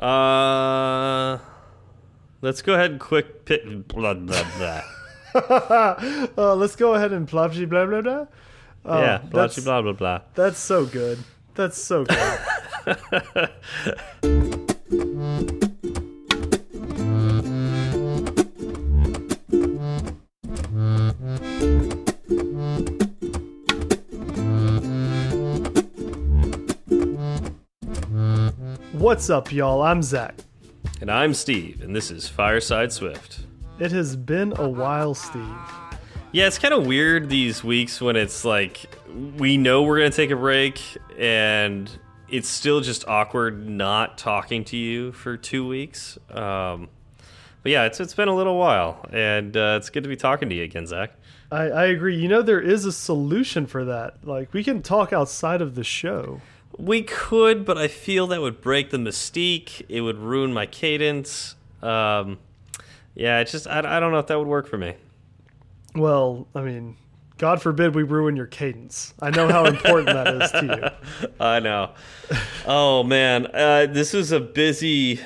Uh, 0.00 1.38
let's 2.40 2.62
go 2.62 2.74
ahead 2.74 2.92
and 2.92 3.00
quick 3.00 3.44
pit. 3.44 3.86
Blah 3.88 4.14
blah 4.14 4.44
blah. 4.56 4.82
uh, 6.38 6.54
let's 6.54 6.74
go 6.74 6.94
ahead 6.94 7.12
and 7.12 7.26
blah 7.26 7.48
blah 7.48 7.66
blah 7.66 8.00
blah. 8.00 8.26
Oh, 8.84 9.00
yeah, 9.00 9.18
blah 9.18 9.48
blah 9.48 9.82
blah 9.82 9.92
blah. 9.92 10.20
That's 10.34 10.58
so 10.58 10.86
good. 10.86 11.18
That's 11.54 11.76
so 11.76 12.04
good. 12.04 13.50
What's 29.00 29.30
up, 29.30 29.50
y'all? 29.50 29.80
I'm 29.80 30.02
Zach. 30.02 30.34
And 31.00 31.10
I'm 31.10 31.32
Steve, 31.32 31.80
and 31.80 31.96
this 31.96 32.10
is 32.10 32.28
Fireside 32.28 32.92
Swift. 32.92 33.40
It 33.78 33.92
has 33.92 34.14
been 34.14 34.52
a 34.58 34.68
while, 34.68 35.14
Steve. 35.14 35.56
Yeah, 36.32 36.46
it's 36.46 36.58
kind 36.58 36.74
of 36.74 36.86
weird 36.86 37.30
these 37.30 37.64
weeks 37.64 38.02
when 38.02 38.14
it's 38.14 38.44
like 38.44 38.94
we 39.38 39.56
know 39.56 39.84
we're 39.84 40.00
going 40.00 40.10
to 40.10 40.16
take 40.16 40.30
a 40.30 40.36
break 40.36 40.82
and 41.18 41.90
it's 42.28 42.46
still 42.46 42.82
just 42.82 43.08
awkward 43.08 43.66
not 43.66 44.18
talking 44.18 44.64
to 44.66 44.76
you 44.76 45.12
for 45.12 45.38
two 45.38 45.66
weeks. 45.66 46.18
Um, 46.28 46.90
but 47.62 47.72
yeah, 47.72 47.86
it's 47.86 48.00
it's 48.00 48.12
been 48.12 48.28
a 48.28 48.36
little 48.36 48.58
while, 48.58 49.06
and 49.10 49.56
uh, 49.56 49.78
it's 49.78 49.88
good 49.88 50.02
to 50.02 50.10
be 50.10 50.16
talking 50.16 50.50
to 50.50 50.54
you 50.54 50.64
again, 50.64 50.86
Zach. 50.86 51.12
I, 51.50 51.62
I 51.70 51.86
agree. 51.86 52.16
You 52.16 52.28
know, 52.28 52.42
there 52.42 52.60
is 52.60 52.84
a 52.84 52.92
solution 52.92 53.64
for 53.64 53.86
that. 53.86 54.26
Like, 54.26 54.52
we 54.52 54.62
can 54.62 54.82
talk 54.82 55.14
outside 55.14 55.62
of 55.62 55.74
the 55.74 55.84
show. 55.84 56.42
We 56.78 57.02
could, 57.02 57.64
but 57.64 57.76
I 57.76 57.88
feel 57.88 58.26
that 58.28 58.40
would 58.40 58.60
break 58.60 58.90
the 58.90 58.96
mystique. 58.96 59.82
It 59.88 60.00
would 60.00 60.18
ruin 60.18 60.52
my 60.52 60.66
cadence. 60.66 61.56
Um, 61.82 62.38
yeah, 63.14 63.40
it's 63.40 63.52
just 63.52 63.66
I, 63.66 63.78
I 63.78 64.00
don't 64.00 64.12
know 64.12 64.18
if 64.18 64.26
that 64.28 64.38
would 64.38 64.48
work 64.48 64.68
for 64.68 64.78
me. 64.78 64.94
Well, 65.94 66.46
I 66.54 66.62
mean, 66.62 66.96
God 67.40 67.62
forbid 67.62 67.94
we 67.94 68.02
ruin 68.02 68.36
your 68.36 68.46
cadence. 68.46 69.14
I 69.20 69.30
know 69.30 69.48
how 69.48 69.64
important 69.64 70.08
that 70.08 70.42
is 70.42 70.50
to 70.52 70.94
you. 71.20 71.28
I 71.40 71.58
know. 71.58 71.92
Oh 72.66 73.02
man, 73.02 73.46
uh, 73.46 73.86
this 73.86 74.12
was 74.12 74.30
a 74.30 74.40
busy, 74.40 75.20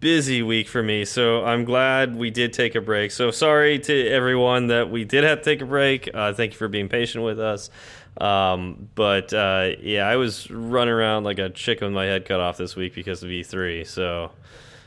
busy 0.00 0.42
week 0.42 0.66
for 0.66 0.82
me. 0.82 1.04
So 1.04 1.44
I'm 1.44 1.64
glad 1.64 2.16
we 2.16 2.30
did 2.30 2.54
take 2.54 2.74
a 2.74 2.80
break. 2.80 3.10
So 3.10 3.30
sorry 3.30 3.78
to 3.80 4.08
everyone 4.08 4.68
that 4.68 4.90
we 4.90 5.04
did 5.04 5.24
have 5.24 5.38
to 5.38 5.44
take 5.44 5.60
a 5.60 5.66
break. 5.66 6.08
Uh, 6.12 6.32
thank 6.32 6.52
you 6.52 6.58
for 6.58 6.68
being 6.68 6.88
patient 6.88 7.22
with 7.22 7.38
us. 7.38 7.68
Um, 8.20 8.88
but 8.94 9.32
uh, 9.32 9.70
yeah, 9.80 10.08
I 10.08 10.16
was 10.16 10.50
running 10.50 10.92
around 10.92 11.24
like 11.24 11.38
a 11.38 11.50
chicken 11.50 11.86
with 11.88 11.94
my 11.94 12.06
head 12.06 12.24
cut 12.24 12.40
off 12.40 12.56
this 12.56 12.74
week 12.76 12.94
because 12.94 13.22
of 13.22 13.28
E3. 13.30 13.86
So 13.86 14.30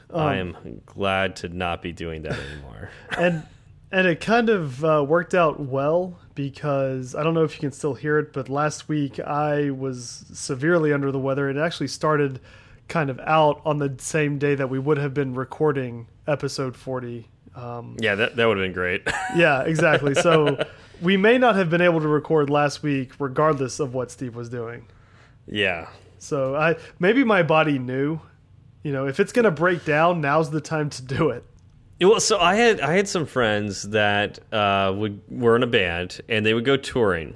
Um, 0.09 0.21
I 0.21 0.35
am 0.37 0.81
glad 0.85 1.37
to 1.37 1.49
not 1.49 1.81
be 1.81 1.91
doing 1.91 2.23
that 2.23 2.37
anymore. 2.37 2.89
and 3.17 3.43
and 3.91 4.07
it 4.07 4.21
kind 4.21 4.49
of 4.49 4.83
uh, 4.85 5.03
worked 5.07 5.33
out 5.33 5.59
well 5.59 6.17
because 6.35 7.13
I 7.15 7.23
don't 7.23 7.33
know 7.33 7.43
if 7.43 7.53
you 7.55 7.59
can 7.59 7.71
still 7.71 7.93
hear 7.93 8.17
it, 8.17 8.31
but 8.33 8.47
last 8.49 8.87
week 8.87 9.19
I 9.19 9.69
was 9.71 10.25
severely 10.33 10.93
under 10.93 11.11
the 11.11 11.19
weather. 11.19 11.49
It 11.49 11.57
actually 11.57 11.87
started 11.89 12.39
kind 12.87 13.09
of 13.09 13.19
out 13.21 13.61
on 13.65 13.77
the 13.79 13.95
same 13.99 14.37
day 14.37 14.55
that 14.55 14.69
we 14.69 14.79
would 14.79 14.97
have 14.97 15.13
been 15.13 15.33
recording 15.33 16.07
episode 16.27 16.75
40. 16.75 17.27
Um, 17.55 17.95
yeah, 17.99 18.15
that 18.15 18.35
that 18.37 18.45
would 18.45 18.57
have 18.57 18.65
been 18.65 18.73
great. 18.73 19.01
yeah, 19.35 19.61
exactly. 19.63 20.13
So 20.15 20.57
we 21.01 21.17
may 21.17 21.37
not 21.37 21.55
have 21.55 21.69
been 21.69 21.81
able 21.81 21.99
to 22.01 22.07
record 22.07 22.49
last 22.49 22.83
week, 22.83 23.11
regardless 23.19 23.79
of 23.79 23.93
what 23.93 24.11
Steve 24.11 24.35
was 24.35 24.49
doing. 24.49 24.85
yeah. 25.47 25.87
So 26.19 26.55
I 26.55 26.75
maybe 26.99 27.23
my 27.23 27.41
body 27.41 27.79
knew, 27.79 28.19
you 28.83 28.91
know, 28.91 29.07
if 29.07 29.19
it's 29.19 29.33
going 29.33 29.45
to 29.45 29.51
break 29.51 29.83
down, 29.85 30.21
now's 30.21 30.51
the 30.51 30.61
time 30.61 30.91
to 30.91 31.01
do 31.01 31.31
it. 31.31 31.43
Well, 31.99 32.19
so 32.19 32.39
I 32.39 32.55
had 32.55 32.79
I 32.79 32.93
had 32.93 33.07
some 33.07 33.25
friends 33.25 33.83
that 33.89 34.39
uh, 34.53 34.93
would 34.95 35.19
were 35.29 35.55
in 35.55 35.63
a 35.63 35.67
band 35.67 36.21
and 36.29 36.45
they 36.45 36.53
would 36.53 36.65
go 36.65 36.77
touring. 36.77 37.35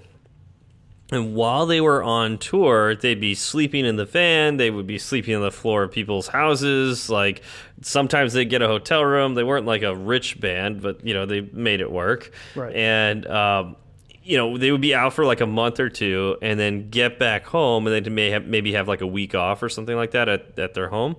And 1.11 1.35
while 1.35 1.67
they 1.67 1.81
were 1.81 2.03
on 2.03 2.39
tour, 2.39 2.95
they'd 2.95 3.19
be 3.19 3.35
sleeping 3.35 3.85
in 3.85 3.95
the 3.95 4.05
van. 4.05 4.57
They 4.57 4.71
would 4.71 4.87
be 4.87 4.97
sleeping 4.97 5.35
on 5.35 5.41
the 5.41 5.51
floor 5.51 5.83
of 5.83 5.91
people's 5.91 6.27
houses. 6.27 7.09
Like 7.09 7.43
sometimes 7.81 8.33
they'd 8.33 8.49
get 8.49 8.63
a 8.63 8.67
hotel 8.67 9.05
room. 9.05 9.35
They 9.35 9.43
weren't 9.43 9.67
like 9.67 9.83
a 9.83 9.95
rich 9.95 10.39
band, 10.39 10.81
but 10.81 11.05
you 11.05 11.13
know 11.13 11.25
they 11.27 11.41
made 11.41 11.79
it 11.81 11.91
work. 11.91 12.31
Right. 12.55 12.75
And 12.75 13.27
um, 13.27 13.75
you 14.23 14.35
know 14.37 14.57
they 14.57 14.71
would 14.71 14.81
be 14.81 14.95
out 14.95 15.13
for 15.13 15.25
like 15.25 15.41
a 15.41 15.45
month 15.45 15.79
or 15.79 15.89
two, 15.89 16.37
and 16.41 16.59
then 16.59 16.89
get 16.89 17.19
back 17.19 17.45
home, 17.45 17.85
and 17.85 18.05
then 18.05 18.15
may 18.15 18.31
have 18.31 18.47
maybe 18.47 18.73
have 18.73 18.87
like 18.87 19.01
a 19.01 19.07
week 19.07 19.35
off 19.35 19.61
or 19.61 19.69
something 19.69 19.95
like 19.95 20.11
that 20.11 20.27
at 20.27 20.57
at 20.57 20.73
their 20.73 20.89
home. 20.89 21.17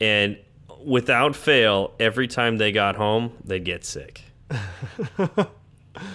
And 0.00 0.36
without 0.84 1.36
fail, 1.36 1.92
every 2.00 2.26
time 2.26 2.58
they 2.58 2.72
got 2.72 2.96
home, 2.96 3.32
they'd 3.44 3.64
get 3.64 3.84
sick 3.84 4.22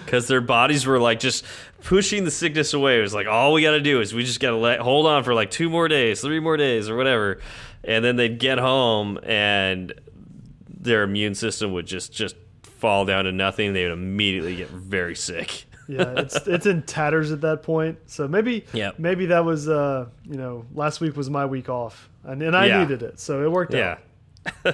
because 0.06 0.28
their 0.28 0.42
bodies 0.42 0.86
were 0.86 1.00
like 1.00 1.20
just 1.20 1.46
pushing 1.84 2.24
the 2.26 2.32
sickness 2.32 2.74
away. 2.74 3.00
It 3.00 3.02
was 3.02 3.14
like 3.14 3.28
all 3.28 3.54
we 3.54 3.62
got 3.62 3.72
to 3.72 3.82
do 3.82 4.02
is 4.02 4.14
we 4.14 4.24
just 4.24 4.40
got 4.40 4.50
to 4.52 4.58
let 4.58 4.80
hold 4.80 5.06
on 5.06 5.24
for 5.24 5.34
like 5.34 5.52
two 5.52 5.70
more 5.70 5.88
days, 5.88 6.22
three 6.22 6.40
more 6.40 6.58
days, 6.58 6.90
or 6.90 6.96
whatever, 6.98 7.40
and 7.84 8.04
then 8.04 8.16
they'd 8.16 8.40
get 8.40 8.58
home 8.58 9.20
and 9.24 9.94
their 10.80 11.04
immune 11.04 11.36
system 11.36 11.74
would 11.74 11.86
just 11.86 12.12
just 12.14 12.36
fall 12.64 13.06
down 13.06 13.26
to 13.26 13.32
nothing. 13.32 13.74
They 13.74 13.84
would 13.84 13.94
immediately 13.94 14.56
get 14.56 14.70
very 14.70 15.16
sick. 15.16 15.66
Yeah, 15.90 16.16
it's 16.20 16.36
it's 16.48 16.66
in 16.66 16.82
tatters 16.82 17.32
at 17.32 17.40
that 17.40 17.64
point. 17.64 17.98
So 18.08 18.28
maybe 18.28 18.66
Yep. 18.74 19.00
maybe 19.00 19.28
that 19.28 19.46
was 19.46 19.70
uh, 19.70 20.08
you 20.26 20.36
know, 20.36 20.66
last 20.74 21.00
week 21.00 21.16
was 21.16 21.30
my 21.30 21.46
week 21.46 21.70
off. 21.70 22.10
And 22.26 22.42
and 22.42 22.58
I 22.58 22.66
Yeah. 22.66 22.80
needed 22.82 23.04
it. 23.04 23.22
So 23.22 23.42
it 23.46 23.50
worked 23.50 23.74
Yeah, 23.74 23.96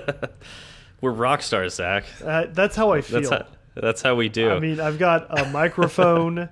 we're 1.02 1.12
rock 1.12 1.44
stars, 1.44 1.76
Zach. 1.76 2.06
Uh, 2.24 2.46
that's 2.52 2.76
how 2.76 2.92
I 2.94 3.02
feel. 3.02 3.46
That's 3.76 4.02
how, 4.02 4.16
we 4.16 4.30
do. 4.30 4.52
I 4.52 4.60
mean, 4.60 4.80
I've 4.80 5.00
got 5.00 5.40
a 5.40 5.50
microphone 5.50 6.50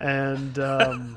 and 0.00 0.58
um, 0.58 1.16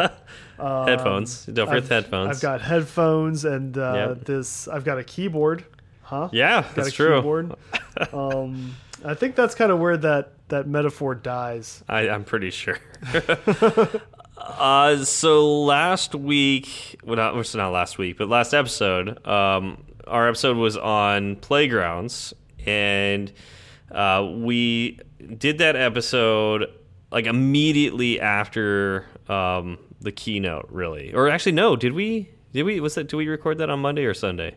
uh, 0.60 0.86
headphones. 0.86 1.46
Don't 1.46 1.68
forget 1.68 1.84
I've, 1.84 1.90
headphones. 1.90 2.38
I've 2.38 2.42
got 2.42 2.62
headphones 2.62 3.46
and 3.46 3.78
uh, 3.78 3.94
Yep. 4.16 4.26
this. 4.26 4.68
I've 4.68 4.84
got 4.84 4.98
a 4.98 5.04
keyboard. 5.04 5.66
Huh? 6.02 6.30
yeah, 6.32 6.62
Got 6.62 6.76
that's 6.76 6.88
a 6.88 6.92
true. 6.92 7.16
Keyboard. 7.18 7.56
um, 8.14 8.76
I 9.04 9.14
think 9.14 9.36
that's 9.36 9.56
kind 9.56 9.72
of 9.72 9.80
where 9.80 9.98
that 9.98 10.32
that 10.48 10.68
metaphor 10.68 11.16
dies. 11.16 11.84
I, 11.90 12.08
I'm 12.10 12.24
pretty 12.24 12.50
sure. 12.50 12.80
uh, 14.38 15.04
so 15.04 15.64
last 15.64 16.16
week, 16.16 17.00
well, 17.04 17.18
not, 17.18 17.56
not 17.56 17.70
last 17.70 17.98
week, 17.98 18.18
but 18.18 18.30
last 18.30 18.54
episode, 18.54 19.26
um, 19.28 19.84
our 20.08 20.30
episode 20.30 20.56
was 20.56 20.78
on 20.78 21.36
playgrounds, 21.36 22.34
and 22.66 23.32
uh, 23.92 24.26
we 24.38 25.00
did 25.38 25.58
that 25.60 25.76
episode 25.76 26.72
like 27.12 27.26
immediately 27.26 28.20
after 28.20 29.06
um, 29.30 29.78
the 30.02 30.12
keynote, 30.12 30.68
really. 30.70 31.14
Or 31.14 31.30
actually, 31.30 31.54
no, 31.54 31.76
did 31.76 31.94
we? 31.94 32.30
Did 32.54 32.64
we? 32.64 32.80
Was 32.80 32.96
that? 32.96 33.08
Did 33.08 33.16
we 33.18 33.28
record 33.28 33.58
that 33.60 33.70
on 33.70 33.80
Monday 33.80 34.06
or 34.06 34.14
Sunday? 34.14 34.56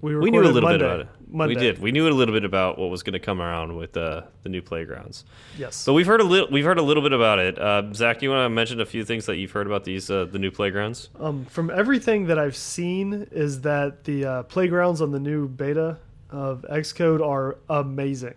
We, 0.00 0.16
We 0.16 0.30
knew 0.30 0.40
a 0.40 0.44
little 0.44 0.62
Monday. 0.62 0.78
bit 0.78 0.86
about 0.86 1.00
it. 1.00 1.08
Monday. 1.28 1.54
We 1.54 1.60
did. 1.60 1.78
We 1.78 1.92
knew 1.92 2.08
a 2.08 2.10
little 2.10 2.34
bit 2.34 2.44
about 2.44 2.78
what 2.78 2.88
was 2.88 3.02
going 3.02 3.12
to 3.12 3.18
come 3.18 3.40
around 3.40 3.76
with 3.76 3.96
uh, 3.98 4.22
the 4.42 4.48
new 4.48 4.62
playgrounds. 4.62 5.24
Yes. 5.58 5.76
So 5.76 5.92
we've 5.92 6.06
heard 6.06 6.22
a 6.22 6.24
little. 6.24 6.48
We've 6.50 6.64
heard 6.64 6.78
a 6.78 6.82
little 6.82 7.02
bit 7.02 7.12
about 7.12 7.38
it. 7.38 7.58
Uh, 7.58 7.92
Zach, 7.92 8.22
you 8.22 8.30
want 8.30 8.46
to 8.46 8.48
mention 8.48 8.80
a 8.80 8.86
few 8.86 9.04
things 9.04 9.26
that 9.26 9.36
you've 9.36 9.50
heard 9.50 9.66
about 9.66 9.84
these 9.84 10.10
uh, 10.10 10.24
the 10.24 10.38
new 10.38 10.50
playgrounds? 10.50 11.10
Um, 11.20 11.44
from 11.44 11.70
everything 11.70 12.26
that 12.28 12.38
I've 12.38 12.56
seen, 12.56 13.28
is 13.30 13.60
that 13.60 14.04
the 14.04 14.24
uh, 14.24 14.42
playgrounds 14.44 15.02
on 15.02 15.10
the 15.12 15.20
new 15.20 15.48
beta 15.48 15.98
of 16.30 16.64
Xcode 16.70 17.20
are 17.24 17.58
amazing. 17.68 18.34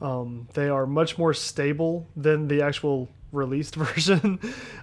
Um, 0.00 0.48
they 0.54 0.68
are 0.68 0.86
much 0.86 1.18
more 1.18 1.34
stable 1.34 2.06
than 2.16 2.48
the 2.48 2.62
actual 2.62 3.08
released 3.32 3.74
version. 3.76 4.38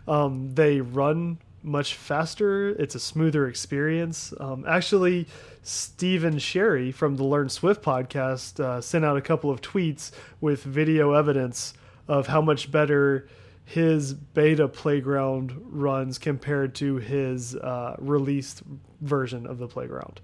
um, 0.08 0.54
they 0.54 0.82
run 0.82 1.40
much 1.64 1.96
faster. 1.96 2.70
It's 2.70 2.96
a 2.96 3.00
smoother 3.00 3.48
experience. 3.48 4.34
Um, 4.40 4.66
actually, 4.68 5.28
Stephen 5.64 6.38
Sherry 6.38 6.92
from 6.92 7.16
the 7.16 7.24
Learn 7.24 7.50
Swift 7.50 7.82
podcast 7.82 8.60
uh, 8.60 8.82
sent 8.82 9.04
out 9.04 9.18
a 9.18 9.22
couple 9.22 9.50
of 9.50 9.62
tweets 9.62 10.12
with 10.40 10.64
video 10.64 11.14
evidence 11.14 11.74
of 12.08 12.28
how 12.28 12.42
much 12.42 12.72
better 12.72 13.28
his 13.66 14.14
beta 14.14 14.68
playground 14.68 15.60
runs 15.66 16.20
compared 16.20 16.76
to 16.76 16.98
his 16.98 17.56
uh, 17.56 17.96
released 17.98 18.62
version 19.02 19.48
of 19.48 19.58
the 19.58 19.68
playground. 19.68 20.22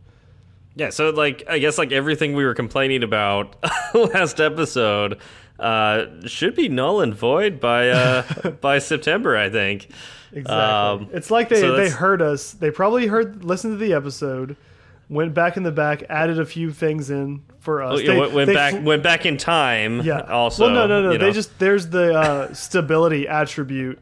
Yeah. 0.76 0.90
So 0.90 1.10
like, 1.10 1.44
I 1.50 1.60
guess 1.60 1.78
like 1.78 1.92
everything 1.92 2.34
we 2.34 2.46
were 2.46 2.54
complaining 2.54 3.04
about 3.04 3.56
last 3.94 4.40
episode 4.40 5.20
uh, 5.60 6.06
should 6.26 6.56
be 6.56 6.70
null 6.70 7.02
and 7.02 7.14
void 7.14 7.60
by 7.60 7.90
uh, 7.90 8.24
by 8.62 8.80
September. 8.80 9.38
I 9.38 9.50
think. 9.50 9.90
Exactly. 10.34 10.56
Um, 10.56 11.10
it's 11.14 11.30
like 11.30 11.50
they, 11.50 11.60
so 11.60 11.76
they 11.76 11.90
heard 11.90 12.22
us. 12.22 12.54
They 12.54 12.72
probably 12.72 13.08
heard 13.08 13.44
listened 13.44 13.74
to 13.78 13.86
the 13.86 13.94
episode, 13.94 14.56
went 15.10 15.34
back 15.34 15.58
in 15.58 15.64
the 15.64 15.72
back, 15.74 16.04
added 16.10 16.40
a 16.40 16.46
few 16.46 16.72
things 16.72 17.10
in 17.10 17.44
for 17.60 17.84
us. 17.84 17.96
Oh, 17.96 17.98
yeah, 18.02 18.14
They- 18.14 18.20
went, 18.20 18.48
they 18.48 18.54
back 18.54 18.84
went 18.84 19.04
back 19.04 19.26
in 19.26 19.36
time. 19.38 20.00
yeah. 20.02 20.22
Also. 20.22 20.66
well, 20.66 20.74
no, 20.74 20.88
no, 20.88 21.02
no. 21.02 21.10
They 21.12 21.18
know. 21.18 21.32
just 21.32 21.60
there's 21.60 21.88
the 21.90 22.14
uh, 22.18 22.54
stability 22.54 23.28
attribute 23.28 24.00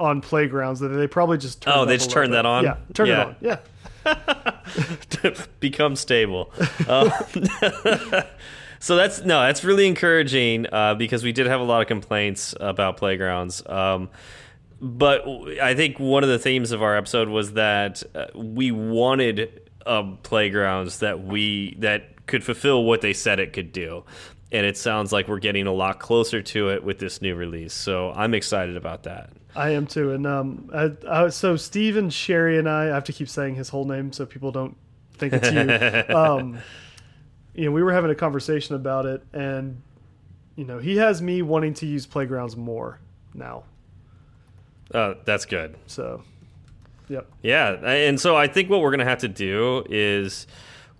on 0.00 0.20
playgrounds 0.22 0.80
that 0.80 0.88
they 0.88 1.06
probably 1.06 1.38
just 1.38 1.62
turned 1.62 1.76
Oh, 1.76 1.84
they 1.84 1.96
just 1.98 2.10
turned 2.10 2.32
that 2.32 2.44
on? 2.46 2.64
Yeah, 2.64 2.76
turn 2.94 3.06
Yeah. 3.06 3.20
it 3.22 3.26
on. 3.28 3.36
Yeah. 3.40 3.58
become 5.60 5.96
stable. 5.96 6.52
Um, 6.88 7.10
so 8.78 8.96
that's 8.96 9.22
no, 9.22 9.40
that's 9.40 9.64
really 9.64 9.86
encouraging 9.86 10.66
uh, 10.72 10.94
because 10.94 11.24
we 11.24 11.32
did 11.32 11.46
have 11.46 11.60
a 11.60 11.64
lot 11.64 11.82
of 11.82 11.88
complaints 11.88 12.54
about 12.60 12.96
playgrounds. 12.96 13.62
Um, 13.66 14.10
but 14.80 15.26
I 15.60 15.74
think 15.74 15.98
one 15.98 16.22
of 16.22 16.28
the 16.28 16.38
themes 16.38 16.72
of 16.72 16.82
our 16.82 16.96
episode 16.96 17.28
was 17.28 17.54
that 17.54 18.02
uh, 18.14 18.26
we 18.34 18.70
wanted 18.70 19.62
um, 19.86 20.18
playgrounds 20.22 20.98
that 20.98 21.24
we 21.24 21.76
that 21.78 22.26
could 22.26 22.44
fulfill 22.44 22.84
what 22.84 23.00
they 23.00 23.12
said 23.12 23.38
it 23.40 23.52
could 23.52 23.72
do, 23.72 24.04
and 24.52 24.64
it 24.64 24.76
sounds 24.76 25.12
like 25.12 25.28
we're 25.28 25.38
getting 25.38 25.66
a 25.66 25.72
lot 25.72 25.98
closer 25.98 26.40
to 26.40 26.70
it 26.70 26.84
with 26.84 26.98
this 26.98 27.20
new 27.20 27.34
release. 27.34 27.74
So 27.74 28.12
I'm 28.12 28.34
excited 28.34 28.76
about 28.76 29.02
that. 29.04 29.30
I 29.54 29.70
am 29.70 29.86
too, 29.86 30.12
and 30.12 30.26
um, 30.26 30.70
I, 30.74 30.92
I, 31.08 31.28
so 31.30 31.56
Steven 31.56 32.10
Sherry 32.10 32.58
and 32.58 32.68
I, 32.68 32.84
I 32.84 32.94
have 32.94 33.04
to 33.04 33.12
keep 33.12 33.28
saying 33.28 33.54
his 33.54 33.70
whole 33.70 33.86
name 33.86 34.12
so 34.12 34.26
people 34.26 34.52
don't 34.52 34.76
think 35.14 35.32
it's 35.32 35.50
you. 35.50 36.14
um, 36.14 36.58
you 37.54 37.64
know, 37.64 37.70
we 37.70 37.82
were 37.82 37.92
having 37.92 38.10
a 38.10 38.14
conversation 38.14 38.74
about 38.74 39.06
it, 39.06 39.22
and 39.32 39.80
you 40.56 40.64
know, 40.64 40.78
he 40.78 40.98
has 40.98 41.22
me 41.22 41.40
wanting 41.40 41.72
to 41.74 41.86
use 41.86 42.06
playgrounds 42.06 42.54
more 42.54 43.00
now. 43.32 43.64
Uh, 44.92 45.14
that's 45.24 45.46
good. 45.46 45.76
So, 45.86 46.22
yep. 47.08 47.26
Yeah, 47.42 47.70
and 47.70 48.20
so 48.20 48.36
I 48.36 48.48
think 48.48 48.68
what 48.68 48.82
we're 48.82 48.90
gonna 48.90 49.04
have 49.04 49.20
to 49.20 49.28
do 49.28 49.84
is 49.88 50.46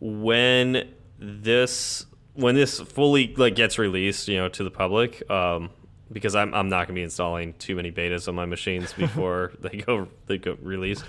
when 0.00 0.88
this 1.18 2.06
when 2.36 2.54
this 2.54 2.80
fully 2.80 3.34
like 3.36 3.54
gets 3.54 3.78
released, 3.78 4.28
you 4.28 4.36
know, 4.36 4.48
to 4.48 4.64
the 4.64 4.70
public, 4.70 5.28
um, 5.30 5.70
because 6.12 6.34
I'm 6.34 6.54
I'm 6.54 6.68
not 6.68 6.86
going 6.86 6.94
to 6.94 7.00
be 7.00 7.02
installing 7.02 7.54
too 7.54 7.74
many 7.74 7.90
betas 7.90 8.28
on 8.28 8.34
my 8.34 8.46
machines 8.46 8.92
before 8.98 9.52
they 9.60 9.78
go 9.78 10.08
they 10.26 10.38
go 10.38 10.56
released. 10.60 11.04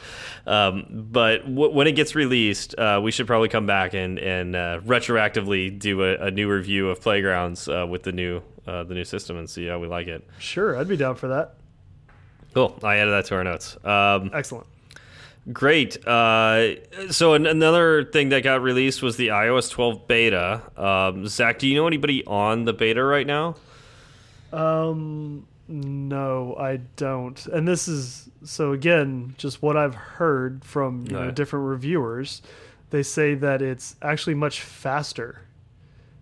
Um, 0.46 0.86
but 0.90 1.48
when 1.48 1.88
it 1.88 1.94
gets 1.94 2.16
released, 2.16 2.78
uh, 2.78 3.00
we 3.04 3.12
should 3.12 3.28
probably 3.28 3.50
come 3.50 3.66
back 3.66 3.94
and 3.94 4.18
and 4.20 4.56
uh, 4.56 4.80
retroactively 4.86 5.78
do 5.78 6.04
a, 6.04 6.28
a, 6.28 6.32
new 6.32 6.50
review 6.50 6.90
of 6.90 7.02
Playgrounds 7.02 7.68
uh, 7.68 7.86
with 7.88 8.04
the 8.04 8.12
new 8.12 8.42
uh, 8.66 8.84
the 8.84 8.94
new 8.94 9.06
system 9.06 9.38
and 9.38 9.50
see 9.50 9.68
how 9.68 9.80
we 9.80 9.88
like 9.88 10.08
it. 10.08 10.28
Sure, 10.40 10.78
I'd 10.78 10.88
be 10.88 10.98
down 10.98 11.16
for 11.16 11.28
that. 11.30 11.56
Cool. 12.54 12.80
I 12.82 12.98
added 12.98 13.12
that 13.12 13.26
to 13.26 13.36
our 13.36 13.44
notes. 13.44 13.78
Um, 13.86 14.32
Excellent. 14.34 14.66
Great. 15.52 16.06
Uh, 16.06 16.76
so 17.10 17.34
an 17.34 17.46
another 17.46 18.04
thing 18.04 18.30
that 18.30 18.44
got 18.44 18.62
released 18.62 19.02
was 19.02 19.16
the 19.16 19.30
iOS 19.30 19.72
12 19.72 20.08
beta. 20.08 20.62
Um, 20.76 21.28
Zach, 21.28 21.60
do 21.60 21.68
you 21.68 21.76
know 21.76 21.88
anybody 21.88 22.26
on 22.26 22.66
the 22.66 22.74
beta 22.74 23.04
right 23.04 23.26
now? 23.26 23.56
Um, 24.52 25.48
no, 25.70 26.56
I 26.60 26.78
don't. 26.98 27.46
And 27.48 27.68
this 27.68 27.88
is 27.88 28.30
so 28.44 28.74
again, 28.74 29.36
just 29.38 29.62
what 29.62 29.78
I've 29.78 29.96
heard 29.96 30.66
from 30.66 31.06
you 31.08 31.14
know, 31.14 31.32
different 31.32 31.66
reviewers. 31.66 32.42
They 32.90 33.04
say 33.04 33.34
that 33.36 33.62
it's 33.62 33.96
actually 34.02 34.36
much 34.36 34.62
faster. 34.62 35.42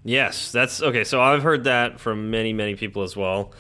Yes, 0.04 0.52
that's 0.52 0.84
okay. 0.84 1.04
So 1.04 1.20
I've 1.20 1.42
heard 1.42 1.64
that 1.64 2.00
from 2.00 2.30
many, 2.30 2.54
many 2.54 2.76
people 2.76 3.02
as 3.02 3.16
well. 3.16 3.52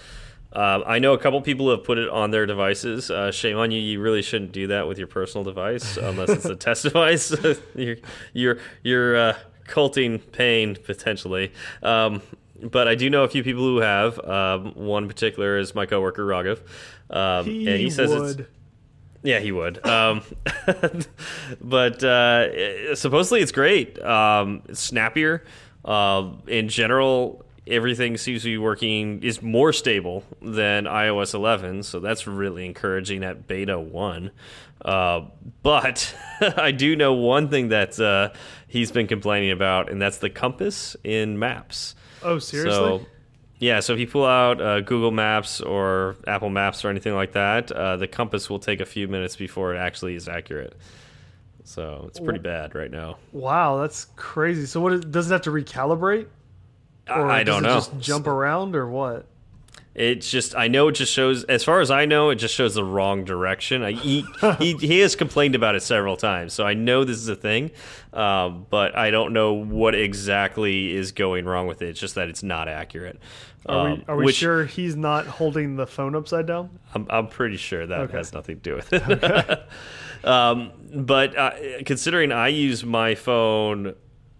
Uh, 0.55 0.81
I 0.85 0.99
know 0.99 1.13
a 1.13 1.17
couple 1.17 1.41
people 1.41 1.69
have 1.69 1.83
put 1.83 1.97
it 1.97 2.09
on 2.09 2.31
their 2.31 2.45
devices. 2.45 3.11
Uh, 3.11 3.29
shame 3.31 3.57
on 3.57 3.71
you. 3.71 3.79
You 3.79 3.99
really 3.99 4.21
shouldn't 4.21 4.53
do 4.53 4.67
that 4.67 4.87
with 4.87 4.97
your 4.97 5.07
personal 5.07 5.43
device 5.43 5.97
unless 5.97 6.29
it's 6.29 6.45
a 6.45 6.55
test 6.55 6.83
device. 6.83 7.35
you're 7.75 7.97
you're, 8.33 8.57
you're 8.81 9.17
uh, 9.17 9.37
culting 9.65 10.19
pain 10.19 10.77
potentially. 10.81 11.51
Um, 11.83 12.21
but 12.61 12.87
I 12.87 12.95
do 12.95 13.09
know 13.09 13.23
a 13.23 13.27
few 13.27 13.43
people 13.43 13.63
who 13.63 13.79
have. 13.79 14.17
Um, 14.19 14.73
one 14.75 15.03
in 15.03 15.09
particular 15.09 15.57
is 15.57 15.75
my 15.75 15.85
coworker 15.85 16.25
Raghav, 16.25 16.61
um, 17.09 17.45
he 17.45 17.67
and 17.67 17.79
he 17.79 17.89
says 17.89 18.11
would. 18.11 18.39
it's. 18.39 18.49
Yeah, 19.23 19.39
he 19.39 19.51
would. 19.51 19.85
Um, 19.85 20.21
but 21.61 22.03
uh, 22.03 22.95
supposedly 22.95 23.41
it's 23.41 23.51
great. 23.51 24.01
Um, 24.01 24.61
it's 24.69 24.79
snappier. 24.79 25.43
Uh, 25.83 26.31
in 26.47 26.69
general, 26.69 27.44
everything 27.67 28.17
seems 28.17 28.43
to 28.43 28.49
be 28.49 28.57
working 28.57 29.23
is 29.23 29.41
more 29.41 29.73
stable 29.73 30.23
than 30.41 30.85
iOS 30.85 31.33
11, 31.33 31.83
so 31.83 31.99
that's 31.99 32.27
really 32.27 32.65
encouraging 32.65 33.23
at 33.23 33.47
beta 33.47 33.79
one. 33.79 34.31
Uh, 34.83 35.21
but 35.63 36.15
I 36.57 36.71
do 36.71 36.95
know 36.95 37.13
one 37.13 37.49
thing 37.49 37.69
that 37.69 37.99
uh, 37.99 38.37
he's 38.67 38.91
been 38.91 39.07
complaining 39.07 39.51
about, 39.51 39.91
and 39.91 40.01
that's 40.01 40.19
the 40.19 40.29
compass 40.29 40.95
in 41.03 41.39
Maps. 41.39 41.95
Oh, 42.21 42.39
seriously? 42.39 42.73
So, 42.73 43.05
yeah, 43.57 43.79
so 43.79 43.93
if 43.93 43.99
you 43.99 44.07
pull 44.07 44.25
out 44.25 44.61
uh, 44.61 44.81
Google 44.81 45.11
Maps 45.11 45.61
or 45.61 46.17
Apple 46.27 46.49
Maps 46.49 46.83
or 46.83 46.89
anything 46.89 47.15
like 47.15 47.31
that, 47.33 47.71
uh, 47.71 47.97
the 47.97 48.07
compass 48.07 48.49
will 48.49 48.59
take 48.59 48.81
a 48.81 48.85
few 48.85 49.07
minutes 49.07 49.35
before 49.35 49.73
it 49.73 49.77
actually 49.77 50.15
is 50.15 50.27
accurate. 50.27 50.75
So 51.63 52.05
it's 52.07 52.19
pretty 52.19 52.39
bad 52.39 52.75
right 52.75 52.91
now. 52.91 53.17
Wow, 53.31 53.81
that's 53.81 54.05
crazy. 54.15 54.67
So 54.67 54.81
what 54.81 54.93
is, 54.93 55.01
does 55.01 55.31
it 55.31 55.33
have 55.33 55.41
to 55.43 55.49
recalibrate? 55.49 56.27
Or 57.09 57.29
I 57.29 57.43
don't 57.43 57.63
know. 57.63 57.75
Just 57.75 57.99
jump 57.99 58.27
around 58.27 58.75
or 58.75 58.87
what? 58.87 59.27
It's 59.95 60.29
just 60.29 60.55
I 60.55 60.67
know 60.67 60.89
it 60.89 60.91
just 60.91 61.13
shows 61.13 61.45
as 61.45 61.63
far 61.63 61.79
as 61.79 61.89
I 61.89 62.05
know 62.05 62.29
it 62.29 62.35
just 62.35 62.53
shows 62.53 62.75
the 62.75 62.83
wrong 62.83 63.23
direction. 63.23 63.81
I, 63.81 63.93
he, 63.93 64.25
he 64.59 64.73
he 64.73 64.99
has 64.99 65.15
complained 65.15 65.55
about 65.55 65.75
it 65.75 65.83
several 65.83 66.17
times, 66.17 66.51
so 66.51 66.65
I 66.65 66.73
know 66.73 67.05
this 67.05 67.15
is 67.15 67.29
a 67.29 67.35
thing, 67.35 67.71
um, 68.11 68.65
but 68.69 68.97
I 68.97 69.09
don't 69.09 69.31
know 69.31 69.53
what 69.53 69.95
exactly 69.95 70.93
is 70.93 71.13
going 71.13 71.45
wrong 71.45 71.67
with 71.67 71.81
it. 71.81 71.89
It's 71.89 71.99
just 71.99 72.15
that 72.15 72.27
it's 72.27 72.43
not 72.43 72.67
accurate. 72.67 73.21
Are 73.67 73.85
we, 73.85 73.91
um, 73.91 74.03
are 74.09 74.15
we 74.17 74.25
which, 74.25 74.35
sure 74.35 74.65
he's 74.65 74.97
not 74.97 75.27
holding 75.27 75.77
the 75.77 75.87
phone 75.87 76.13
upside 76.13 76.45
down? 76.45 76.77
I'm 76.93 77.07
I'm 77.09 77.27
pretty 77.27 77.57
sure 77.57 77.85
that 77.87 78.01
okay. 78.01 78.17
has 78.17 78.33
nothing 78.33 78.57
to 78.57 78.61
do 78.61 78.75
with 78.75 78.91
it. 78.91 79.01
Okay. 79.05 79.63
um, 80.25 80.73
but 80.93 81.37
uh, 81.37 81.51
considering 81.85 82.33
I 82.33 82.49
use 82.49 82.83
my 82.83 83.15
phone 83.15 83.95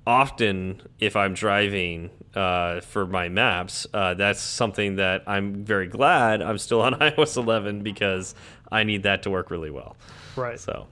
often 0.06 0.82
if 1.00 1.16
I'm 1.16 1.34
driving 1.34 2.10
uh, 2.36 2.82
for 2.82 3.06
my 3.06 3.30
maps, 3.30 3.88
uh, 3.94 4.14
that's 4.14 4.42
something 4.42 4.98
that 4.98 5.24
I'm 5.28 5.64
very 5.64 5.88
glad 5.88 6.42
I'm 6.42 6.58
still 6.58 6.82
on 6.82 6.94
iOS 7.00 7.38
11 7.38 7.82
because 7.82 8.36
I 8.72 8.84
need 8.84 9.04
that 9.04 9.24
to 9.24 9.30
work 9.30 9.50
really 9.50 9.72
well. 9.72 9.96
Right. 10.36 10.60
So, 10.60 10.88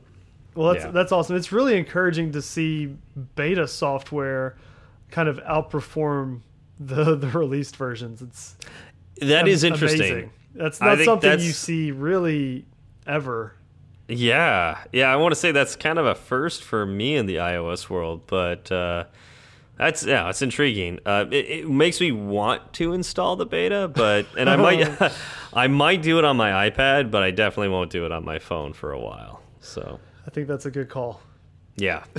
well, 0.55 0.73
that's 0.73 0.85
yeah. 0.85 0.91
that's 0.91 1.11
awesome. 1.11 1.35
It's 1.35 1.51
really 1.51 1.77
encouraging 1.77 2.31
to 2.33 2.41
see 2.41 2.95
beta 3.35 3.67
software 3.67 4.55
kind 5.11 5.27
of 5.27 5.37
outperform 5.39 6.41
the 6.79 7.15
the 7.15 7.27
released 7.27 7.75
versions. 7.75 8.21
It's 8.21 8.55
that 9.21 9.47
is 9.47 9.63
interesting. 9.63 10.11
Amazing. 10.11 10.31
That's 10.55 10.79
not 10.79 10.99
something 10.99 11.29
that's... 11.29 11.43
you 11.43 11.51
see 11.51 11.91
really 11.91 12.65
ever. 13.07 13.55
Yeah, 14.07 14.83
yeah. 14.91 15.11
I 15.11 15.15
want 15.15 15.31
to 15.31 15.39
say 15.39 15.51
that's 15.51 15.75
kind 15.75 15.97
of 15.97 16.05
a 16.05 16.13
first 16.13 16.63
for 16.63 16.85
me 16.85 17.15
in 17.15 17.25
the 17.25 17.37
iOS 17.37 17.89
world, 17.89 18.23
but. 18.27 18.71
Uh, 18.71 19.05
that's 19.77 20.05
yeah, 20.05 20.29
it's 20.29 20.41
intriguing. 20.41 20.99
Uh, 21.05 21.25
it, 21.31 21.45
it, 21.49 21.69
makes 21.69 21.99
me 21.99 22.11
want 22.11 22.73
to 22.73 22.93
install 22.93 23.35
the 23.35 23.45
beta, 23.45 23.87
but 23.87 24.27
and 24.37 24.49
I 24.49 24.55
might, 24.55 25.13
I 25.53 25.67
might 25.67 26.01
do 26.01 26.19
it 26.19 26.25
on 26.25 26.37
my 26.37 26.69
iPad, 26.69 27.09
but 27.09 27.23
I 27.23 27.31
definitely 27.31 27.69
won't 27.69 27.89
do 27.89 28.05
it 28.05 28.11
on 28.11 28.23
my 28.23 28.39
phone 28.39 28.73
for 28.73 28.91
a 28.91 28.99
while. 28.99 29.41
So 29.61 29.99
I 30.27 30.29
think 30.29 30.47
that's 30.47 30.65
a 30.65 30.71
good 30.71 30.89
call. 30.89 31.21
Yeah. 31.75 32.03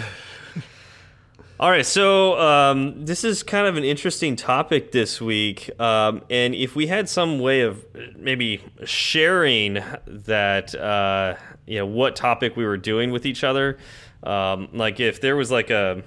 All 1.60 1.70
right, 1.70 1.86
so 1.86 2.36
um, 2.40 3.04
this 3.04 3.22
is 3.22 3.44
kind 3.44 3.68
of 3.68 3.76
an 3.76 3.84
interesting 3.84 4.34
topic 4.34 4.90
this 4.90 5.20
week, 5.20 5.70
um, 5.80 6.22
and 6.28 6.52
if 6.52 6.74
we 6.74 6.88
had 6.88 7.08
some 7.08 7.38
way 7.38 7.60
of 7.60 7.86
maybe 8.16 8.60
sharing 8.84 9.74
that, 10.04 10.74
uh, 10.74 11.36
you 11.64 11.78
know, 11.78 11.86
what 11.86 12.16
topic 12.16 12.56
we 12.56 12.66
were 12.66 12.76
doing 12.76 13.12
with 13.12 13.24
each 13.24 13.44
other, 13.44 13.78
um, 14.24 14.68
like 14.72 14.98
if 14.98 15.20
there 15.20 15.36
was 15.36 15.52
like 15.52 15.70
a 15.70 16.02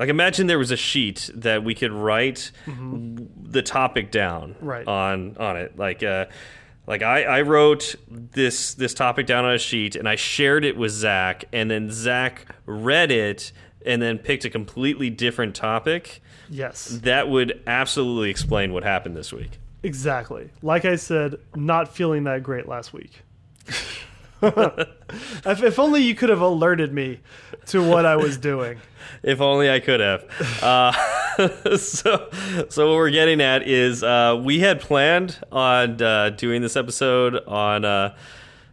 like 0.00 0.08
imagine 0.08 0.46
there 0.46 0.58
was 0.58 0.70
a 0.70 0.76
sheet 0.76 1.30
that 1.34 1.62
we 1.62 1.74
could 1.74 1.92
write 1.92 2.50
mm 2.66 2.72
-hmm. 2.72 3.52
the 3.52 3.62
topic 3.62 4.10
down 4.10 4.56
right. 4.60 4.86
on 4.88 5.36
on 5.36 5.56
it. 5.56 5.78
Like 5.78 6.02
uh 6.02 6.24
like 6.86 7.02
I, 7.02 7.38
I 7.38 7.42
wrote 7.42 7.94
this 8.32 8.74
this 8.74 8.94
topic 8.94 9.26
down 9.26 9.44
on 9.44 9.52
a 9.52 9.58
sheet 9.58 9.96
and 9.96 10.08
I 10.08 10.16
shared 10.16 10.64
it 10.64 10.76
with 10.76 10.90
Zach 10.90 11.44
and 11.52 11.70
then 11.70 11.90
Zach 11.90 12.46
read 12.66 13.10
it 13.10 13.52
and 13.86 14.00
then 14.00 14.18
picked 14.18 14.44
a 14.46 14.50
completely 14.50 15.10
different 15.10 15.54
topic. 15.54 16.22
Yes. 16.48 17.00
That 17.02 17.28
would 17.28 17.60
absolutely 17.66 18.30
explain 18.30 18.72
what 18.72 18.84
happened 18.84 19.16
this 19.16 19.32
week. 19.32 19.58
Exactly. 19.82 20.48
Like 20.62 20.84
I 20.84 20.96
said, 20.96 21.36
not 21.54 21.94
feeling 21.94 22.24
that 22.24 22.42
great 22.42 22.66
last 22.66 22.92
week. 22.92 23.22
if, 24.42 25.62
if, 25.62 25.78
only 25.78 26.02
you 26.02 26.14
could 26.14 26.30
have 26.30 26.40
alerted 26.40 26.92
me 26.92 27.20
to 27.66 27.82
what 27.82 28.06
I 28.06 28.16
was 28.16 28.36
doing. 28.36 28.78
If 29.22 29.40
only 29.40 29.70
I 29.70 29.80
could 29.80 30.00
have. 30.00 30.24
Uh, 30.62 30.92
so, 31.76 32.30
so 32.68 32.88
what 32.88 32.96
we're 32.96 33.10
getting 33.10 33.40
at 33.42 33.66
is 33.66 34.02
uh, 34.02 34.40
we 34.42 34.60
had 34.60 34.80
planned 34.80 35.36
on 35.52 36.00
uh, 36.00 36.30
doing 36.30 36.62
this 36.62 36.76
episode 36.76 37.36
on 37.46 37.84
UI 37.84 38.16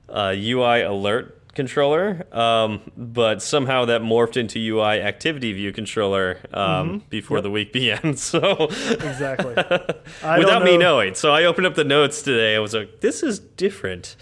uh, 0.09 0.87
uh, 0.87 0.91
alert 0.91 1.36
controller, 1.57 2.25
um, 2.31 2.79
but 2.95 3.41
somehow 3.41 3.83
that 3.85 4.01
morphed 4.01 4.37
into 4.37 4.57
UI 4.59 5.01
Activity 5.01 5.51
View 5.51 5.73
controller 5.73 6.39
um, 6.53 7.03
before 7.09 7.37
Yep. 7.37 7.43
the 7.43 7.51
week 7.51 7.73
began. 7.79 8.15
So 8.15 8.67
Exactly. 8.69 9.53
Without 10.37 10.63
me 10.63 10.77
knowing, 10.77 11.13
so 11.15 11.33
I 11.33 11.43
opened 11.43 11.67
up 11.67 11.75
the 11.75 11.83
notes 11.83 12.21
today. 12.21 12.55
I 12.55 12.59
was 12.59 12.73
like, 12.73 13.01
"This 13.01 13.21
is 13.23 13.39
different." 13.39 14.15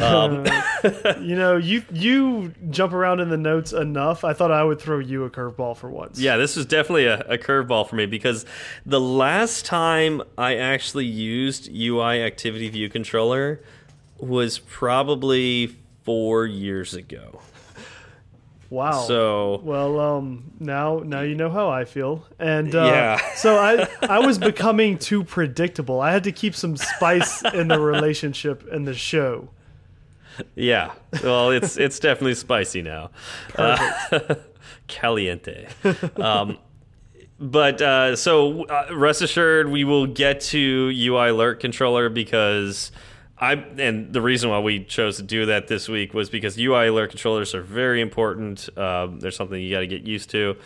Um, 0.00 0.46
You 1.20 1.34
know, 1.34 1.56
you 1.56 1.82
you 1.92 2.52
jump 2.70 2.92
around 2.92 3.18
in 3.20 3.28
the 3.30 3.36
notes 3.36 3.72
enough. 3.72 4.22
I 4.22 4.32
thought 4.32 4.52
I 4.52 4.62
would 4.62 4.80
throw 4.80 4.98
you 5.00 5.24
a 5.24 5.30
curveball 5.30 5.76
for 5.76 5.90
once. 5.90 6.20
Yeah, 6.20 6.36
this 6.36 6.54
was 6.56 6.66
definitely 6.66 7.06
a, 7.06 7.20
a 7.20 7.38
curveball 7.38 7.88
for 7.88 7.96
me 7.96 8.06
because 8.06 8.44
the 8.84 9.00
last 9.00 9.64
time 9.64 10.22
I 10.38 10.56
actually 10.56 11.06
used 11.06 11.68
UI 11.74 12.22
Activity 12.22 12.68
View 12.68 12.88
Controller 12.88 13.60
was 14.18 14.58
probably 14.60 15.76
four 16.06 16.46
years 16.46 16.94
ago. 16.94 17.40
Wow. 18.70 19.04
So 19.06 19.60
Well, 19.62 20.00
um, 20.00 20.50
now 20.58 21.00
now 21.04 21.20
you 21.20 21.34
know 21.34 21.50
how 21.50 21.68
I 21.68 21.84
feel, 21.84 22.24
and 22.38 22.74
uh, 22.74 22.84
Yeah. 22.84 23.20
so 23.36 23.58
I 23.58 23.86
I 24.02 24.18
was 24.20 24.38
becoming 24.38 24.98
too 24.98 25.22
predictable. 25.22 26.00
I 26.00 26.12
had 26.12 26.24
to 26.24 26.32
keep 26.32 26.54
some 26.54 26.76
spice 26.76 27.42
in 27.44 27.68
the 27.68 27.78
relationship 27.78 28.66
and 28.72 28.86
the 28.86 28.94
show. 28.94 29.50
yeah, 30.54 30.92
well, 31.22 31.50
it's 31.50 31.76
it's 31.76 31.98
definitely 31.98 32.34
spicy 32.34 32.82
now. 32.82 33.10
Uh, 33.56 34.34
caliente. 34.88 35.68
Um, 36.16 36.58
but 37.38 37.80
uh, 37.82 38.16
so 38.16 38.64
uh, 38.64 38.88
rest 38.92 39.22
assured, 39.22 39.70
we 39.70 39.84
will 39.84 40.06
get 40.06 40.40
to 40.40 40.90
UI 40.92 41.28
Alert 41.28 41.60
Controller 41.60 42.08
because 42.08 42.90
I 43.38 43.52
and 43.52 44.12
the 44.12 44.22
reason 44.22 44.48
why 44.50 44.60
we 44.60 44.84
chose 44.84 45.16
to 45.18 45.22
do 45.22 45.46
that 45.46 45.68
this 45.68 45.88
week 45.88 46.14
was 46.14 46.30
because 46.30 46.58
UI 46.58 46.88
Alert 46.88 47.10
controllers 47.10 47.54
are 47.54 47.62
very 47.62 48.00
important. 48.00 48.68
Um, 48.78 49.20
they're 49.20 49.30
something 49.30 49.60
you 49.60 49.70
got 49.70 49.80
to 49.80 49.86
get 49.86 50.02
used 50.02 50.30
to. 50.30 50.56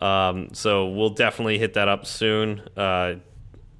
Um, 0.00 0.50
so 0.52 0.88
we'll 0.88 1.10
definitely 1.10 1.58
hit 1.58 1.74
that 1.74 1.88
up 1.88 2.06
soon. 2.06 2.60
Uh, 2.76 3.14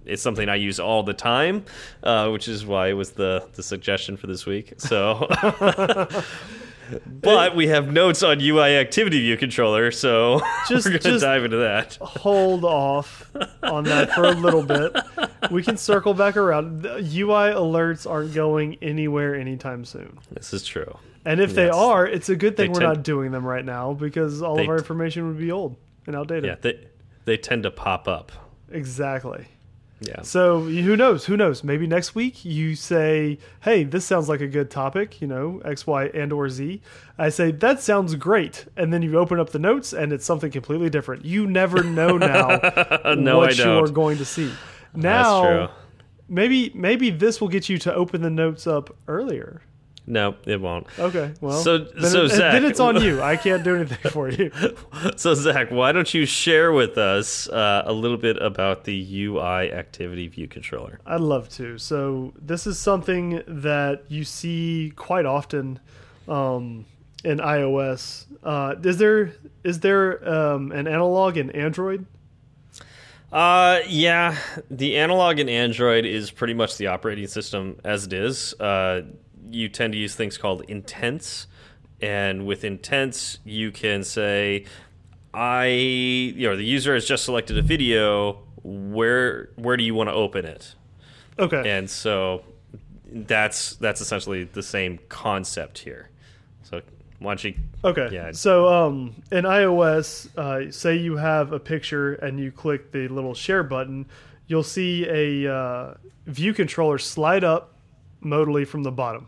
it's 0.04 0.22
something 0.22 0.48
I 0.48 0.56
use 0.56 0.80
all 0.80 1.02
the 1.02 1.14
time, 1.14 1.64
uh, 2.02 2.30
which 2.30 2.48
is 2.48 2.66
why 2.66 2.88
it 2.88 2.94
was 2.94 3.12
the 3.12 3.48
the 3.54 3.62
suggestion 3.62 4.16
for 4.16 4.26
this 4.26 4.46
week. 4.46 4.74
So. 4.78 5.28
But 7.06 7.54
we 7.56 7.66
have 7.68 7.92
notes 7.92 8.22
on 8.22 8.40
UI 8.40 8.76
Activity 8.76 9.20
View 9.20 9.36
Controller, 9.36 9.90
so 9.90 10.40
Just- 10.68 10.86
we're 10.86 10.92
going 10.92 11.02
to 11.02 11.10
just- 11.10 11.22
dive 11.24 11.44
into 11.44 11.58
that. 11.58 11.96
Hold 12.00 12.64
off 12.64 13.30
on 13.62 13.84
that 13.84 14.12
for 14.12 14.24
a 14.24 14.32
little 14.32 14.62
bit. 14.62 14.96
We 15.50 15.62
can 15.62 15.78
circle 15.78 16.12
back 16.12 16.36
around. 16.36 16.82
The 16.82 16.96
UI 16.98 17.50
alerts 17.54 18.08
aren't 18.08 18.34
going 18.34 18.76
anywhere 18.82 19.34
anytime 19.34 19.86
soon. 19.86 20.18
This 20.30 20.52
is 20.52 20.66
true. 20.66 20.98
And 21.24 21.40
if 21.40 21.54
they 21.54 21.70
are, 21.70 22.06
it's 22.06 22.28
a 22.28 22.36
good 22.36 22.58
thing 22.58 22.72
They 22.72 22.78
we're 22.78 22.86
not 22.86 23.02
doing 23.02 23.32
them 23.32 23.44
right 23.44 23.64
now 23.64 23.94
because 23.94 24.42
all 24.42 24.60
of 24.60 24.68
our 24.68 24.76
information 24.76 25.26
would 25.28 25.38
be 25.38 25.50
old 25.50 25.76
and 26.06 26.14
outdated. 26.14 26.44
Yeah, 26.44 26.56
they 26.60 26.86
they 27.24 27.36
tend 27.38 27.62
to 27.62 27.70
pop 27.70 28.06
up. 28.06 28.30
Exactly. 28.70 29.46
Yeah. 30.00 30.22
So 30.22 30.60
who 30.62 30.96
knows? 30.96 31.26
Who 31.26 31.36
knows? 31.36 31.62
Maybe 31.62 31.86
next 31.86 32.14
week 32.14 32.42
you 32.44 32.74
say, 32.74 33.38
"Hey, 33.60 33.84
this 33.84 34.06
sounds 34.06 34.30
like 34.30 34.40
a 34.40 34.46
good 34.46 34.70
topic." 34.70 35.20
You 35.20 35.26
know, 35.26 35.60
X, 35.64 35.86
Y, 35.86 36.06
and 36.14 36.32
or 36.32 36.48
Z. 36.48 36.80
I 37.18 37.28
say 37.28 37.50
that 37.50 37.80
sounds 37.80 38.14
great, 38.14 38.64
and 38.78 38.92
then 38.94 39.02
you 39.02 39.18
open 39.18 39.38
up 39.38 39.50
the 39.50 39.58
notes 39.58 39.92
and 39.92 40.10
it's 40.12 40.24
something 40.24 40.50
completely 40.50 40.88
different. 40.88 41.26
You 41.26 41.46
never 41.46 41.82
know 41.82 42.16
now 42.16 42.48
No, 43.14 43.38
what 43.38 43.58
you 43.58 43.70
are 43.70 43.88
going 43.88 44.16
to 44.18 44.24
see. 44.24 44.50
That's 44.94 45.02
Now, 45.04 45.42
true. 45.66 45.68
maybe 46.28 46.72
maybe 46.74 47.10
this 47.10 47.38
will 47.40 47.48
get 47.48 47.68
you 47.68 47.76
to 47.78 47.94
open 47.94 48.22
the 48.22 48.30
notes 48.30 48.66
up 48.66 48.96
earlier. 49.06 49.60
No, 50.10 50.34
it 50.44 50.60
won't. 50.60 50.88
Okay, 50.98 51.32
well, 51.40 51.62
So- 51.62 51.78
then, 51.78 52.10
so, 52.10 52.24
it- 52.24 52.30
Zach- 52.30 52.52
then 52.52 52.64
it's 52.64 52.80
on 52.80 53.00
you. 53.02 53.22
I 53.22 53.36
can't 53.36 53.62
do 53.62 53.76
anything 53.76 54.10
for 54.10 54.28
you. 54.28 54.50
So 55.16 55.34
Zach, 55.34 55.70
why 55.70 55.92
don't 55.92 56.12
you 56.12 56.26
share 56.26 56.72
with 56.72 56.98
us 56.98 57.48
uh, 57.48 57.82
a 57.86 57.92
little 57.92 58.16
bit 58.16 58.36
about 58.42 58.84
the 58.84 59.24
UI 59.26 59.72
Activity 59.72 60.26
View 60.28 60.48
Controller? 60.48 60.98
I'd 61.06 61.20
love 61.20 61.48
to. 61.50 61.78
So 61.78 62.32
this 62.40 62.66
is 62.66 62.78
something 62.78 63.42
that 63.46 64.02
you 64.08 64.24
see 64.24 64.92
quite 64.96 65.26
often 65.26 65.78
um, 66.28 66.86
in 67.24 67.38
iOS. 67.38 68.26
Uh, 68.42 68.74
is 68.82 68.98
there 68.98 69.32
is 69.62 69.80
there 69.80 70.28
um, 70.28 70.72
an 70.72 70.86
analog 70.88 71.36
in 71.36 71.50
Android? 71.50 72.04
Uh, 73.32 73.80
yeah, 73.86 74.36
the 74.70 74.96
analog 74.96 75.38
in 75.38 75.48
Android 75.48 76.04
is 76.04 76.30
pretty 76.32 76.54
much 76.54 76.78
the 76.78 76.88
operating 76.88 77.28
system 77.28 77.78
as 77.84 78.06
it 78.06 78.12
is. 78.12 78.54
Uh, 78.58 79.02
you 79.50 79.68
tend 79.68 79.92
to 79.92 79.98
use 79.98 80.14
things 80.14 80.38
called 80.38 80.62
intents, 80.62 81.46
and 82.00 82.46
with 82.46 82.64
intents, 82.64 83.38
you 83.44 83.70
can 83.70 84.04
say, 84.04 84.64
"I," 85.34 85.66
you 85.66 86.48
know, 86.48 86.56
the 86.56 86.64
user 86.64 86.94
has 86.94 87.06
just 87.06 87.24
selected 87.24 87.58
a 87.58 87.62
video. 87.62 88.42
Where 88.62 89.50
where 89.56 89.76
do 89.76 89.84
you 89.84 89.94
want 89.94 90.08
to 90.08 90.14
open 90.14 90.44
it? 90.44 90.74
Okay. 91.38 91.70
And 91.70 91.88
so 91.88 92.44
that's 93.10 93.76
that's 93.76 94.00
essentially 94.00 94.44
the 94.44 94.62
same 94.62 94.98
concept 95.08 95.78
here. 95.78 96.10
So 96.62 96.82
why 97.18 97.32
don't 97.32 97.44
you? 97.44 97.54
Okay. 97.84 98.08
Yeah. 98.12 98.32
So 98.32 98.68
um, 98.68 99.14
in 99.32 99.44
iOS, 99.44 100.36
uh, 100.36 100.70
say 100.70 100.96
you 100.96 101.16
have 101.16 101.52
a 101.52 101.60
picture 101.60 102.14
and 102.14 102.38
you 102.38 102.52
click 102.52 102.92
the 102.92 103.08
little 103.08 103.34
share 103.34 103.62
button, 103.62 104.06
you'll 104.46 104.62
see 104.62 105.06
a 105.08 105.52
uh, 105.52 105.94
view 106.26 106.52
controller 106.54 106.98
slide 106.98 107.44
up 107.44 107.74
modally 108.22 108.66
from 108.66 108.82
the 108.82 108.92
bottom. 108.92 109.26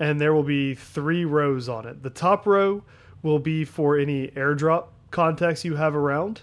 And 0.00 0.20
there 0.20 0.32
will 0.32 0.44
be 0.44 0.74
three 0.74 1.24
rows 1.24 1.68
on 1.68 1.86
it. 1.86 2.02
The 2.02 2.10
top 2.10 2.46
row 2.46 2.82
will 3.22 3.38
be 3.40 3.64
for 3.64 3.98
any 3.98 4.28
airdrop 4.28 4.86
contacts 5.10 5.64
you 5.64 5.76
have 5.76 5.94
around. 5.96 6.42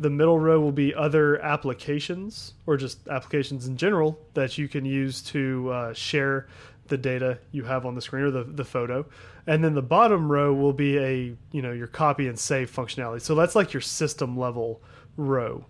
The 0.00 0.10
middle 0.10 0.38
row 0.38 0.60
will 0.60 0.72
be 0.72 0.94
other 0.94 1.40
applications 1.42 2.54
or 2.66 2.76
just 2.76 3.06
applications 3.08 3.66
in 3.66 3.76
general 3.76 4.18
that 4.34 4.58
you 4.58 4.68
can 4.68 4.84
use 4.84 5.22
to 5.22 5.70
uh, 5.70 5.92
share 5.94 6.46
the 6.86 6.96
data 6.96 7.38
you 7.52 7.64
have 7.64 7.84
on 7.84 7.94
the 7.94 8.00
screen 8.00 8.24
or 8.24 8.30
the, 8.30 8.44
the 8.44 8.64
photo. 8.64 9.04
And 9.46 9.62
then 9.62 9.74
the 9.74 9.82
bottom 9.82 10.30
row 10.30 10.54
will 10.54 10.72
be 10.72 10.98
a, 10.98 11.34
you 11.52 11.62
know, 11.62 11.72
your 11.72 11.86
copy 11.86 12.28
and 12.28 12.38
save 12.38 12.74
functionality. 12.74 13.20
So 13.20 13.34
that's 13.34 13.54
like 13.54 13.72
your 13.72 13.80
system 13.80 14.36
level 14.36 14.80
row. 15.16 15.66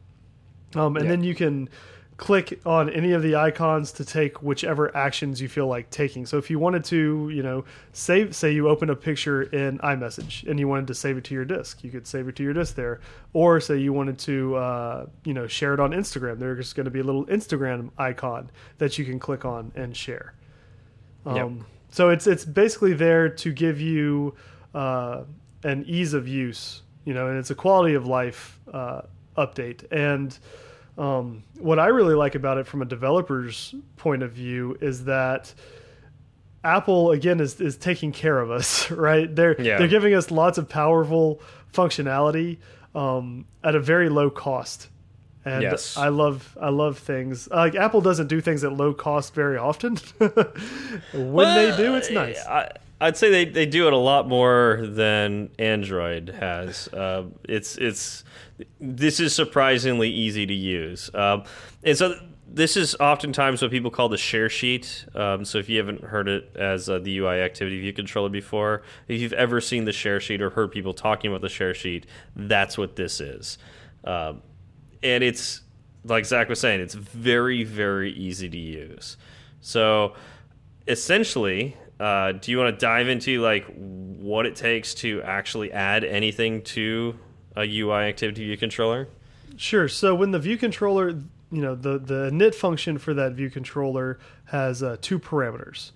Um, 0.74 0.96
and 0.96 1.04
Yeah. 1.06 1.10
then 1.10 1.24
you 1.24 1.34
can 1.34 1.68
click 2.18 2.60
on 2.66 2.90
any 2.90 3.12
of 3.12 3.22
the 3.22 3.36
icons 3.36 3.92
to 3.92 4.04
take 4.04 4.42
whichever 4.42 4.94
actions 4.94 5.40
you 5.40 5.48
feel 5.48 5.68
like 5.68 5.88
taking. 5.88 6.26
So 6.26 6.36
if 6.36 6.50
you 6.50 6.58
wanted 6.58 6.82
to, 6.86 7.30
you 7.32 7.44
know, 7.44 7.64
save, 7.92 8.34
say 8.34 8.52
you 8.52 8.68
open 8.68 8.90
a 8.90 8.96
picture 8.96 9.44
in 9.44 9.78
iMessage 9.78 10.46
and 10.48 10.58
you 10.58 10.66
wanted 10.66 10.88
to 10.88 10.94
save 10.94 11.16
it 11.16 11.24
to 11.24 11.34
your 11.34 11.44
disk, 11.44 11.84
you 11.84 11.90
could 11.90 12.08
save 12.08 12.26
it 12.26 12.34
to 12.36 12.42
your 12.42 12.52
disk 12.52 12.74
there. 12.74 13.00
Or 13.32 13.60
say 13.60 13.78
you 13.78 13.92
wanted 13.92 14.18
to, 14.18 14.56
uh, 14.56 15.06
you 15.24 15.32
know, 15.32 15.46
share 15.46 15.74
it 15.74 15.80
on 15.80 15.92
Instagram. 15.92 16.40
There's 16.40 16.72
going 16.72 16.86
to 16.86 16.90
be 16.90 16.98
a 16.98 17.04
little 17.04 17.24
Instagram 17.26 17.90
icon 17.96 18.50
that 18.78 18.98
you 18.98 19.04
can 19.04 19.20
click 19.20 19.44
on 19.44 19.70
and 19.76 19.96
share. 19.96 20.34
Um, 21.24 21.36
Yep. 21.36 21.50
So 21.90 22.10
it's 22.10 22.26
it's 22.26 22.44
basically 22.44 22.94
there 22.94 23.28
to 23.28 23.52
give 23.52 23.80
you 23.80 24.34
uh, 24.74 25.22
an 25.62 25.84
ease 25.86 26.14
of 26.14 26.26
use, 26.26 26.82
you 27.04 27.14
know, 27.14 27.28
and 27.28 27.38
it's 27.38 27.50
a 27.50 27.54
quality 27.54 27.94
of 27.94 28.06
life 28.06 28.58
uh, 28.72 29.02
update. 29.36 29.84
And 29.92 30.36
um, 30.98 31.44
what 31.58 31.78
I 31.78 31.86
really 31.86 32.14
like 32.14 32.34
about 32.34 32.58
it 32.58 32.66
from 32.66 32.82
a 32.82 32.84
developer's 32.84 33.74
point 33.96 34.22
of 34.22 34.32
view 34.32 34.76
is 34.80 35.04
that 35.04 35.54
Apple 36.64 37.12
again 37.12 37.40
is 37.40 37.60
is 37.60 37.76
taking 37.76 38.10
care 38.12 38.38
of 38.40 38.50
us, 38.50 38.90
right? 39.08 39.34
They're 39.34 39.60
Yeah. 39.60 39.78
they're 39.78 39.88
giving 39.88 40.14
us 40.14 40.30
lots 40.30 40.58
of 40.58 40.68
powerful 40.68 41.40
functionality 41.72 42.58
um, 42.94 43.46
at 43.62 43.74
a 43.74 43.80
very 43.80 44.08
low 44.08 44.28
cost. 44.30 44.88
And 45.44 45.62
Yes. 45.62 45.96
I 45.96 46.08
love 46.08 46.58
I 46.60 46.68
love 46.70 46.98
things 46.98 47.48
like 47.48 47.74
Apple 47.76 48.00
doesn't 48.00 48.26
do 48.26 48.40
things 48.40 48.64
at 48.64 48.72
low 48.72 48.92
cost 48.92 49.34
very 49.34 49.56
often. 49.56 49.96
when 50.18 51.54
they 51.54 51.76
do, 51.76 51.94
it's 51.94 52.10
nice. 52.10 52.44
I, 52.44 52.72
I'd 53.00 53.16
say 53.16 53.30
they, 53.30 53.44
they 53.44 53.66
do 53.66 53.86
it 53.86 53.92
a 53.92 53.98
lot 53.98 54.26
more 54.28 54.80
than 54.82 55.50
Android 55.58 56.30
has. 56.30 56.88
Uh, 56.88 57.24
it's 57.44 57.76
it's 57.76 58.24
this 58.80 59.20
is 59.20 59.34
surprisingly 59.34 60.10
easy 60.10 60.46
to 60.46 60.54
use, 60.54 61.10
um, 61.14 61.44
and 61.84 61.96
so 61.96 62.18
this 62.50 62.76
is 62.76 62.96
oftentimes 62.96 63.62
what 63.62 63.70
people 63.70 63.90
call 63.90 64.08
the 64.08 64.16
share 64.16 64.48
sheet. 64.48 65.04
Um, 65.14 65.44
so 65.44 65.58
if 65.58 65.68
you 65.68 65.78
haven't 65.78 66.02
heard 66.02 66.28
it 66.28 66.56
as 66.56 66.88
uh, 66.88 66.98
the 66.98 67.18
UI 67.18 67.40
Activity 67.40 67.78
View 67.80 67.92
controller 67.92 68.30
before, 68.30 68.82
if 69.06 69.20
you've 69.20 69.34
ever 69.34 69.60
seen 69.60 69.84
the 69.84 69.92
share 69.92 70.18
sheet 70.18 70.40
or 70.40 70.50
heard 70.50 70.72
people 70.72 70.94
talking 70.94 71.30
about 71.30 71.42
the 71.42 71.48
share 71.48 71.74
sheet, 71.74 72.06
that's 72.34 72.78
what 72.78 72.96
this 72.96 73.20
is. 73.20 73.58
Um, 74.04 74.42
and 75.02 75.22
it's 75.22 75.60
like 76.04 76.24
Zach 76.24 76.48
was 76.48 76.58
saying, 76.58 76.80
it's 76.80 76.94
very 76.94 77.64
very 77.64 78.12
easy 78.12 78.48
to 78.48 78.58
use. 78.58 79.16
So 79.60 80.14
essentially, 80.86 81.76
uh, 82.00 82.32
do 82.32 82.50
you 82.50 82.58
want 82.58 82.74
to 82.74 82.80
dive 82.84 83.08
into 83.08 83.40
like 83.40 83.64
what 83.76 84.46
it 84.46 84.54
takes 84.56 84.94
to 84.94 85.22
actually 85.22 85.72
add 85.72 86.04
anything 86.04 86.62
to 86.62 87.18
a 87.56 87.64
UI 87.80 88.04
Activity 88.04 88.44
View 88.44 88.56
controller? 88.56 89.08
Sure. 89.56 89.88
So 89.88 90.14
when 90.14 90.30
the 90.30 90.38
view 90.38 90.56
controller, 90.56 91.08
you 91.08 91.62
know, 91.62 91.74
the 91.74 91.98
the 91.98 92.30
init 92.30 92.54
function 92.54 92.98
for 92.98 93.14
that 93.14 93.32
view 93.32 93.50
controller 93.50 94.18
has 94.46 94.82
uh, 94.82 94.96
two 95.00 95.18
parameters. 95.18 95.90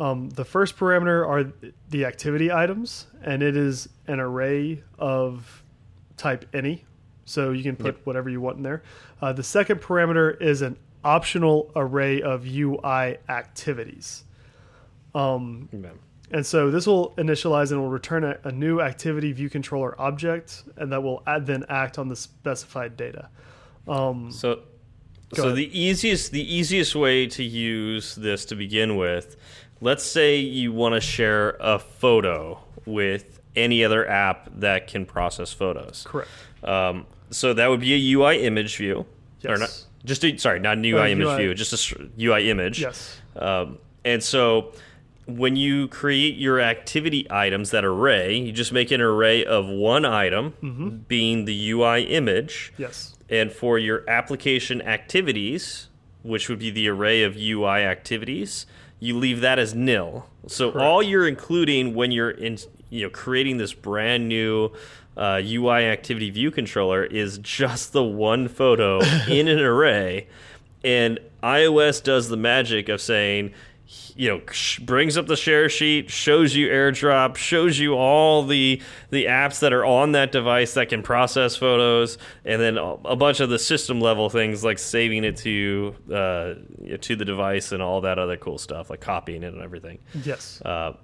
Um, 0.00 0.30
the 0.30 0.44
first 0.44 0.76
parameter 0.76 1.24
are 1.26 1.52
the 1.90 2.04
activity 2.04 2.50
items, 2.50 3.06
and 3.22 3.42
it 3.42 3.56
is 3.56 3.88
an 4.08 4.18
array 4.18 4.82
of 4.98 5.62
type 6.16 6.46
any. 6.52 6.84
So 7.26 7.52
you 7.52 7.62
can 7.62 7.76
put 7.76 7.94
Yep. 7.96 8.00
whatever 8.06 8.28
you 8.28 8.40
want 8.40 8.56
in 8.56 8.64
there. 8.64 8.82
Uh, 9.22 9.32
the 9.32 9.44
second 9.44 9.80
parameter 9.80 10.38
is 10.42 10.62
an 10.62 10.76
optional 11.04 11.70
array 11.76 12.20
of 12.20 12.44
UI 12.44 13.18
activities. 13.28 14.24
Um, 15.14 15.68
Amen. 15.72 15.92
and 16.30 16.44
so 16.44 16.70
this 16.70 16.86
will 16.86 17.12
initialize 17.16 17.70
and 17.70 17.80
will 17.80 17.90
return 17.90 18.24
a, 18.24 18.38
a 18.44 18.52
new 18.52 18.80
activity 18.80 19.32
view 19.32 19.48
controller 19.48 19.94
object, 20.00 20.64
and 20.76 20.90
that 20.92 21.02
will 21.02 21.22
add, 21.26 21.46
then 21.46 21.64
act 21.68 21.98
on 21.98 22.08
the 22.08 22.16
specified 22.16 22.96
data. 22.96 23.28
Um, 23.86 24.30
So, 24.32 24.60
so 25.34 25.44
ahead. 25.44 25.56
the 25.56 25.78
easiest 25.78 26.32
the 26.32 26.54
easiest 26.54 26.94
way 26.94 27.26
to 27.28 27.42
use 27.44 28.14
this 28.16 28.44
to 28.46 28.54
begin 28.56 28.96
with, 28.96 29.36
let's 29.80 30.04
say 30.04 30.38
you 30.38 30.72
want 30.72 30.94
to 30.94 31.00
share 31.00 31.56
a 31.60 31.78
photo 31.78 32.58
with 32.86 33.40
any 33.56 33.84
other 33.84 34.08
app 34.08 34.48
that 34.58 34.86
can 34.88 35.06
process 35.06 35.52
photos. 35.52 36.04
correct. 36.08 36.28
Um, 36.64 37.06
so 37.30 37.54
that 37.54 37.68
would 37.68 37.80
be 37.80 37.94
a 37.94 38.14
UI 38.16 38.42
image 38.44 38.76
view, 38.76 39.06
or 39.44 39.58
Yes. 39.58 39.60
not 39.60 39.84
just 40.04 40.24
a, 40.24 40.36
sorry, 40.38 40.60
not 40.60 40.78
an 40.78 40.84
UI 40.84 41.00
Uh, 41.00 41.06
image 41.08 41.26
UI. 41.26 41.36
view, 41.36 41.54
just 41.54 41.92
a 41.92 42.08
UI 42.20 42.50
image. 42.50 42.80
Yes. 42.80 43.20
Um, 43.36 43.78
and 44.04 44.22
so 44.22 44.72
when 45.26 45.56
you 45.56 45.88
create 45.88 46.36
your 46.36 46.60
activity 46.60 47.26
items, 47.30 47.70
that 47.70 47.84
array, 47.84 48.36
you 48.36 48.52
just 48.52 48.72
make 48.72 48.90
an 48.90 49.00
array 49.00 49.44
of 49.44 49.66
one 49.66 50.04
item 50.04 50.52
Mm-hmm. 50.62 50.88
being 51.08 51.44
the 51.44 51.70
UI 51.70 52.02
image. 52.04 52.72
Yes. 52.76 53.14
And 53.30 53.50
for 53.52 53.78
your 53.78 54.08
application 54.08 54.82
activities, 54.82 55.88
which 56.22 56.48
would 56.48 56.58
be 56.58 56.70
the 56.70 56.88
array 56.88 57.22
of 57.22 57.36
UI 57.36 57.82
activities, 57.82 58.66
you 59.00 59.16
leave 59.16 59.40
that 59.40 59.58
as 59.58 59.74
nil. 59.74 60.26
So 60.46 60.72
all 60.72 61.02
you're 61.02 61.26
including 61.28 61.94
when 61.94 62.10
you're 62.12 62.30
in, 62.30 62.58
you 62.90 63.02
know, 63.04 63.10
creating 63.10 63.56
this 63.58 63.72
brand 63.72 64.28
new 64.28 64.70
uh, 65.16 65.40
UI 65.44 65.84
activity 65.86 66.30
view 66.30 66.50
controller 66.50 67.04
is 67.04 67.38
just 67.38 67.92
the 67.92 68.02
one 68.04 68.48
photo 68.48 69.00
in 69.28 69.48
an 69.48 69.60
array, 69.60 70.26
and 70.82 71.18
iOS 71.42 72.02
does 72.02 72.28
the 72.28 72.36
magic 72.36 72.88
of 72.88 73.00
saying. 73.00 73.52
You 74.16 74.28
know, 74.28 74.40
sh- 74.50 74.78
brings 74.78 75.16
up 75.18 75.26
the 75.26 75.36
share 75.36 75.68
sheet, 75.68 76.08
shows 76.10 76.54
you 76.54 76.68
AirDrop, 76.68 77.36
shows 77.36 77.78
you 77.78 77.94
all 77.94 78.44
the 78.44 78.80
the 79.10 79.26
apps 79.26 79.60
that 79.60 79.72
are 79.72 79.84
on 79.84 80.12
that 80.12 80.32
device 80.32 80.74
that 80.74 80.88
can 80.88 81.02
process 81.02 81.56
photos, 81.56 82.16
and 82.44 82.60
then 82.62 82.78
a 82.78 82.92
a 83.04 83.16
bunch 83.16 83.40
of 83.40 83.50
the 83.50 83.58
system 83.58 84.00
level 84.00 84.30
things 84.30 84.64
like 84.64 84.78
saving 84.78 85.24
it 85.24 85.36
to 85.38 85.94
uh, 86.12 86.54
to 87.00 87.14
the 87.16 87.24
device 87.24 87.72
and 87.72 87.82
all 87.82 88.00
that 88.02 88.18
other 88.18 88.36
cool 88.36 88.56
stuff, 88.56 88.88
like 88.88 89.00
copying 89.00 89.42
it 89.42 89.52
and 89.52 89.62
everything. 89.62 89.98
Yes. 90.24 90.62
Uh, 90.64 90.94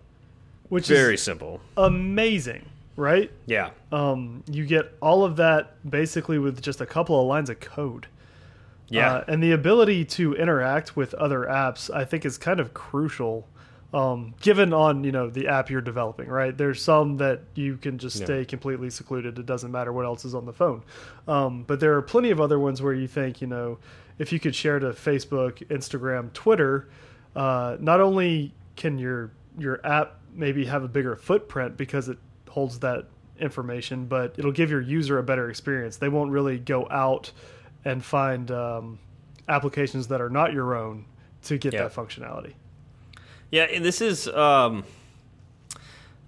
Which 0.68 0.86
very 0.86 1.14
is 1.14 1.22
simple. 1.22 1.60
amazing, 1.76 2.64
right? 2.96 3.30
Yeah. 3.46 3.70
Um, 3.92 4.42
you 4.50 4.64
get 4.64 4.92
all 5.02 5.24
of 5.24 5.36
that 5.36 5.74
basically 5.88 6.38
with 6.38 6.62
just 6.62 6.80
a 6.80 6.86
couple 6.86 7.20
of 7.20 7.26
lines 7.26 7.50
of 7.50 7.60
code. 7.60 8.06
Yeah. 8.90 9.14
Uh, 9.14 9.24
and 9.28 9.42
the 9.42 9.52
ability 9.52 10.04
to 10.06 10.34
interact 10.34 10.96
with 10.96 11.14
other 11.14 11.40
apps, 11.40 11.88
I 11.94 12.04
think, 12.04 12.24
is 12.26 12.36
kind 12.36 12.60
of 12.60 12.74
crucial. 12.74 13.46
Um, 13.92 14.34
given 14.40 14.72
on 14.72 15.02
you 15.02 15.10
know 15.10 15.28
the 15.30 15.48
app 15.48 15.68
you're 15.68 15.80
developing, 15.80 16.28
right? 16.28 16.56
There's 16.56 16.80
some 16.80 17.16
that 17.16 17.40
you 17.56 17.76
can 17.76 17.98
just 17.98 18.20
Yeah. 18.20 18.26
stay 18.26 18.44
completely 18.44 18.88
secluded. 18.88 19.36
It 19.36 19.46
doesn't 19.46 19.72
matter 19.72 19.92
what 19.92 20.04
else 20.04 20.24
is 20.24 20.32
on 20.32 20.46
the 20.46 20.52
phone. 20.52 20.82
Um, 21.26 21.64
but 21.66 21.80
there 21.80 21.96
are 21.96 22.02
plenty 22.02 22.30
of 22.30 22.40
other 22.40 22.58
ones 22.60 22.80
where 22.80 22.92
you 22.94 23.08
think 23.08 23.40
you 23.40 23.48
know 23.48 23.78
if 24.18 24.32
you 24.32 24.38
could 24.38 24.54
share 24.54 24.78
to 24.78 24.90
Facebook, 24.90 25.66
Instagram, 25.68 26.32
Twitter, 26.32 26.88
uh, 27.34 27.78
not 27.80 28.00
only 28.00 28.54
can 28.76 28.96
your 28.98 29.32
your 29.58 29.84
app 29.84 30.20
maybe 30.32 30.66
have 30.66 30.84
a 30.84 30.88
bigger 30.88 31.16
footprint 31.16 31.76
because 31.76 32.08
it 32.08 32.18
holds 32.48 32.78
that 32.80 33.06
information, 33.40 34.04
but 34.06 34.34
it'll 34.38 34.52
give 34.52 34.70
your 34.70 34.80
user 34.80 35.18
a 35.18 35.22
better 35.24 35.50
experience. 35.50 35.96
They 35.96 36.08
won't 36.08 36.30
really 36.30 36.58
go 36.60 36.86
out 36.90 37.32
and 37.84 38.04
find 38.04 38.50
um, 38.50 38.98
applications 39.48 40.08
that 40.08 40.20
are 40.20 40.30
not 40.30 40.52
your 40.52 40.74
own 40.74 41.04
to 41.44 41.58
get 41.58 41.72
Yeah. 41.72 41.84
that 41.84 41.94
functionality. 41.94 42.54
Yeah, 43.50 43.64
and 43.64 43.84
this 43.84 44.00
is 44.00 44.28
um, 44.28 44.84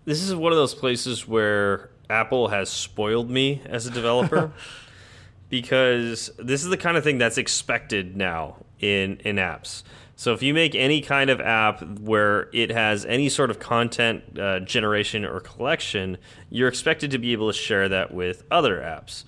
this 0.04 0.22
is 0.22 0.34
one 0.34 0.52
of 0.52 0.56
those 0.58 0.74
places 0.74 1.28
where 1.28 1.90
Apple 2.10 2.48
has 2.48 2.68
spoiled 2.68 3.30
me 3.30 3.62
as 3.66 3.86
a 3.86 3.90
developer 3.90 4.52
because 5.48 6.30
this 6.38 6.62
is 6.64 6.70
the 6.70 6.76
kind 6.76 6.96
of 6.96 7.04
thing 7.04 7.18
that's 7.18 7.38
expected 7.38 8.16
now 8.16 8.56
in 8.80 9.18
in 9.24 9.36
apps. 9.36 9.82
So 10.16 10.32
if 10.34 10.42
you 10.42 10.54
make 10.54 10.74
any 10.74 11.00
kind 11.00 11.30
of 11.30 11.40
app 11.40 11.82
where 12.00 12.48
it 12.52 12.70
has 12.70 13.04
any 13.06 13.28
sort 13.28 13.50
of 13.50 13.58
content 13.58 14.38
uh, 14.38 14.60
generation 14.60 15.24
or 15.24 15.40
collection, 15.40 16.16
you're 16.48 16.68
expected 16.68 17.10
to 17.12 17.18
be 17.18 17.32
able 17.32 17.48
to 17.50 17.56
share 17.58 17.88
that 17.88 18.12
with 18.14 18.44
other 18.50 18.78
apps. 18.78 19.24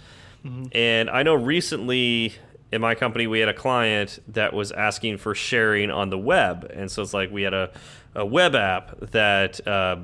And 0.73 1.09
I 1.11 1.23
know 1.23 1.35
recently 1.35 2.35
in 2.71 2.81
my 2.81 2.95
company 2.95 3.27
we 3.27 3.41
had 3.41 3.49
a 3.49 3.55
client 3.55 4.19
that 4.29 4.53
was 4.53 4.73
asking 4.73 5.19
for 5.19 5.35
sharing 5.35 5.91
on 5.91 6.11
the 6.11 6.19
web, 6.19 6.71
and 6.75 6.91
so 6.91 7.03
it's 7.03 7.15
like 7.15 7.31
we 7.31 7.43
had 7.43 7.55
a, 7.55 7.71
a 8.15 8.27
web 8.27 8.55
app 8.55 8.99
that 9.13 9.67
uh, 9.67 9.97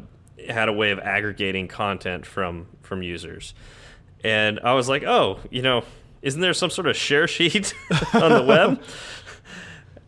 had 0.49 0.69
a 0.69 0.73
way 0.73 0.93
of 0.93 0.99
aggregating 1.01 1.69
content 1.69 2.25
from 2.25 2.67
from 2.83 3.03
users, 3.03 3.55
and 4.23 4.61
I 4.61 4.75
was 4.75 4.89
like, 4.89 5.03
oh, 5.03 5.41
you 5.51 5.63
know, 5.63 5.85
isn't 6.23 6.41
there 6.41 6.55
some 6.55 6.71
sort 6.71 6.87
of 6.87 6.97
share 6.97 7.27
sheet 7.27 7.75
on 8.15 8.33
the 8.33 8.45
web? 8.47 8.83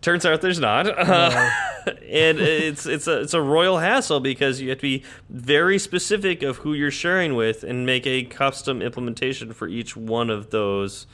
Turns 0.03 0.27
out 0.27 0.41
there's 0.41 0.59
not, 0.59 0.87
uh, 0.99 1.51
and 1.87 2.39
it's 2.41 2.87
it's 2.87 3.07
a 3.07 3.21
it's 3.23 3.35
a 3.35 3.41
royal 3.41 3.79
hassle 3.79 4.21
because 4.21 4.61
you 4.61 4.69
have 4.71 4.79
to 4.79 4.83
be 4.83 5.05
very 5.31 5.79
specific 5.79 6.43
of 6.43 6.59
who 6.59 6.75
you're 6.75 6.91
sharing 6.91 7.35
with 7.37 7.63
and 7.63 7.87
make 7.87 8.07
a 8.07 8.25
custom 8.25 8.83
implementation 8.83 9.53
for 9.53 9.69
each 9.69 9.97
one 9.97 10.29
of 10.29 10.51
those 10.51 11.07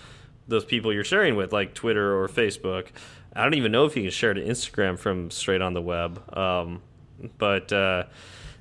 those 0.48 0.64
people 0.64 0.92
you're 0.92 1.04
sharing 1.04 1.36
with, 1.36 1.52
like 1.52 1.74
Twitter 1.74 2.18
or 2.18 2.28
Facebook. 2.28 2.86
I 3.36 3.42
don't 3.42 3.54
even 3.54 3.70
know 3.70 3.84
if 3.84 3.94
you 3.94 4.02
can 4.02 4.10
share 4.10 4.32
to 4.32 4.40
Instagram 4.40 4.98
from 4.98 5.30
straight 5.30 5.60
on 5.60 5.74
the 5.74 5.82
web, 5.82 6.36
um, 6.36 6.80
but 7.36 7.70
uh, 7.72 8.04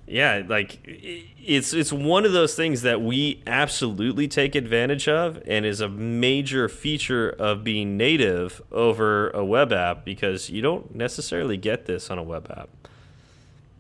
yeah, 0.08 0.42
like 0.48 0.80
it's 0.86 1.74
it's 1.74 1.92
one 1.92 2.26
of 2.26 2.32
those 2.32 2.56
things 2.56 2.82
that 2.84 3.02
we 3.02 3.44
absolutely 3.46 4.30
take 4.30 4.56
advantage 4.56 5.10
of, 5.10 5.42
and 5.46 5.66
is 5.66 5.82
a 5.82 5.90
major 5.90 6.70
feature 6.70 7.30
of 7.30 7.66
being 7.66 7.98
native 7.98 8.62
over 8.72 9.30
a 9.32 9.44
web 9.44 9.74
app 9.74 10.06
because 10.06 10.50
you 10.50 10.62
don't 10.62 10.96
necessarily 10.96 11.58
get 11.58 11.86
this 11.86 12.10
on 12.10 12.18
a 12.18 12.24
web 12.24 12.50
app. 12.50 12.70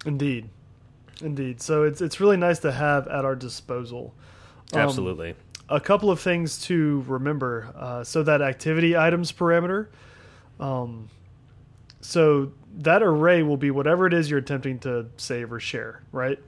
Indeed, 0.05 0.49
indeed. 1.21 1.61
So 1.61 1.83
it's 1.83 2.01
it's 2.01 2.19
really 2.19 2.37
nice 2.37 2.59
to 2.59 2.73
have 2.73 3.07
at 3.07 3.23
our 3.23 3.35
disposal. 3.35 4.13
Um, 4.73 4.81
Absolutely. 4.81 5.33
a 5.69 5.79
couple 5.79 6.11
of 6.11 6.19
things 6.19 6.61
to 6.63 7.05
remember. 7.07 7.73
Uh, 7.73 8.03
so 8.03 8.21
that 8.23 8.41
activity 8.41 8.97
items 8.97 9.31
parameter. 9.31 9.87
Um, 10.59 11.07
so 12.01 12.51
that 12.77 13.01
array 13.03 13.43
will 13.43 13.57
be 13.57 13.71
whatever 13.71 14.05
it 14.07 14.13
is 14.13 14.29
you're 14.29 14.39
attempting 14.39 14.79
to 14.79 15.07
save 15.17 15.51
or 15.51 15.59
share, 15.59 16.01
right? 16.11 16.39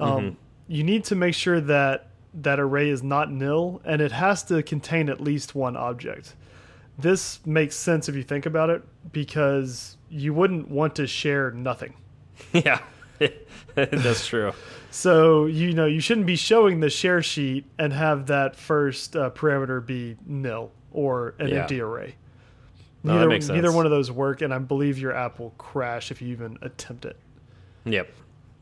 Um, 0.00 0.36
You 0.66 0.84
need 0.84 1.04
to 1.04 1.14
make 1.14 1.34
sure 1.34 1.60
that 1.62 2.08
that 2.34 2.60
array 2.60 2.90
is 2.90 3.02
not 3.02 3.30
nil 3.32 3.80
and 3.84 4.00
it 4.02 4.12
has 4.12 4.42
to 4.44 4.62
contain 4.62 5.08
at 5.08 5.20
least 5.20 5.54
one 5.54 5.76
object. 5.76 6.34
This 6.98 7.40
makes 7.46 7.74
sense 7.76 8.08
if 8.08 8.14
you 8.16 8.22
think 8.22 8.44
about 8.44 8.70
it 8.70 8.82
because 9.12 9.96
you 10.10 10.34
wouldn't 10.34 10.68
want 10.68 10.96
to 10.96 11.06
share 11.06 11.50
nothing. 11.52 11.94
yeah, 12.52 12.80
that's 13.74 14.26
true. 14.26 14.52
So 14.90 15.46
you 15.46 15.72
know 15.72 15.86
you 15.86 16.00
shouldn't 16.00 16.26
be 16.26 16.36
showing 16.36 16.80
the 16.80 16.90
share 16.90 17.22
sheet 17.22 17.64
and 17.78 17.92
have 17.92 18.26
that 18.26 18.56
first 18.56 19.14
uh, 19.16 19.30
parameter 19.30 19.84
be 19.84 20.16
nil 20.26 20.70
or 20.92 21.34
an 21.38 21.48
Yeah. 21.48 21.60
empty 21.62 21.80
array. 21.80 22.14
No, 23.02 23.12
that 23.12 23.18
neither, 23.18 23.28
makes 23.28 23.48
neither 23.48 23.72
one 23.72 23.86
of 23.86 23.90
those 23.90 24.10
work, 24.10 24.42
and 24.42 24.52
I 24.52 24.58
believe 24.58 24.98
your 24.98 25.14
app 25.14 25.38
will 25.38 25.54
crash 25.58 26.10
if 26.10 26.20
you 26.20 26.28
even 26.28 26.58
attempt 26.62 27.04
it. 27.04 27.16
Yep, 27.84 28.10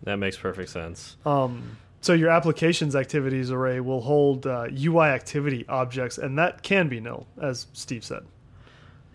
that 0.02 0.16
makes 0.16 0.36
perfect 0.36 0.70
sense. 0.70 1.16
Um, 1.24 1.78
so 2.00 2.12
your 2.12 2.30
applications 2.30 2.94
activities 2.94 3.50
array 3.50 3.80
will 3.80 4.00
hold 4.00 4.46
uh, 4.46 4.68
UI 4.72 5.08
activity 5.08 5.64
objects, 5.68 6.18
and 6.18 6.38
that 6.38 6.62
can 6.62 6.88
be 6.88 7.00
nil, 7.00 7.26
as 7.40 7.66
Steve 7.72 8.04
said. 8.04 8.24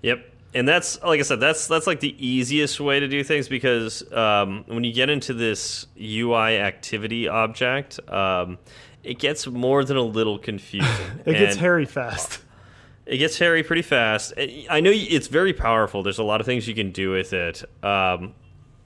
Yep. 0.01 0.27
And 0.53 0.67
that's 0.67 1.01
like 1.01 1.21
I 1.21 1.23
said, 1.23 1.39
that's 1.39 1.67
that's 1.67 1.87
like 1.87 2.01
the 2.01 2.13
easiest 2.17 2.81
way 2.81 2.99
to 2.99 3.07
do 3.07 3.23
things 3.23 3.47
because 3.47 4.11
um, 4.11 4.65
when 4.67 4.83
you 4.83 4.91
get 4.91 5.09
into 5.09 5.33
this 5.33 5.87
UI 5.97 6.57
activity 6.57 7.29
object, 7.29 8.01
um, 8.09 8.57
it 9.03 9.17
gets 9.17 9.47
more 9.47 9.85
than 9.85 9.95
a 9.95 10.03
little 10.03 10.37
confusing. 10.37 10.89
It 11.25 11.33
gets 11.33 11.55
hairy 11.55 11.85
fast. 11.85 12.39
It 13.05 13.17
gets 13.17 13.37
hairy 13.37 13.63
pretty 13.63 13.81
fast. 13.81 14.33
I 14.37 14.79
know 14.79 14.91
it's 14.93 15.27
very 15.27 15.53
powerful. 15.53 16.03
There's 16.03 16.19
a 16.19 16.23
lot 16.23 16.39
of 16.39 16.45
things 16.45 16.67
you 16.67 16.75
can 16.75 16.91
do 16.91 17.11
with 17.11 17.33
it. 17.33 17.63
Um, 17.83 18.33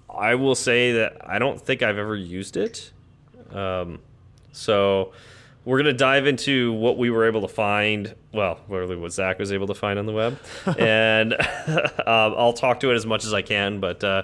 I 0.09 0.35
will 0.35 0.55
say 0.55 0.93
that 0.93 1.17
I 1.29 1.37
don't 1.37 1.59
think 1.59 1.83
I've 1.83 1.97
ever 1.97 2.15
used 2.15 2.55
it. 2.55 2.91
Um, 3.51 3.99
so 4.51 5.11
we're 5.65 5.77
going 5.77 5.93
to 5.93 5.97
dive 5.97 6.27
into 6.27 6.71
what 6.73 6.97
we 6.97 7.09
were 7.09 7.25
able 7.25 7.41
to 7.41 7.47
find. 7.47 8.15
Well, 8.31 8.59
really 8.69 8.95
what 8.95 9.11
Zach 9.11 9.39
was 9.39 9.51
able 9.51 9.67
to 9.67 9.73
find 9.73 9.99
on 9.99 10.05
the 10.05 10.13
web. 10.13 10.39
and 10.79 11.33
um, 11.73 12.35
I'll 12.37 12.53
talk 12.53 12.79
to 12.81 12.91
it 12.91 12.95
as 12.95 13.05
much 13.05 13.25
as 13.25 13.33
I 13.33 13.41
can. 13.41 13.79
But 13.79 14.03
uh, 14.03 14.23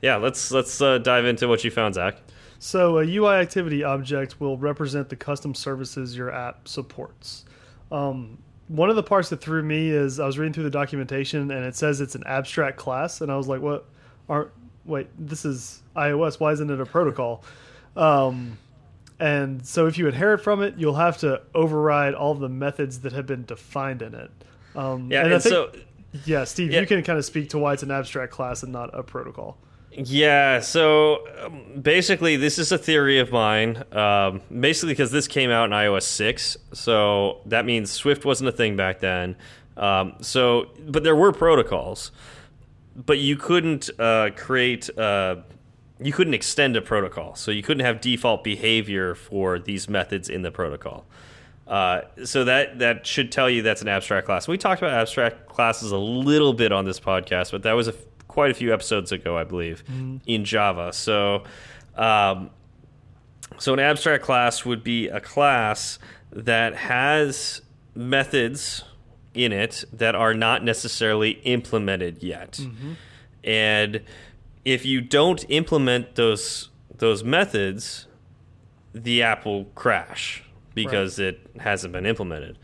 yeah, 0.00 0.16
let's 0.16 0.50
let's 0.50 0.80
uh, 0.80 0.98
dive 0.98 1.26
into 1.26 1.48
what 1.48 1.64
you 1.64 1.70
found, 1.70 1.94
Zach. 1.94 2.16
So 2.58 2.98
a 2.98 3.04
UI 3.04 3.36
activity 3.36 3.84
object 3.84 4.40
will 4.40 4.56
represent 4.56 5.10
the 5.10 5.16
custom 5.16 5.54
services 5.54 6.16
your 6.16 6.32
app 6.32 6.66
supports. 6.68 7.44
Um, 7.92 8.38
one 8.68 8.90
of 8.90 8.96
the 8.96 9.02
parts 9.02 9.28
that 9.30 9.40
threw 9.40 9.62
me 9.62 9.90
is 9.90 10.18
I 10.20 10.26
was 10.26 10.38
reading 10.38 10.52
through 10.52 10.64
the 10.64 10.70
documentation 10.70 11.50
and 11.50 11.64
it 11.64 11.76
says 11.76 12.00
it's 12.00 12.14
an 12.14 12.24
abstract 12.26 12.76
class, 12.76 13.20
and 13.20 13.30
I 13.30 13.36
was 13.36 13.46
like, 13.48 13.60
"What? 13.60 13.84
Aren't 14.28 14.50
wait? 14.84 15.08
This 15.18 15.44
is 15.44 15.82
iOS. 15.94 16.40
Why 16.40 16.52
isn't 16.52 16.70
it 16.70 16.80
a 16.80 16.86
protocol?" 16.86 17.44
Um, 17.96 18.58
and 19.18 19.64
so 19.66 19.86
if 19.86 19.96
you 19.98 20.06
inherit 20.08 20.42
from 20.42 20.62
it, 20.62 20.74
you'll 20.76 20.94
have 20.96 21.16
to 21.18 21.40
override 21.54 22.14
all 22.14 22.34
the 22.34 22.48
methods 22.48 23.00
that 23.00 23.12
have 23.12 23.26
been 23.26 23.44
defined 23.44 24.02
in 24.02 24.14
it. 24.14 24.30
Um, 24.74 25.10
Yeah, 25.10 25.20
and 25.24 25.26
and, 25.28 25.34
I 25.36 25.38
think, 25.38 25.52
so 25.54 25.70
yeah, 26.26 26.44
Steve, 26.44 26.72
Yeah. 26.72 26.80
you 26.80 26.86
can 26.86 27.02
kind 27.02 27.18
of 27.18 27.24
speak 27.24 27.48
to 27.50 27.58
why 27.58 27.72
it's 27.72 27.82
an 27.82 27.90
abstract 27.90 28.32
class 28.32 28.62
and 28.62 28.72
not 28.72 28.90
a 28.92 29.02
protocol. 29.02 29.56
Yeah, 29.98 30.60
so 30.60 31.26
um, 31.42 31.80
basically, 31.80 32.36
this 32.36 32.58
is 32.58 32.70
a 32.70 32.76
theory 32.76 33.18
of 33.18 33.32
mine. 33.32 33.82
Um, 33.92 34.42
basically, 34.60 34.92
because 34.92 35.10
this 35.10 35.26
came 35.26 35.50
out 35.50 35.64
in 35.66 35.70
iOS 35.70 36.02
6, 36.02 36.58
so 36.74 37.40
that 37.46 37.64
means 37.64 37.90
Swift 37.90 38.26
wasn't 38.26 38.48
a 38.48 38.52
thing 38.52 38.76
back 38.76 39.00
then. 39.00 39.36
Um, 39.76 40.16
so, 40.20 40.66
but 40.86 41.02
there 41.02 41.16
were 41.16 41.32
protocols, 41.32 42.12
but 42.94 43.18
you 43.18 43.36
couldn't 43.36 43.88
uh, 43.98 44.30
create, 44.36 44.90
uh, 44.98 45.36
you 45.98 46.12
couldn't 46.12 46.34
extend 46.34 46.76
a 46.76 46.82
protocol. 46.82 47.34
So 47.34 47.50
you 47.50 47.62
couldn't 47.62 47.84
have 47.84 48.02
default 48.02 48.44
behavior 48.44 49.14
for 49.14 49.58
these 49.58 49.88
methods 49.88 50.28
in 50.28 50.42
the 50.42 50.50
protocol. 50.50 51.06
Uh, 51.66 52.02
so 52.24 52.44
that 52.44 52.78
that 52.78 53.04
should 53.06 53.32
tell 53.32 53.50
you 53.50 53.62
that's 53.62 53.82
an 53.82 53.88
abstract 53.88 54.26
class. 54.26 54.46
We 54.46 54.56
talked 54.56 54.82
about 54.82 54.92
abstract 54.94 55.48
classes 55.48 55.90
a 55.90 55.98
little 55.98 56.52
bit 56.52 56.70
on 56.70 56.84
this 56.84 57.00
podcast, 57.00 57.50
but 57.50 57.62
that 57.64 57.72
was 57.72 57.88
a 57.88 57.94
quite 58.36 58.50
a 58.50 58.54
few 58.54 58.70
episodes 58.70 59.12
ago, 59.12 59.34
I 59.38 59.44
believe, 59.44 59.82
in 60.26 60.44
Java. 60.44 60.92
So, 60.92 61.44
um, 61.94 62.50
so 63.56 63.72
an 63.72 63.80
abstract 63.80 64.22
class 64.22 64.62
would 64.66 64.84
be 64.84 65.08
a 65.08 65.20
class 65.20 65.98
that 66.30 66.74
has 66.76 67.62
methods 67.94 68.84
in 69.32 69.52
it 69.52 69.84
that 69.90 70.14
are 70.14 70.34
not 70.34 70.62
necessarily 70.62 71.30
implemented 71.44 72.22
yet. 72.22 72.60
And 73.42 74.02
if 74.66 74.84
you 74.84 75.00
don't 75.00 75.42
implement 75.48 76.16
those 76.16 76.68
those 76.98 77.24
methods, 77.24 78.06
the 78.92 79.22
app 79.22 79.46
will 79.46 79.64
crash 79.74 80.44
because 80.74 81.18
it 81.18 81.40
hasn't 81.58 81.94
been 81.94 82.04
implemented. 82.04 82.58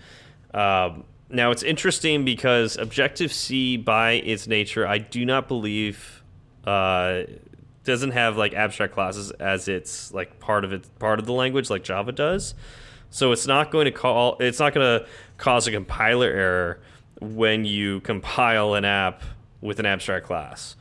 Um, 0.53 1.05
now 1.33 1.51
it's 1.51 1.63
interesting 1.63 2.25
because 2.25 2.77
Objective 2.77 3.33
C, 3.33 3.77
by 3.77 4.13
its 4.13 4.47
nature, 4.47 4.87
I 4.87 4.99
do 4.99 5.25
not 5.25 5.49
believe 5.49 6.23
uh, 6.65 7.23
doesn't 7.85 8.13
have 8.13 8.37
like 8.37 8.55
abstract 8.55 8.95
classes 8.95 9.31
as 9.33 9.67
its 9.67 10.13
like 10.13 10.39
part 10.39 10.65
of 10.65 10.73
it 10.73 10.87
part 10.99 11.19
of 11.19 11.27
the 11.27 11.33
language 11.33 11.71
like 11.71 11.83
Java 11.83 12.13
does. 12.13 12.55
So 13.11 13.33
it's 13.33 13.47
not 13.47 13.71
going 13.71 13.87
to 13.87 13.91
call 13.91 14.37
it's 14.41 14.61
not 14.61 14.75
going 14.75 15.01
to 15.01 15.07
cause 15.39 15.67
a 15.67 15.71
compiler 15.71 16.29
error 16.29 16.81
when 17.21 17.65
you 17.65 18.01
compile 18.01 18.75
an 18.75 18.85
app 18.85 19.23
with 19.61 19.81
an 19.81 19.87
abstract 19.87 20.27
class. 20.27 20.77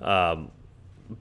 Um, 0.00 0.50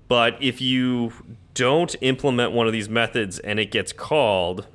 but 0.08 0.42
if 0.42 0.62
you 0.62 1.14
don't 1.54 1.96
implement 2.02 2.52
one 2.52 2.68
of 2.68 2.74
these 2.74 2.90
methods 2.90 3.40
and 3.40 3.60
it 3.60 3.72
gets 3.72 3.92
called, 3.92 4.68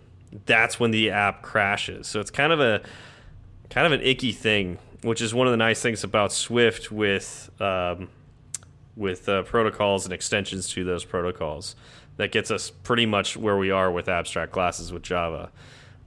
that's 0.46 0.80
when 0.80 0.90
the 0.90 1.10
app 1.10 1.42
crashes. 1.42 2.06
So 2.06 2.20
it's 2.20 2.30
kind 2.30 2.52
of 2.52 2.60
a 2.60 2.82
kind 3.72 3.86
of 3.86 3.92
an 3.92 4.00
icky 4.06 4.32
thing, 4.32 4.78
which 5.02 5.20
is 5.20 5.32
one 5.34 5.46
of 5.46 5.50
the 5.52 5.56
nice 5.56 5.80
things 5.80 6.04
about 6.04 6.32
Swift 6.32 6.90
with 6.92 7.50
um, 7.60 8.08
with 8.96 9.28
uh, 9.28 9.42
protocols 9.42 10.04
and 10.04 10.12
extensions 10.12 10.68
to 10.70 10.84
those 10.84 11.04
protocols. 11.04 11.74
That 12.18 12.30
gets 12.30 12.50
us 12.50 12.70
pretty 12.70 13.06
much 13.06 13.36
where 13.38 13.56
we 13.56 13.70
are 13.70 13.90
with 13.90 14.08
abstract 14.08 14.52
classes 14.52 14.92
with 14.92 15.02
Java. 15.02 15.50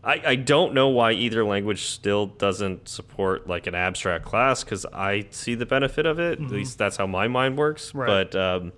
I, 0.03 0.21
I 0.23 0.35
don't 0.35 0.75
know 0.75 0.89
why 0.89 1.13
either 1.13 1.43
language 1.43 1.85
still 1.85 2.27
doesn't 2.27 2.87
support 2.87 3.47
like 3.47 3.65
an 3.65 3.73
abstract 3.73 4.23
class 4.23 4.63
because 4.63 4.85
I 4.85 5.25
see 5.31 5.55
the 5.55 5.65
benefit 5.65 6.05
of 6.05 6.19
it. 6.19 6.39
At 6.39 6.51
least 6.51 6.77
that's 6.77 6.95
how 6.97 7.07
my 7.07 7.27
mind 7.27 7.57
works. 7.57 7.95
Right. 7.95 8.29
But 8.31 8.35
um, 8.39 8.71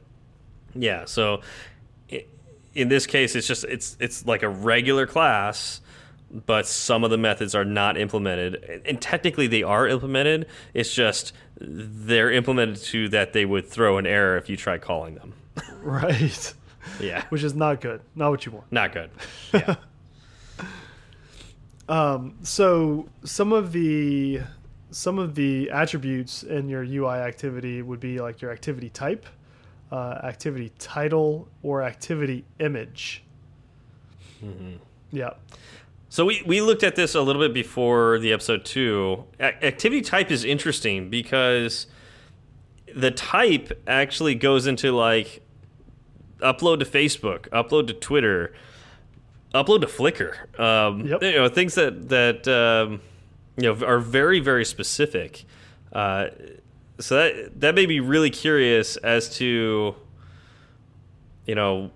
yeah, 0.73 1.03
so 1.03 1.41
i- 2.09 2.23
in 2.73 2.87
this 2.87 3.05
case, 3.05 3.35
it's 3.35 3.45
just 3.45 3.65
it's 3.65 3.97
it's 3.99 4.25
like 4.25 4.41
a 4.43 4.49
regular 4.49 5.05
class, 5.05 5.81
but 6.29 6.67
some 6.67 7.03
of 7.03 7.09
the 7.11 7.17
methods 7.17 7.55
are 7.55 7.63
not 7.65 7.97
implemented, 7.97 8.81
and 8.85 9.01
technically 9.01 9.47
they 9.47 9.63
are 9.63 9.87
implemented. 9.87 10.47
It's 10.73 10.93
just 10.93 11.33
they're 11.59 12.31
implemented 12.31 12.77
to 12.85 13.09
that 13.09 13.33
they 13.33 13.45
would 13.45 13.65
throw 13.67 13.97
an 13.97 14.05
error 14.05 14.37
if 14.37 14.49
you 14.49 14.57
try 14.57 14.77
calling 14.77 15.15
them. 15.15 15.33
Right. 15.81 16.53
Yeah, 16.99 17.23
Which 17.29 17.43
is 17.43 17.53
not 17.53 17.79
good. 17.81 18.01
Not 18.15 18.29
what 18.31 18.45
you 18.45 18.51
want. 18.53 18.71
not 18.71 18.91
good. 18.93 19.09
Yeah, 19.53 19.75
um, 21.89 22.35
So 22.43 23.07
some 23.23 23.53
of 23.53 23.71
the 23.71 24.41
some 24.91 25.19
of 25.19 25.35
the 25.35 25.69
attributes 25.71 26.43
in 26.43 26.69
your 26.69 26.83
UI 26.83 27.17
activity 27.19 27.81
would 27.81 27.99
be 27.99 28.19
like 28.19 28.41
your 28.41 28.51
activity 28.51 28.89
type, 28.89 29.25
uh, 29.91 30.19
activity 30.23 30.71
title, 30.79 31.47
or 31.63 31.83
activity 31.83 32.45
image. 32.59 33.23
Yeah. 35.11 35.31
So 36.09 36.25
we, 36.25 36.41
we 36.45 36.61
looked 36.61 36.83
at 36.83 36.95
this 36.95 37.15
a 37.15 37.21
little 37.21 37.41
bit 37.41 37.53
before 37.53 38.17
the 38.19 38.31
episode 38.31 38.63
two. 38.63 39.25
Activity 39.39 40.01
type 40.01 40.31
is 40.31 40.45
interesting 40.45 41.09
because 41.09 41.87
the 42.95 43.11
type 43.11 43.81
actually 43.87 44.35
goes 44.35 44.67
into 44.67 44.91
like 44.93 45.41
upload 46.39 46.79
to 46.79 46.85
Facebook, 46.85 47.49
upload 47.49 47.87
to 47.87 47.93
Twitter, 47.93 48.53
upload 49.53 49.81
to 49.81 49.87
Flickr. 49.87 50.59
Um, 50.59 51.05
Yep. 51.05 51.23
You 51.23 51.31
know 51.33 51.49
things 51.49 51.75
that 51.75 52.09
that 52.09 52.47
um, 52.47 53.01
you 53.57 53.63
know 53.63 53.85
are 53.85 53.99
very 53.99 54.39
very 54.39 54.65
specific. 54.65 55.43
Uh, 55.91 56.27
so 56.99 57.15
that 57.15 57.59
that 57.59 57.75
made 57.75 57.89
me 57.89 57.99
really 57.99 58.29
curious 58.29 58.97
as 58.97 59.29
to 59.37 59.95
you 61.45 61.55
know 61.55 61.91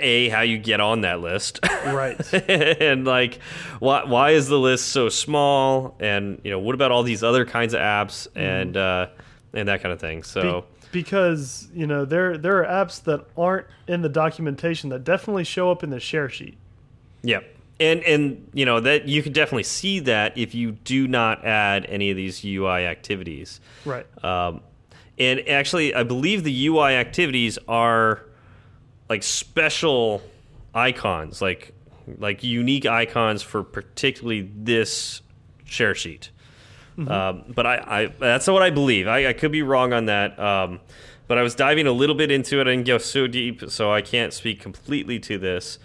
a 0.00 0.28
how 0.28 0.40
you 0.42 0.58
get 0.58 0.80
on 0.80 1.02
that 1.02 1.20
list 1.20 1.60
Right. 1.86 2.18
and 2.48 3.04
like 3.04 3.38
why 3.78 4.04
why 4.04 4.30
is 4.30 4.48
the 4.48 4.58
list 4.58 4.88
so 4.88 5.08
small 5.08 5.96
and 6.00 6.40
you 6.44 6.50
know 6.50 6.58
what 6.58 6.74
about 6.74 6.90
all 6.92 7.02
these 7.02 7.22
other 7.22 7.44
kinds 7.44 7.74
of 7.74 7.80
apps 7.80 8.26
and 8.34 8.76
uh 8.76 9.06
and 9.52 9.68
that 9.68 9.82
kind 9.82 9.92
of 9.92 10.00
thing 10.00 10.18
Be- 10.20 10.24
so 10.24 10.64
because 10.92 11.68
you 11.74 11.86
know 11.86 12.04
there 12.04 12.36
there 12.38 12.64
are 12.64 12.84
apps 12.84 13.02
that 13.04 13.24
aren't 13.36 13.66
in 13.86 14.02
the 14.02 14.08
documentation 14.08 14.90
that 14.90 15.04
definitely 15.04 15.44
show 15.44 15.70
up 15.70 15.82
in 15.82 15.90
the 15.90 16.00
share 16.00 16.28
sheet. 16.28 16.56
yeah 17.22 17.40
and 17.80 18.02
and 18.04 18.48
you 18.54 18.64
know 18.64 18.80
that 18.80 19.06
you 19.06 19.22
can 19.22 19.32
definitely 19.32 19.62
see 19.62 20.00
that 20.00 20.36
if 20.36 20.54
you 20.54 20.72
do 20.72 21.06
not 21.06 21.44
add 21.44 21.86
any 21.86 22.10
of 22.10 22.16
these 22.16 22.44
UI 22.44 22.86
activities 22.86 23.60
Right. 23.84 24.06
Um, 24.24 24.60
and 25.20 25.48
actually, 25.48 25.94
I 25.96 26.04
believe 26.04 26.44
the 26.44 26.66
UI 26.68 26.92
activities 26.94 27.58
are 27.66 28.22
like 29.08 29.22
special 29.22 30.22
icons, 30.74 31.40
like 31.42 31.74
like 32.18 32.42
unique 32.42 32.86
icons 32.86 33.42
for 33.42 33.62
particularly 33.62 34.50
this 34.54 35.20
share 35.64 35.94
sheet. 35.94 36.30
Um, 37.06 37.44
but 37.54 37.64
I, 37.64 37.76
I 37.76 38.06
that's 38.18 38.48
what 38.48 38.62
I 38.62 38.70
believe. 38.70 39.06
I, 39.06 39.28
I 39.28 39.32
could 39.32 39.52
be 39.52 39.62
wrong 39.62 39.92
on 39.92 40.06
that. 40.06 40.38
Um, 40.38 40.80
but 41.28 41.38
I 41.38 41.42
was 41.42 41.54
diving 41.54 41.86
a 41.86 41.92
little 41.92 42.16
bit 42.16 42.30
into 42.30 42.58
it. 42.58 42.62
I 42.62 42.70
didn't 42.70 42.86
go 42.86 42.98
so 42.98 43.26
deep, 43.26 43.70
so 43.70 43.92
I 43.92 44.02
can't 44.02 44.32
speak 44.32 44.60
completely 44.60 45.20
to 45.20 45.38
this. 45.38 45.78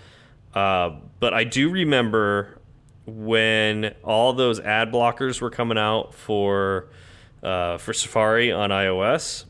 Uh, 0.55 0.91
but 1.19 1.33
I 1.33 1.43
do 1.43 1.69
remember 1.69 2.59
when 3.05 3.93
all 4.03 4.33
those 4.33 4.59
ad 4.61 4.91
blockers 4.91 5.41
were 5.41 5.49
coming 5.49 5.77
out 5.77 6.13
for 6.13 6.87
uh, 7.43 7.77
for 7.77 7.93
Safari 7.93 8.51
on 8.51 8.69
iOS. 8.69 9.45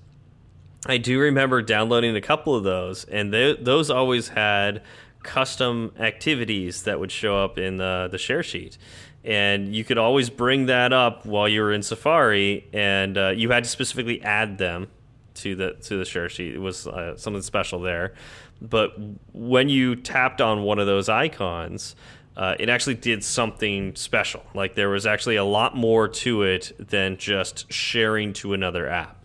I 0.85 0.97
do 0.97 1.19
remember 1.19 1.61
downloading 1.61 2.15
a 2.15 2.21
couple 2.21 2.55
of 2.55 2.63
those, 2.63 3.05
and 3.05 3.33
those 3.33 3.89
always 3.89 4.29
had 4.29 4.81
custom 5.23 5.93
activities 5.97 6.83
that 6.83 6.99
would 6.99 7.11
show 7.11 7.41
up 7.41 7.57
in 7.57 7.77
the, 7.77 8.09
the 8.11 8.17
share 8.17 8.43
sheet. 8.43 8.77
And 9.23 9.73
you 9.73 9.85
could 9.85 9.97
always 9.97 10.29
bring 10.29 10.65
that 10.65 10.91
up 10.91 11.25
while 11.25 11.47
you 11.47 11.61
were 11.61 11.71
in 11.71 11.81
Safari, 11.81 12.67
and 12.73 13.17
uh, 13.17 13.29
you 13.29 13.49
had 13.51 13.63
to 13.63 13.69
specifically 13.69 14.21
add 14.21 14.57
them 14.57 14.87
to 15.35 15.55
the 15.55 15.73
to 15.73 15.97
the 15.97 16.05
share 16.05 16.27
sheet. 16.29 16.53
It 16.53 16.59
was 16.59 16.85
uh, 16.85 17.15
something 17.15 17.41
special 17.41 17.79
there. 17.79 18.13
But 18.61 18.93
when 19.31 19.69
you 19.69 19.95
tapped 19.95 20.41
on 20.41 20.63
one 20.63 20.79
of 20.79 20.87
those 20.87 21.07
icons, 21.07 21.95
uh, 22.35 22.55
it 22.59 22.67
actually 22.67 22.95
did 22.95 23.23
something 23.23 23.95
special. 23.95 24.43
Like 24.53 24.75
there 24.75 24.89
was 24.89 25.05
actually 25.05 25.37
a 25.37 25.43
lot 25.43 25.75
more 25.75 26.07
to 26.09 26.43
it 26.43 26.73
than 26.77 27.17
just 27.17 27.71
sharing 27.71 28.33
to 28.33 28.53
another 28.53 28.89
app. 28.89 29.22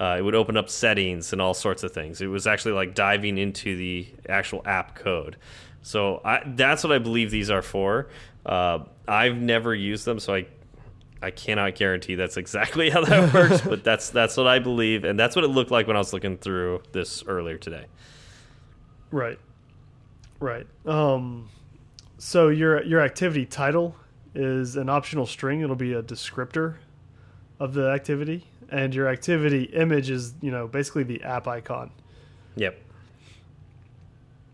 Uh, 0.00 0.16
it 0.18 0.22
would 0.22 0.34
open 0.36 0.56
up 0.56 0.70
settings 0.70 1.32
and 1.32 1.42
all 1.42 1.54
sorts 1.54 1.82
of 1.82 1.92
things. 1.92 2.20
It 2.20 2.28
was 2.28 2.46
actually 2.46 2.72
like 2.72 2.94
diving 2.94 3.36
into 3.36 3.76
the 3.76 4.06
actual 4.28 4.62
app 4.64 4.94
code. 4.94 5.36
So 5.82 6.20
I, 6.24 6.42
that's 6.46 6.84
what 6.84 6.92
I 6.92 6.98
believe 6.98 7.30
these 7.30 7.50
are 7.50 7.62
for. 7.62 8.08
Uh, 8.46 8.80
I've 9.06 9.36
never 9.36 9.74
used 9.74 10.04
them, 10.04 10.20
so 10.20 10.34
I 10.34 10.46
I 11.20 11.30
cannot 11.32 11.74
guarantee 11.74 12.14
that's 12.14 12.36
exactly 12.36 12.90
how 12.90 13.04
that 13.04 13.34
works, 13.34 13.60
but 13.60 13.82
that's 13.82 14.10
that's 14.10 14.36
what 14.36 14.46
I 14.46 14.60
believe, 14.60 15.04
and 15.04 15.18
that's 15.18 15.34
what 15.34 15.44
it 15.44 15.48
looked 15.48 15.70
like 15.70 15.86
when 15.86 15.96
I 15.96 15.98
was 15.98 16.12
looking 16.12 16.36
through 16.38 16.82
this 16.92 17.24
earlier 17.26 17.58
today. 17.58 17.86
Right. 19.10 19.38
Right. 20.38 20.66
Um, 20.86 21.48
so 22.18 22.48
your 22.48 22.82
your 22.84 23.00
activity 23.00 23.46
title 23.46 23.96
is 24.34 24.76
an 24.76 24.88
optional 24.88 25.26
string. 25.26 25.60
It'll 25.60 25.74
be 25.74 25.94
a 25.94 26.02
descriptor 26.02 26.76
of 27.58 27.74
the 27.74 27.88
activity, 27.90 28.46
and 28.70 28.94
your 28.94 29.08
activity 29.08 29.64
image 29.64 30.10
is 30.10 30.34
you 30.40 30.50
know 30.50 30.66
basically 30.66 31.04
the 31.04 31.22
app 31.22 31.46
icon. 31.46 31.90
Yep. 32.56 32.84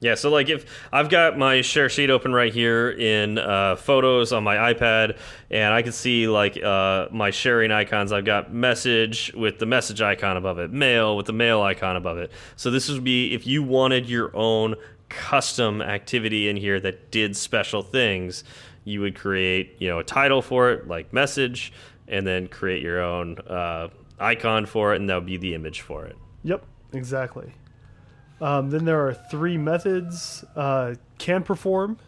Yeah, 0.05 0.16
so 0.16 0.29
like 0.29 0.50
if 0.50 0.66
I've 0.92 1.09
got 1.09 1.38
my 1.38 1.62
share 1.62 1.88
sheet 1.88 2.11
open 2.11 2.35
right 2.35 2.53
here 2.53 2.90
in 2.90 3.38
uh, 3.38 3.77
photos 3.77 4.35
on 4.35 4.44
my 4.44 4.74
iPad, 4.74 5.16
and 5.50 5.72
I 5.72 5.81
can 5.81 5.92
see 5.92 6.29
like 6.29 6.62
uh, 6.62 7.09
my 7.11 7.31
sharing 7.31 7.70
icons. 7.70 8.12
I've 8.12 8.27
got 8.27 8.53
message 8.53 9.33
with 9.35 9.61
the 9.61 9.64
message 9.64 10.03
icon 10.03 10.37
above 10.37 10.59
it, 10.59 10.70
mail 10.70 11.16
with 11.16 11.24
the 11.24 11.33
mail 11.33 11.62
icon 11.62 11.96
above 11.96 12.18
it. 12.18 12.31
So 12.57 12.70
this 12.70 12.90
would 12.90 13.03
be 13.03 13.33
if 13.33 13.46
you 13.46 13.62
wanted 13.62 14.07
your 14.07 14.31
own 14.37 14.74
custom 15.09 15.81
activity 15.81 16.50
in 16.50 16.57
here 16.59 16.81
that 16.81 17.11
did 17.11 17.35
special 17.35 17.83
things, 17.83 18.44
you 18.85 19.00
would 19.00 19.14
create 19.14 19.77
you 19.79 19.88
know 19.88 20.00
a 20.00 20.05
title 20.05 20.42
for 20.42 20.70
it, 20.70 20.87
like 20.87 21.14
message, 21.14 21.72
and 22.09 22.27
then 22.27 22.48
create 22.48 22.83
your 22.83 23.00
own 23.00 23.38
uh, 23.48 23.88
icon 24.18 24.66
for 24.66 24.92
it, 24.94 25.00
and 25.00 25.09
that 25.09 25.16
would 25.16 25.27
be 25.27 25.37
the 25.37 25.55
image 25.55 25.81
for 25.81 26.05
it. 26.05 26.16
Yep, 26.42 26.64
exactly. 26.92 27.53
Um, 28.40 28.70
then 28.70 28.85
there 28.85 29.07
are 29.07 29.14
three 29.14 29.57
methods. 29.57 30.44
Uh, 30.57 30.94
can 31.18 31.42
perform, 31.42 31.98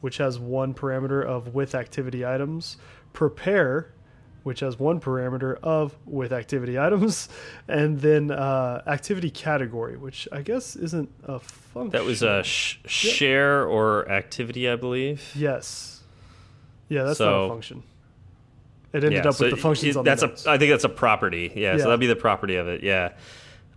which 0.00 0.18
has 0.18 0.38
one 0.38 0.74
parameter 0.74 1.24
of 1.24 1.54
with 1.54 1.74
activity 1.74 2.26
items. 2.26 2.76
Prepare, 3.12 3.92
which 4.42 4.60
has 4.60 4.78
one 4.78 5.00
parameter 5.00 5.56
of 5.62 5.96
with 6.04 6.32
activity 6.32 6.78
items. 6.78 7.28
And 7.68 7.98
then 8.00 8.30
uh, 8.30 8.82
activity 8.86 9.30
category, 9.30 9.96
which 9.96 10.28
I 10.30 10.42
guess 10.42 10.76
isn't 10.76 11.10
a 11.24 11.38
function. 11.40 11.90
That 11.90 12.04
was 12.04 12.22
a 12.22 12.42
sh 12.44 12.78
share 12.86 13.66
or 13.66 14.08
activity, 14.10 14.68
I 14.68 14.76
believe. 14.76 15.32
Yes. 15.34 16.02
Yeah, 16.88 17.02
that's 17.04 17.18
So- 17.18 17.30
not 17.30 17.44
a 17.46 17.48
function. 17.48 17.82
It 18.96 19.04
ended 19.04 19.24
Yeah, 19.24 19.28
up 19.28 19.34
so 19.34 19.44
with 19.44 19.54
the 19.54 19.60
functions 19.60 19.96
it- 19.96 20.04
that's 20.04 20.22
the 20.22 20.50
a. 20.50 20.54
I 20.54 20.58
think 20.58 20.70
that's 20.70 20.84
a 20.84 20.88
property. 20.88 21.52
Yeah, 21.54 21.72
Yeah. 21.72 21.78
so 21.78 21.84
that'd 21.84 22.00
be 22.00 22.06
the 22.06 22.16
property 22.16 22.56
of 22.56 22.66
it. 22.68 22.82
Yeah. 22.82 23.12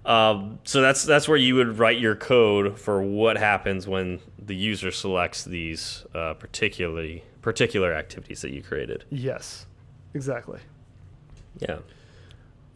Um, 0.06 0.60
so 0.64 0.82
that's 0.82 1.04
that's 1.04 1.28
where 1.28 1.38
you 1.38 1.56
would 1.56 1.78
write 1.78 2.00
your 2.00 2.16
code 2.16 2.80
for 2.80 3.02
what 3.02 3.38
happens 3.38 3.88
when 3.88 4.20
the 4.44 4.56
user 4.56 4.92
selects 4.92 5.44
these 5.44 6.06
uh, 6.16 6.34
particularly 6.36 7.24
particular 7.42 7.94
activities 7.94 8.42
that 8.42 8.52
you 8.52 8.62
created. 8.64 9.04
Yes, 9.10 9.66
exactly. 10.14 10.60
Yeah. 11.60 11.80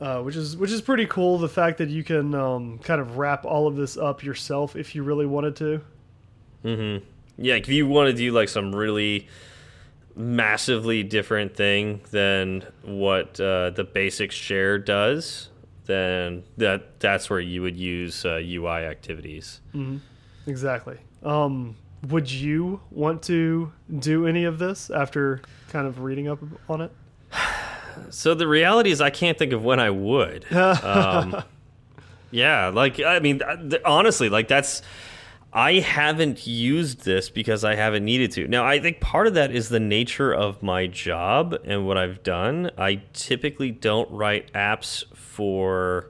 uh, 0.02 0.22
which 0.22 0.36
is 0.36 0.58
which 0.58 0.72
is 0.72 0.82
pretty 0.82 1.06
cool. 1.06 1.38
The 1.38 1.48
fact 1.50 1.78
that 1.78 1.90
you 1.90 2.04
can 2.04 2.36
um, 2.36 2.78
kind 2.80 3.00
of 3.00 3.18
wrap 3.18 3.46
all 3.46 3.68
of 3.68 3.76
this 3.78 3.98
up 3.98 4.22
yourself 4.24 4.76
if 4.76 4.94
you 4.94 5.04
really 5.04 5.26
wanted 5.26 5.56
to. 5.58 5.82
Mm-hmm. 6.66 7.06
Yeah, 7.38 7.56
if 7.56 7.68
you 7.70 7.88
want 7.88 8.10
to 8.10 8.14
do 8.14 8.32
like 8.32 8.50
some 8.50 8.76
really 8.76 9.28
massively 10.16 11.04
different 11.04 11.56
thing 11.56 12.02
than 12.12 12.66
what 12.84 13.40
uh, 13.40 13.72
the 13.72 13.84
basic 13.84 14.32
share 14.32 14.78
does, 14.78 15.50
then 15.86 16.44
that 16.58 17.00
that's 17.00 17.30
where 17.30 17.40
you 17.40 17.62
would 17.62 17.78
use 17.78 18.26
uh, 18.26 18.42
UI 18.44 18.86
activities. 18.86 19.62
Exactly. 20.46 20.98
Um, 21.24 21.76
would 22.10 22.30
you 22.30 22.82
want 22.92 23.24
to 23.24 23.72
do 24.00 24.28
any 24.28 24.44
of 24.44 24.60
this 24.60 24.90
after 24.90 25.42
kind 25.70 25.88
of 25.88 26.02
reading 26.02 26.28
up 26.28 26.40
on 26.70 26.82
it? 26.82 26.92
So 28.10 28.34
the 28.34 28.48
reality 28.48 28.90
is, 28.90 29.02
I 29.02 29.12
can't 29.12 29.38
think 29.38 29.54
of 29.54 29.64
when 29.64 29.80
I 29.80 29.92
would. 29.92 30.52
um, 30.52 31.44
yeah, 32.32 32.70
like 32.70 33.00
I 33.00 33.20
mean, 33.20 33.40
honestly, 33.86 34.30
like 34.30 34.48
that's. 34.48 34.82
I 35.56 35.74
haven't 35.74 36.48
used 36.48 37.06
this 37.06 37.30
because 37.30 37.64
I 37.64 37.76
haven't 37.76 38.04
needed 38.04 38.32
to. 38.32 38.48
Now, 38.48 38.66
I 38.66 38.80
think 38.80 39.00
part 39.00 39.28
of 39.28 39.36
that 39.36 39.52
is 39.52 39.70
the 39.70 39.80
nature 39.80 40.34
of 40.34 40.64
my 40.64 40.88
job 40.88 41.56
and 41.64 41.86
what 41.86 41.96
I've 41.96 42.24
done. 42.24 42.72
I 42.76 43.04
typically 43.14 43.70
don't 43.70 44.10
write 44.10 44.52
apps 44.54 45.04
for 45.16 46.10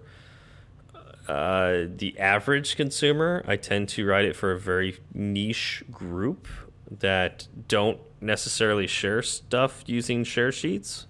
uh, 1.28 1.84
the 1.94 2.16
average 2.18 2.78
consumer. 2.78 3.44
I 3.46 3.58
tend 3.58 3.90
to 3.90 4.06
write 4.06 4.24
it 4.26 4.36
for 4.36 4.54
a 4.54 4.60
very 4.60 4.98
niche 5.14 5.84
group 5.92 6.48
that 6.90 7.48
don't 7.68 8.00
necessarily 8.22 8.88
share 8.88 9.22
stuff 9.22 9.84
using 9.88 10.24
share 10.24 10.54
sheets. 10.54 11.06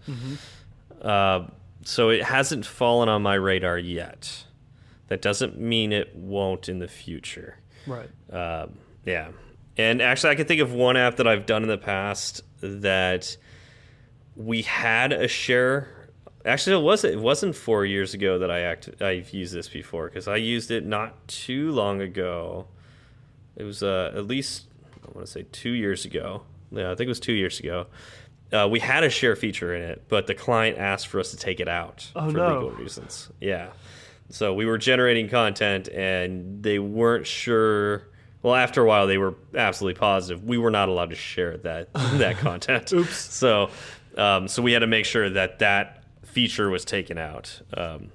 Uh, 1.02 1.48
so 1.84 2.10
it 2.10 2.24
hasn't 2.24 2.65
fallen 2.65 3.10
on 3.10 3.22
my 3.22 3.36
radar 3.36 3.78
yet. 3.78 4.46
That 5.08 5.22
doesn't 5.22 5.60
mean 5.60 5.91
it 5.91 6.15
won't 6.15 6.67
in 6.67 6.80
the 6.80 6.88
future. 6.88 7.58
Right. 7.88 8.10
Um, 8.32 8.78
yeah. 9.06 9.30
And 9.78 10.02
actually, 10.02 10.32
I 10.32 10.36
can 10.36 10.46
think 10.46 10.62
of 10.62 10.74
one 10.74 10.98
app 10.98 11.15
that 11.17 11.28
I've 11.28 11.46
done 11.46 11.63
in 11.63 11.69
the 11.69 11.78
past 11.78 12.41
that 12.62 13.36
we 14.36 14.62
had 14.62 15.12
a 15.13 15.28
share. 15.28 15.89
Actually, 16.46 16.80
it 16.82 16.84
was 16.84 17.04
it 17.04 17.19
wasn't 17.19 17.56
four 17.56 17.86
years 17.86 18.13
ago 18.13 18.39
that 18.39 18.52
I 18.52 18.60
act 18.62 18.89
I've 19.02 19.30
used 19.32 19.54
this 19.54 19.67
before 19.69 20.08
because 20.10 20.28
I 20.28 20.36
used 20.36 20.72
it 20.72 20.86
not 20.86 21.28
too 21.28 21.72
long 21.72 22.02
ago. 22.02 22.67
It 23.56 23.63
was 23.63 23.82
uh, 23.82 24.12
at 24.15 24.26
least 24.28 24.65
I 25.08 25.12
want 25.13 25.26
to 25.26 25.32
say 25.32 25.46
two 25.52 25.72
years 25.72 26.06
ago. 26.06 26.43
Yeah, 26.72 26.91
I 26.91 26.96
think 26.96 27.06
it 27.08 27.10
was 27.10 27.19
two 27.19 27.34
years 27.34 27.60
ago. 27.60 27.88
Uh, 28.52 28.67
we 28.69 28.80
had 28.80 29.04
a 29.04 29.10
share 29.10 29.36
feature 29.36 29.74
in 29.76 29.82
it, 29.82 30.04
but 30.10 30.28
the 30.28 30.36
client 30.36 30.78
asked 30.78 31.08
for 31.08 31.19
us 31.19 31.32
to 31.32 31.38
take 31.38 31.60
it 31.60 31.67
out 31.67 32.12
Oh, 32.15 32.30
for 32.30 32.38
no. 32.38 32.54
legal 32.54 32.72
reasons. 32.72 33.32
Yeah. 33.39 33.69
So 34.29 34.53
we 34.53 34.65
were 34.65 34.77
generating 34.77 35.29
content 35.29 35.89
and 35.89 36.63
they 36.63 36.79
weren't 36.79 37.27
sure. 37.27 38.07
Well, 38.41 38.55
after 38.55 38.81
a 38.81 38.86
while, 38.86 39.07
they 39.07 39.17
were 39.17 39.36
absolutely 39.55 39.99
positive 39.99 40.43
we 40.43 40.57
were 40.57 40.71
not 40.71 40.89
allowed 40.89 41.12
to 41.12 41.15
share 41.15 41.57
that 41.57 41.93
that 41.93 42.38
content. 42.38 42.91
Oops. 42.91 43.15
So, 43.15 43.69
um, 44.17 44.47
so 44.47 44.62
we 44.62 44.73
had 44.73 44.79
to 44.79 44.88
make 44.88 45.05
sure 45.05 45.29
that 45.29 45.59
that 45.59 46.03
feature 46.23 46.69
was 46.69 46.83
taken 46.83 47.17
out. 47.17 47.62
Um, 47.75 48.12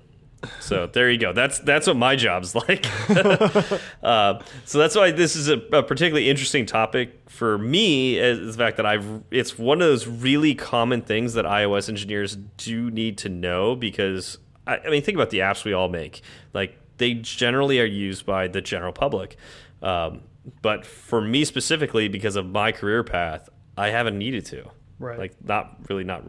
so 0.60 0.86
there 0.86 1.10
you 1.10 1.18
go. 1.18 1.32
That's 1.32 1.58
that's 1.60 1.86
what 1.86 1.96
my 1.96 2.16
job's 2.16 2.54
like. 2.68 2.86
uh, 4.02 4.40
so 4.64 4.78
that's 4.78 4.94
why 4.94 5.10
this 5.10 5.36
is 5.36 5.48
a, 5.48 5.58
a 5.72 5.82
particularly 5.82 6.28
interesting 6.28 6.66
topic 6.66 7.28
for 7.28 7.58
me. 7.58 8.18
Is 8.18 8.56
the 8.56 8.62
fact 8.62 8.76
that 8.76 8.86
I've 8.86 9.22
it's 9.30 9.58
one 9.58 9.80
of 9.80 9.88
those 9.88 10.06
really 10.06 10.54
common 10.54 11.02
things 11.02 11.34
that 11.34 11.44
iOS 11.44 11.88
engineers 11.88 12.36
do 12.56 12.90
need 12.90 13.18
to 13.18 13.28
know 13.28 13.74
because 13.74 14.38
I, 14.68 14.78
I 14.86 14.90
mean 14.90 15.02
think 15.02 15.16
about 15.16 15.30
the 15.30 15.38
apps 15.40 15.64
we 15.64 15.72
all 15.72 15.88
make. 15.88 16.22
Like 16.52 16.78
they 16.98 17.14
generally 17.14 17.80
are 17.80 17.84
used 17.86 18.24
by 18.26 18.46
the 18.48 18.60
general 18.60 18.92
public, 18.92 19.36
um, 19.82 20.20
but 20.62 20.84
for 20.86 21.20
me 21.20 21.44
specifically 21.44 22.08
because 22.08 22.36
of 22.36 22.46
my 22.46 22.70
career 22.72 23.02
path, 23.02 23.48
I 23.76 23.88
haven't 23.88 24.18
needed 24.18 24.44
to. 24.46 24.70
Right. 24.98 25.18
Like 25.18 25.44
not 25.44 25.78
really 25.88 26.04
not 26.04 26.22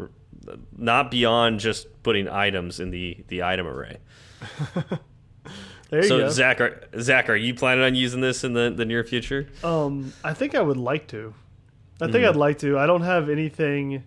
not 0.77 1.11
beyond 1.11 1.59
just 1.59 1.87
putting 2.03 2.27
items 2.29 2.79
in 2.79 2.89
the 2.91 3.23
the 3.27 3.43
item 3.43 3.67
array. 3.67 3.97
There 5.89 6.03
you 6.03 6.07
So 6.07 6.19
go. 6.19 6.29
Zach, 6.29 6.61
are, 6.61 6.83
Zach, 6.99 7.29
are 7.29 7.35
you 7.35 7.55
planning 7.55 7.83
on 7.83 7.95
using 7.95 8.21
this 8.21 8.43
in 8.43 8.53
the, 8.53 8.69
the 8.69 8.85
near 8.85 9.03
future? 9.03 9.47
Um, 9.63 10.13
I 10.23 10.35
think 10.35 10.53
I 10.53 10.61
would 10.61 10.77
like 10.77 11.07
to. 11.07 11.33
I 11.99 12.05
Hmm. 12.05 12.11
think 12.11 12.25
I'd 12.25 12.35
like 12.35 12.59
to. 12.59 12.77
I 12.77 12.85
don't 12.85 13.01
have 13.01 13.27
anything 13.27 14.03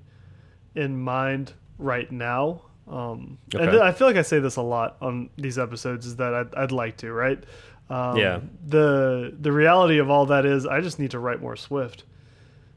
in 0.77 1.01
mind 1.01 1.55
right 1.79 2.11
now. 2.12 2.62
Um, 2.92 3.38
and 3.55 3.62
Okay. 3.70 3.81
I 3.81 3.90
feel 3.92 4.07
like 4.07 4.16
I 4.16 4.22
say 4.22 4.38
this 4.38 4.57
a 4.57 4.62
lot 4.62 4.96
on 5.00 5.31
these 5.38 5.59
episodes 5.59 6.05
is 6.07 6.16
that 6.16 6.35
I'd, 6.35 6.55
I'd 6.55 6.72
like 6.72 6.98
to, 6.98 7.12
right? 7.12 7.42
Um, 7.88 8.16
Yeah. 8.18 8.40
The 8.68 9.35
the 9.40 9.50
reality 9.50 9.98
of 9.98 10.11
all 10.11 10.26
that 10.26 10.44
is 10.44 10.66
I 10.66 10.81
just 10.83 10.98
need 10.98 11.11
to 11.12 11.18
write 11.18 11.40
more 11.40 11.57
Swift. 11.57 12.05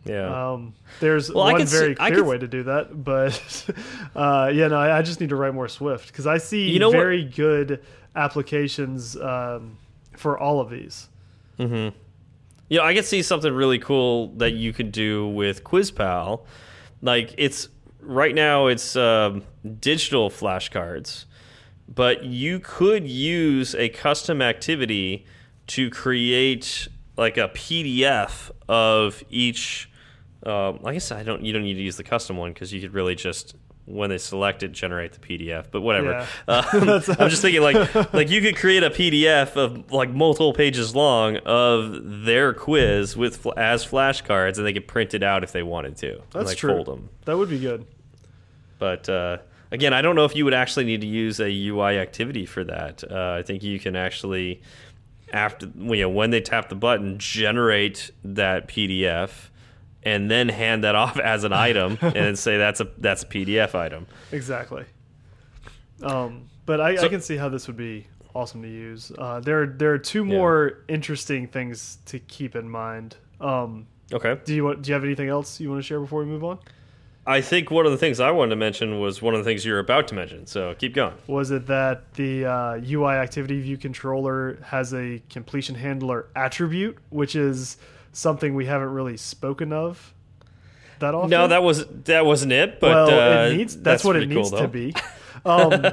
Yeah. 0.05 0.51
Um, 0.53 0.73
there's 0.99 1.31
Well, 1.33 1.45
one 1.45 1.57
could 1.57 1.67
see- 1.67 1.77
very 1.79 1.95
clear 1.95 2.15
could- 2.15 2.25
way 2.27 2.37
to 2.37 2.47
do 2.47 2.63
that, 2.63 3.03
but 3.03 3.65
uh, 4.15 4.51
yeah, 4.53 4.67
no, 4.69 4.77
I, 4.77 4.99
I 4.99 5.01
just 5.01 5.19
need 5.19 5.29
to 5.29 5.35
write 5.35 5.53
more 5.53 5.67
Swift 5.67 6.07
because 6.07 6.27
I 6.27 6.37
see 6.37 6.69
You 6.69 6.79
know 6.79 6.89
what- 6.89 6.97
very 6.97 7.23
good 7.25 7.81
applications 8.15 9.17
um, 9.17 9.77
for 10.15 10.37
all 10.37 10.59
of 10.61 10.69
these. 10.69 11.09
You 11.57 12.79
know, 12.79 12.83
I 12.83 12.93
could 12.95 13.05
see 13.05 13.21
something 13.21 13.53
really 13.53 13.79
cool 13.79 14.29
that 14.37 14.51
you 14.53 14.73
could 14.73 14.91
do 14.91 15.27
with 15.27 15.63
QuizPal. 15.63 16.41
Like 17.01 17.33
it's 17.37 17.69
right 18.05 18.33
now, 18.33 18.67
it's 18.67 18.95
um, 18.95 19.43
digital 19.79 20.29
flashcards, 20.29 21.25
but 21.87 22.23
you 22.23 22.59
could 22.59 23.07
use 23.07 23.75
a 23.75 23.89
custom 23.89 24.41
activity 24.41 25.25
to 25.67 25.89
create 25.89 26.87
like 27.17 27.37
a 27.37 27.49
PDF 27.49 28.51
of 28.67 29.23
each. 29.29 29.89
Um, 30.45 30.79
I 30.85 30.93
guess 30.93 31.11
I 31.11 31.23
don't. 31.23 31.43
You 31.43 31.53
don't 31.53 31.63
need 31.63 31.75
to 31.75 31.81
use 31.81 31.97
the 31.97 32.03
custom 32.03 32.37
one 32.37 32.53
because 32.53 32.71
you 32.71 32.81
could 32.81 32.93
really 32.93 33.15
just 33.15 33.55
when 33.85 34.09
they 34.09 34.17
select 34.17 34.63
it 34.63 34.71
generate 34.71 35.13
the 35.13 35.19
PDF. 35.19 35.67
But 35.71 35.81
whatever. 35.81 36.11
Yeah. 36.11 36.25
Um, 36.47 36.89
I'm 37.19 37.29
just 37.29 37.41
thinking 37.41 37.61
like 37.61 37.95
like 38.13 38.29
you 38.29 38.41
could 38.41 38.55
create 38.55 38.83
a 38.83 38.89
PDF 38.89 39.55
of 39.55 39.91
like 39.91 40.09
multiple 40.09 40.53
pages 40.53 40.95
long 40.95 41.37
of 41.37 42.25
their 42.25 42.53
quiz 42.53 43.15
with 43.17 43.45
as 43.57 43.85
flashcards, 43.85 44.57
and 44.57 44.65
they 44.65 44.73
could 44.73 44.87
print 44.87 45.13
it 45.13 45.23
out 45.23 45.43
if 45.43 45.51
they 45.51 45.63
wanted 45.63 45.97
to. 45.97 46.13
and, 46.13 46.23
That's 46.31 46.47
like, 46.49 46.57
true. 46.57 46.75
Fold 46.75 46.87
them. 46.87 47.09
That 47.25 47.37
would 47.37 47.49
be 47.49 47.59
good. 47.59 47.85
But 48.85 49.09
uh, 49.09 49.37
again, 49.71 49.93
I 49.93 50.03
don't 50.03 50.15
know 50.15 50.25
if 50.25 50.35
you 50.35 50.45
would 50.45 50.53
actually 50.53 50.85
need 50.85 51.01
to 51.01 51.07
use 51.07 51.39
a 51.39 51.49
UI 51.69 51.97
activity 51.97 52.45
for 52.45 52.63
that. 52.65 53.03
Uh, 53.09 53.31
I 53.39 53.41
think 53.41 53.63
you 53.63 53.79
can 53.79 53.95
actually, 53.95 54.61
after 55.33 55.65
you 55.75 56.01
know, 56.01 56.09
when 56.09 56.29
they 56.29 56.39
tap 56.39 56.69
the 56.69 56.75
button, 56.75 57.17
generate 57.17 58.11
that 58.23 58.67
PDF 58.67 59.31
and 60.03 60.29
then 60.29 60.49
hand 60.49 60.83
that 60.83 60.93
off 60.93 61.17
as 61.17 61.43
an 61.45 61.51
item 61.51 61.97
and 62.01 62.13
then 62.13 62.35
say 62.35 62.57
that's 62.59 62.79
a 62.79 62.87
that's 62.99 63.23
a 63.23 63.25
PDF 63.25 63.73
item. 63.73 64.05
Exactly. 64.31 64.85
Um, 66.03 66.47
but 66.67 66.79
I, 66.79 66.95
So- 66.95 67.05
I 67.05 67.07
can 67.07 67.21
see 67.21 67.37
how 67.37 67.49
this 67.49 67.65
would 67.65 67.77
be 67.77 68.05
awesome 68.35 68.61
to 68.61 68.67
use. 68.69 69.11
Uh, 69.17 69.39
there, 69.39 69.65
there 69.65 69.93
are 69.93 69.97
two 69.97 70.23
more 70.23 70.83
interesting 70.87 71.47
things 71.47 71.97
to 72.05 72.19
keep 72.19 72.55
in 72.55 72.69
mind. 72.69 73.15
Um, 73.41 73.87
Okay. 74.13 74.39
do 74.45 74.53
you 74.53 74.63
want? 74.63 74.83
Do 74.83 74.89
you 74.89 74.93
have 74.93 75.03
anything 75.03 75.29
else 75.29 75.59
you 75.59 75.71
want 75.71 75.81
to 75.81 75.87
share 75.87 75.99
before 75.99 76.19
we 76.19 76.27
move 76.27 76.43
on? 76.43 76.59
I 77.27 77.41
think 77.41 77.71
one 77.71 77.85
of 77.85 77.91
the 77.91 77.97
things 77.97 78.19
I 78.19 78.29
wanted 78.31 78.51
to 78.51 78.55
mention 78.55 78.99
was 78.99 79.21
one 79.21 79.33
of 79.33 79.39
the 79.39 79.43
things 79.43 79.65
you're 79.65 79.79
about 79.79 80.07
to 80.09 80.15
mention. 80.15 80.45
So 80.45 80.75
keep 80.75 80.93
going. 80.93 81.15
Was 81.27 81.49
it 81.51 81.65
that 81.67 82.13
the 82.13 82.45
uh, 82.45 82.81
UI 82.87 83.13
activity 83.15 83.59
view 83.61 83.77
controller 83.77 84.59
has 84.63 84.93
a 84.93 85.21
completion 85.29 85.73
handler 85.75 86.27
attribute, 86.35 86.97
which 87.09 87.35
is 87.35 87.77
something 88.11 88.53
we 88.53 88.65
haven't 88.67 88.89
really 88.89 89.17
spoken 89.17 89.73
of 89.73 90.13
that 90.99 91.15
often? 91.15 91.31
No, 91.31 91.47
that 91.47 91.63
was 91.63 91.85
that 92.05 92.25
wasn't 92.27 92.51
it. 92.51 92.79
But 92.79 93.07
well, 93.07 93.41
uh, 93.41 93.47
it 93.47 93.57
needs. 93.57 93.75
That's, 93.81 94.03
what 94.03 94.15
it 94.15 94.19
pretty 94.29 94.33
cool, 94.35 94.43
needs 94.43 94.61
to 94.61 94.67
be. 94.67 94.93
Um, 95.45 95.85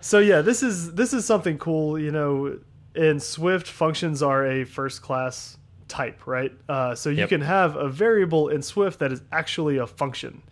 so 0.00 0.20
yeah, 0.20 0.40
this 0.40 0.62
is 0.62 0.94
this 0.94 1.12
is 1.12 1.24
something 1.24 1.58
cool. 1.58 1.98
You 1.98 2.12
know, 2.12 2.58
in 2.94 3.18
Swift, 3.18 3.66
functions 3.66 4.22
are 4.22 4.46
a 4.46 4.62
first 4.64 5.02
class 5.02 5.56
type, 5.88 6.28
right? 6.28 6.52
Uh, 6.68 6.94
so 6.94 7.10
you 7.10 7.16
Yep. 7.16 7.28
can 7.30 7.40
have 7.40 7.74
a 7.74 7.88
variable 7.88 8.48
in 8.50 8.62
Swift 8.62 9.00
that 9.00 9.10
is 9.10 9.20
actually 9.32 9.78
a 9.78 9.86
function. 9.88 10.42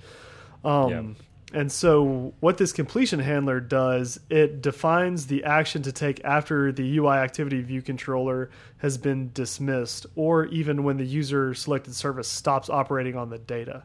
Um, 0.64 0.90
Yep. 0.90 1.04
And 1.54 1.72
so, 1.72 2.34
what 2.40 2.58
this 2.58 2.72
completion 2.74 3.20
handler 3.20 3.58
does, 3.58 4.20
it 4.28 4.60
defines 4.60 5.28
the 5.28 5.44
action 5.44 5.80
to 5.84 5.92
take 5.92 6.22
after 6.22 6.72
the 6.72 6.98
UI 6.98 7.16
activity 7.16 7.62
view 7.62 7.80
controller 7.80 8.50
has 8.78 8.98
been 8.98 9.30
dismissed, 9.32 10.04
or 10.14 10.44
even 10.48 10.84
when 10.84 10.98
the 10.98 11.06
user 11.06 11.54
selected 11.54 11.94
service 11.94 12.28
stops 12.28 12.68
operating 12.68 13.16
on 13.16 13.30
the 13.30 13.38
data. 13.38 13.84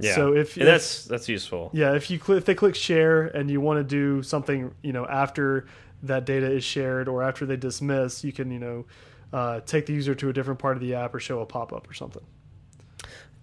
Yeah. 0.00 0.16
So 0.16 0.34
if- 0.34 0.56
And 0.56 0.62
if- 0.64 0.68
that's 0.74 1.04
that's 1.04 1.28
useful. 1.28 1.70
Yeah, 1.72 1.94
if 1.94 2.10
you 2.10 2.18
if 2.28 2.44
they 2.44 2.56
click 2.56 2.74
share 2.74 3.26
and 3.26 3.48
you 3.48 3.60
want 3.60 3.78
to 3.78 3.84
do 3.84 4.24
something, 4.24 4.72
you 4.82 4.92
know, 4.92 5.06
after 5.06 5.66
that 6.02 6.24
data 6.26 6.50
is 6.50 6.64
shared 6.64 7.06
or 7.08 7.22
after 7.22 7.46
they 7.46 7.56
dismiss, 7.56 8.24
you 8.24 8.32
can, 8.32 8.50
you 8.50 8.58
know, 8.58 8.84
uh, 9.32 9.60
take 9.60 9.86
the 9.86 9.92
user 9.92 10.14
to 10.16 10.28
a 10.28 10.32
different 10.32 10.58
part 10.58 10.76
of 10.76 10.80
the 10.80 10.94
app 10.96 11.14
or 11.14 11.20
show 11.20 11.40
a 11.40 11.46
pop 11.46 11.72
up 11.72 11.88
or 11.88 11.94
something. 11.94 12.22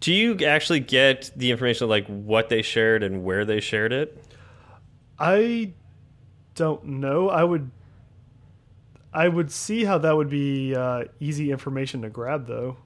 Do 0.05 0.13
you 0.13 0.37
actually 0.45 0.81
get 0.81 1.31
the 1.35 1.49
information 1.49 1.85
of 1.85 1.89
like 1.89 2.05
what 2.05 2.47
they 2.49 2.61
shared 2.61 3.01
and 3.01 3.23
where 3.23 3.43
they 3.43 3.59
shared 3.59 3.91
it? 3.91 4.23
I 5.17 5.71
don't 6.53 6.85
know. 6.85 7.27
I 7.31 7.43
would, 7.43 7.71
I 9.11 9.27
would 9.27 9.49
see 9.51 9.83
how 9.83 9.97
that 9.97 10.15
would 10.15 10.29
be 10.29 10.75
uh, 10.75 11.05
easy 11.19 11.49
information 11.49 12.03
to 12.03 12.09
grab, 12.09 12.45
though. 12.45 12.77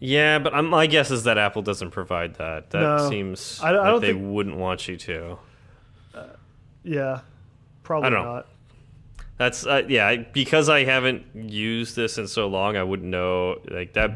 Yeah, 0.00 0.40
but 0.40 0.52
I'm, 0.52 0.66
my 0.66 0.88
guess 0.88 1.12
is 1.12 1.22
that 1.22 1.38
Apple 1.38 1.62
doesn't 1.62 1.92
provide 1.92 2.34
that. 2.38 2.70
That 2.70 2.80
No. 2.80 3.08
seems 3.08 3.60
I- 3.62 3.68
I 3.68 3.70
like 3.70 3.84
don't 3.92 4.00
they 4.00 4.12
think- 4.12 4.24
wouldn't 4.26 4.56
want 4.56 4.88
you 4.88 4.96
to. 4.96 5.38
Yeah, 6.82 7.20
probably 7.84 8.08
I 8.08 8.10
don't 8.10 8.24
know. 8.24 8.34
not. 8.34 8.48
That's 9.38 9.66
uh, 9.66 9.82
yeah, 9.88 10.06
I, 10.06 10.16
because 10.18 10.68
I 10.68 10.84
haven't 10.84 11.24
used 11.34 11.94
this 11.94 12.16
in 12.18 12.26
so 12.26 12.46
long, 12.48 12.76
I 12.76 12.82
wouldn't 12.82 13.08
know 13.10 13.60
like 13.70 13.92
that. 13.92 14.10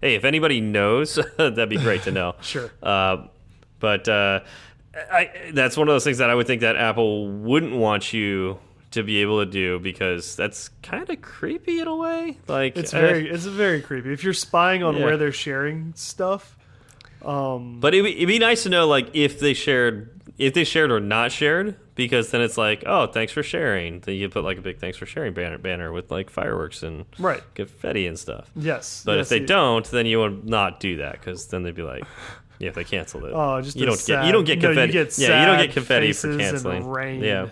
Hey, 0.00 0.16
if 0.16 0.24
anybody 0.24 0.60
knows, 0.60 1.14
that'd 1.38 1.68
be 1.68 1.76
great 1.76 2.02
to 2.04 2.10
know. 2.10 2.34
Sure. 2.42 2.70
Uh, 2.82 3.26
but 3.78 4.08
uh, 4.08 4.40
I, 5.12 5.30
that's 5.52 5.76
one 5.76 5.88
of 5.88 5.94
those 5.94 6.04
things 6.04 6.18
that 6.18 6.30
I 6.30 6.34
would 6.34 6.46
think 6.46 6.62
that 6.62 6.76
Apple 6.76 7.28
wouldn't 7.28 7.74
want 7.74 8.12
you 8.12 8.58
to 8.92 9.02
be 9.02 9.18
able 9.22 9.44
to 9.44 9.50
do 9.50 9.78
because 9.80 10.36
that's 10.36 10.70
kind 10.82 11.08
of 11.10 11.20
creepy 11.20 11.80
in 11.80 11.86
a 11.88 11.94
way. 11.96 12.38
Like 12.48 12.76
It's 12.76 12.92
very, 12.92 13.28
it's 13.28 13.44
very 13.44 13.80
creepy. 13.82 14.12
If 14.12 14.22
you're 14.24 14.32
spying 14.32 14.82
on 14.82 14.96
Yeah. 14.96 15.04
where 15.04 15.16
they're 15.16 15.32
sharing 15.32 15.92
stuff, 15.96 16.56
um, 17.24 17.80
But 17.80 17.94
it'd 17.94 18.04
be, 18.06 18.16
it'd 18.16 18.28
be 18.28 18.38
nice 18.38 18.62
to 18.64 18.68
know, 18.68 18.86
like, 18.86 19.10
if 19.14 19.40
they 19.40 19.52
shared, 19.54 20.20
if 20.38 20.54
they 20.54 20.64
shared 20.64 20.90
or 20.92 21.00
not 21.00 21.32
shared, 21.32 21.76
because 21.94 22.30
then 22.30 22.40
it's 22.40 22.58
like, 22.58 22.82
oh, 22.86 23.06
thanks 23.06 23.32
for 23.32 23.42
sharing. 23.42 24.00
Then 24.00 24.16
you 24.16 24.28
put 24.28 24.44
like 24.44 24.58
a 24.58 24.62
big 24.62 24.78
thanks 24.78 24.96
for 24.98 25.06
sharing 25.06 25.32
banner, 25.32 25.58
banner 25.58 25.92
with 25.92 26.10
like 26.10 26.30
fireworks 26.30 26.82
and 26.82 27.04
right? 27.18 27.42
confetti 27.54 28.06
and 28.06 28.18
stuff. 28.18 28.50
Yes. 28.56 29.02
But 29.04 29.16
yes, 29.18 29.26
if 29.26 29.28
they 29.30 29.40
you- 29.40 29.46
don't, 29.46 29.84
then 29.90 30.06
you 30.06 30.18
would 30.20 30.48
not 30.48 30.80
do 30.80 30.96
that 30.98 31.12
because 31.12 31.46
then 31.48 31.62
they'd 31.62 31.74
be 31.74 31.82
like, 31.82 32.04
yeah, 32.58 32.68
if 32.68 32.74
they 32.74 32.84
canceled 32.84 33.24
it. 33.24 33.32
Oh, 33.34 33.60
just 33.60 33.76
you 33.76 33.84
don't 33.86 33.94
get 33.94 34.00
sad- 34.00 34.26
you 34.26 34.32
don't 34.32 34.44
get 34.44 34.58
no, 34.60 34.70
you 34.70 34.74
confetti. 34.74 34.92
get 34.92 35.18
yeah, 35.18 35.40
you 35.40 35.46
don't 35.46 35.66
get 35.66 35.72
confetti 35.74 36.12
for 36.12 36.36
canceling. 36.36 36.88
rain. 36.88 37.22
Yeah, 37.22 37.48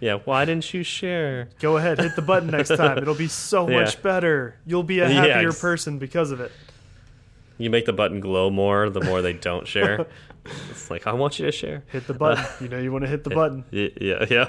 yeah. 0.00 0.14
Why 0.24 0.44
didn't 0.44 0.72
you 0.74 0.82
share? 0.82 1.48
Go 1.60 1.76
ahead, 1.76 1.98
hit 1.98 2.16
the 2.16 2.22
button 2.22 2.50
next 2.50 2.68
time. 2.76 2.98
It'll 2.98 3.14
be 3.14 3.28
so 3.28 3.68
Yeah. 3.70 3.80
much 3.80 4.02
better. 4.02 4.56
You'll 4.66 4.82
be 4.82 5.00
a 5.00 5.08
happier 5.08 5.48
ex- 5.48 5.60
person 5.60 5.98
because 5.98 6.30
of 6.30 6.40
it. 6.40 6.52
You 7.58 7.68
make 7.70 7.84
the 7.84 7.92
button 7.92 8.20
glow 8.20 8.48
more 8.50 8.88
the 8.88 9.02
more 9.02 9.20
they 9.20 9.34
don't 9.34 9.66
share. 9.68 10.06
it's 10.70 10.90
like 10.90 11.06
I 11.06 11.12
want 11.12 11.38
you 11.38 11.46
to 11.46 11.52
share. 11.52 11.84
Hit 11.88 12.06
the 12.06 12.14
button. 12.14 12.44
you 12.60 12.68
know 12.68 12.78
you 12.78 12.92
want 12.92 13.04
to 13.04 13.10
hit 13.10 13.24
the 13.24 13.30
button. 13.30 13.64
Yeah, 13.70 14.24
yeah. 14.30 14.44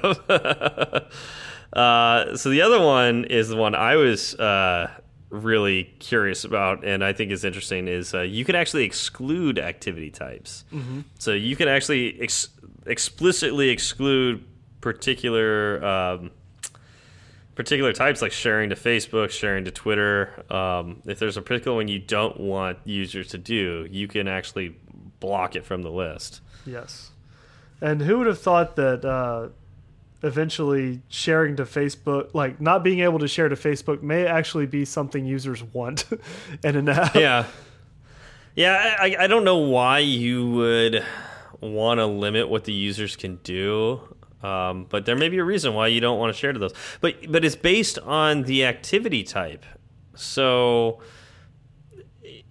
uh, 1.80 2.36
so 2.36 2.50
the 2.50 2.62
other 2.62 2.82
one 2.82 3.26
is 3.26 3.50
the 3.50 3.58
one 3.58 3.76
I 3.76 3.96
was 3.96 4.36
uh, 4.36 4.90
really 5.30 5.86
curious 6.00 6.44
about, 6.44 6.84
and 6.86 7.04
I 7.04 7.14
think 7.14 7.32
is 7.32 7.44
interesting. 7.44 7.88
Is 7.88 8.14
uh, 8.14 8.22
you 8.22 8.46
can 8.46 8.56
actually 8.56 8.84
exclude 8.84 9.60
activity 9.60 10.12
types. 10.12 10.66
So 11.20 11.34
you 11.34 11.56
can 11.56 11.68
actually 11.68 12.22
ex 12.22 12.50
explicitly 12.86 13.70
exclude 13.70 14.44
particular 14.82 15.84
um, 15.84 16.32
particular 17.56 17.94
types, 17.94 18.22
like 18.22 18.32
sharing 18.32 18.70
to 18.70 18.76
Facebook, 18.76 19.30
sharing 19.30 19.66
to 19.66 19.72
Twitter. 19.72 20.44
Um, 20.52 21.02
if 21.06 21.20
there's 21.20 21.38
a 21.38 21.42
particular 21.42 21.78
one 21.78 21.88
you 21.88 22.00
don't 22.00 22.40
want 22.40 22.80
users 22.86 23.28
to 23.30 23.38
do, 23.38 23.88
you 23.90 24.08
can 24.08 24.28
actually 24.28 24.76
block 25.22 25.56
it 25.56 25.64
from 25.66 25.84
the 25.84 25.92
list. 25.92 26.42
Yes. 26.66 27.12
And 27.80 28.02
who 28.02 28.18
would 28.18 28.28
have 28.28 28.40
thought 28.40 28.76
that 28.76 29.06
uh, 29.06 29.48
eventually 30.22 31.02
sharing 31.08 31.56
to 31.56 31.64
Facebook, 31.64 32.34
like 32.34 32.60
not 32.60 32.84
being 32.84 33.00
able 33.00 33.20
to 33.20 33.28
share 33.30 33.48
to 33.48 33.56
Facebook, 33.56 34.02
may 34.02 34.26
actually 34.28 34.66
be 34.66 34.84
something 34.84 35.26
users 35.26 35.64
want 35.64 36.06
in 36.64 36.76
an 36.76 36.90
app? 36.90 37.16
yeah 37.16 37.46
yeah 38.56 38.96
I, 39.00 39.16
I 39.20 39.28
don't 39.28 39.44
know 39.44 39.58
why 39.58 40.00
you 40.00 40.50
would 40.52 41.06
want 41.62 42.00
to 42.00 42.06
limit 42.06 42.50
what 42.50 42.66
the 42.66 42.74
users 42.74 43.16
can 43.16 43.38
do 43.44 44.02
um, 44.44 44.88
but 44.90 45.06
there 45.06 45.16
may 45.16 45.30
be 45.30 45.38
a 45.38 45.44
reason 45.44 45.74
why 45.74 45.88
you 45.88 46.02
don't 46.02 46.20
want 46.20 46.34
to 46.34 46.40
share 46.40 46.52
to 46.52 46.60
those 46.60 46.74
but 47.00 47.32
but 47.32 47.46
it's 47.46 47.56
based 47.56 48.00
on 48.00 48.44
the 48.44 48.66
activity 48.66 49.24
type 49.24 49.64
so 50.16 51.00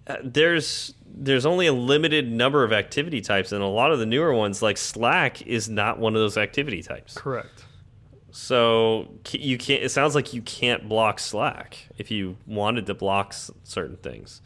uh, 0.06 0.16
there's 0.22 0.94
there's 1.12 1.44
only 1.46 1.66
a 1.66 1.72
limited 1.72 2.30
number 2.30 2.62
of 2.64 2.72
activity 2.72 3.20
types 3.20 3.52
and 3.52 3.62
a 3.62 3.66
lot 3.66 3.90
of 3.92 3.98
the 3.98 4.06
newer 4.06 4.32
ones 4.34 4.62
like 4.62 4.76
slack 4.78 5.42
is 5.42 5.68
not 5.68 5.98
one 5.98 6.14
of 6.14 6.20
those 6.20 6.36
activity 6.36 6.82
types 6.82 7.14
Correct. 7.14 7.64
so 8.30 9.08
you 9.32 9.58
can't 9.58 9.82
it 9.82 9.88
sounds 9.90 10.14
like 10.14 10.32
you 10.32 10.42
can't 10.42 10.88
block 10.88 11.18
slack 11.18 11.76
if 11.98 12.10
you 12.10 12.36
wanted 12.46 12.86
to 12.86 12.94
block 12.94 13.28
s- 13.32 13.50
certain 13.64 13.96
things 13.96 14.40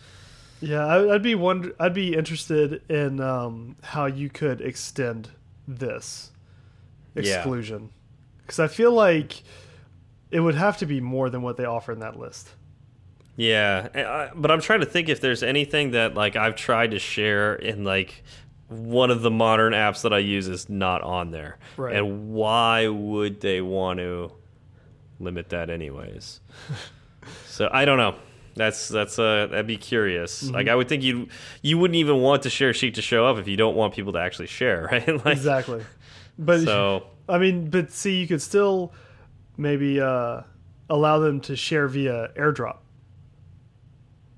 Yeah, 0.61 0.87
I- 0.87 1.15
I'd 1.15 1.23
be 1.23 1.35
wonder. 1.35 1.75
I'd 1.79 1.93
be 1.95 2.15
interested 2.15 2.81
in 2.91 3.21
um, 3.21 3.77
how 3.83 4.07
you 4.07 4.31
could 4.31 4.61
extend 4.63 5.29
this 5.69 6.31
exclusion 7.15 7.91
because 8.43 8.59
I 8.59 8.69
feel 8.69 8.93
like 8.93 9.43
it 10.31 10.41
would 10.41 10.55
have 10.55 10.79
to 10.79 10.87
be 10.87 11.01
more 11.01 11.29
than 11.31 11.43
what 11.43 11.57
they 11.59 11.65
offer 11.65 11.93
in 11.93 11.99
that 12.01 12.19
list. 12.19 12.49
Yeah, 13.37 14.31
but 14.35 14.51
I'm 14.51 14.61
trying 14.61 14.81
to 14.81 14.87
think 14.87 15.09
if 15.09 15.21
there's 15.21 15.43
anything 15.43 15.91
that 15.93 16.15
like 16.15 16.37
I've 16.37 16.55
tried 16.55 16.93
to 16.93 16.99
share 16.99 17.55
in 17.55 17.85
like 17.85 18.23
one 18.69 19.11
of 19.11 19.23
the 19.23 19.31
modern 19.31 19.73
apps 19.73 20.03
that 20.03 20.13
I 20.13 20.19
use 20.19 20.49
is 20.49 20.69
not 20.69 21.03
on 21.03 21.31
there. 21.31 21.59
Right. 21.77 21.97
And 21.97 22.33
why 22.33 22.89
would 22.89 23.41
they 23.41 23.61
want 23.61 23.99
to 23.99 24.33
limit 25.19 25.51
that 25.51 25.71
anyways? 25.71 26.41
so 27.47 27.69
I 27.73 27.85
don't 27.85 27.99
know. 27.99 28.17
That's 28.57 28.89
that's 28.89 29.19
uh 29.19 29.49
that'd 29.51 29.67
be 29.67 29.77
curious. 29.77 30.45
Mm-hmm. 30.45 30.55
Like 30.55 30.69
I 30.69 30.77
would 30.77 30.89
think 30.89 31.03
you 31.03 31.29
you 31.61 31.77
wouldn't 31.77 31.97
even 31.97 32.21
want 32.21 32.43
the 32.43 32.51
share 32.51 32.73
sheet 32.73 32.95
to 32.95 33.03
show 33.03 33.27
up 33.27 33.39
if 33.39 33.49
you 33.49 33.57
don't 33.57 33.75
want 33.75 33.95
people 33.95 34.13
to 34.13 34.21
actually 34.21 34.47
share, 34.47 34.89
right? 34.93 35.09
like, 35.25 35.37
Exactly. 35.37 35.85
But 36.39 36.61
So 36.61 37.07
I 37.29 37.39
mean, 37.39 37.69
but 37.71 37.91
see, 37.91 38.21
you 38.21 38.29
could 38.29 38.43
still 38.43 38.93
maybe 39.57 40.01
uh, 40.01 40.43
allow 40.89 41.19
them 41.19 41.41
to 41.43 41.57
share 41.57 41.89
via 41.89 42.29
AirDrop. 42.37 42.79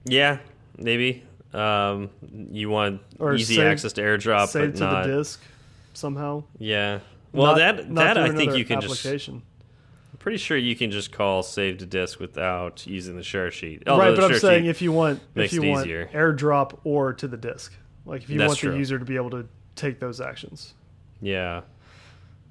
Yeah, 0.07 0.39
maybe. 0.79 1.23
Um, 1.53 2.11
you 2.51 2.69
want 2.71 3.01
Or 3.19 3.35
easy 3.35 3.57
save- 3.57 3.67
access 3.67 3.93
to 3.95 4.03
AirDrop, 4.03 4.49
save 4.49 4.73
but 4.73 4.79
to 4.79 4.85
not. 4.85 5.07
the 5.07 5.17
disk 5.19 5.41
somehow. 5.95 6.45
Yeah. 6.59 7.01
Well, 7.33 7.53
Not- 7.57 7.77
that 7.77 7.91
not 7.91 8.15
that 8.15 8.19
I 8.19 8.31
think 8.35 8.57
you 8.57 8.65
can 8.65 8.81
just. 8.81 9.07
I'm 9.07 9.43
pretty 10.19 10.39
sure 10.39 10.57
you 10.57 10.75
can 10.75 10.91
just 10.91 11.13
call 11.13 11.43
save 11.43 11.79
to 11.79 11.87
disk 11.87 12.19
without 12.21 12.87
using 12.87 13.17
the 13.17 13.23
share 13.23 13.51
sheet. 13.51 13.83
right, 13.87 14.15
but 14.17 14.25
I'm 14.25 14.39
saying 14.39 14.67
if 14.67 14.83
you 14.83 14.91
want 14.93 15.21
if 15.31 15.37
makes 15.37 15.53
you 15.53 15.63
it 15.63 15.69
want 15.71 15.87
easier. 15.87 16.11
AirDrop 16.13 16.79
or 16.85 17.13
to 17.15 17.29
the 17.29 17.37
disk, 17.37 17.73
like 18.05 18.23
if 18.23 18.31
you 18.31 18.39
That's 18.39 18.49
want 18.51 18.59
true. 18.59 18.73
the 18.73 18.79
user 18.79 18.99
to 18.99 19.05
be 19.05 19.17
able 19.17 19.31
to 19.31 19.47
take 19.77 20.01
those 20.01 20.21
actions. 20.21 20.75
Yeah. 21.21 21.63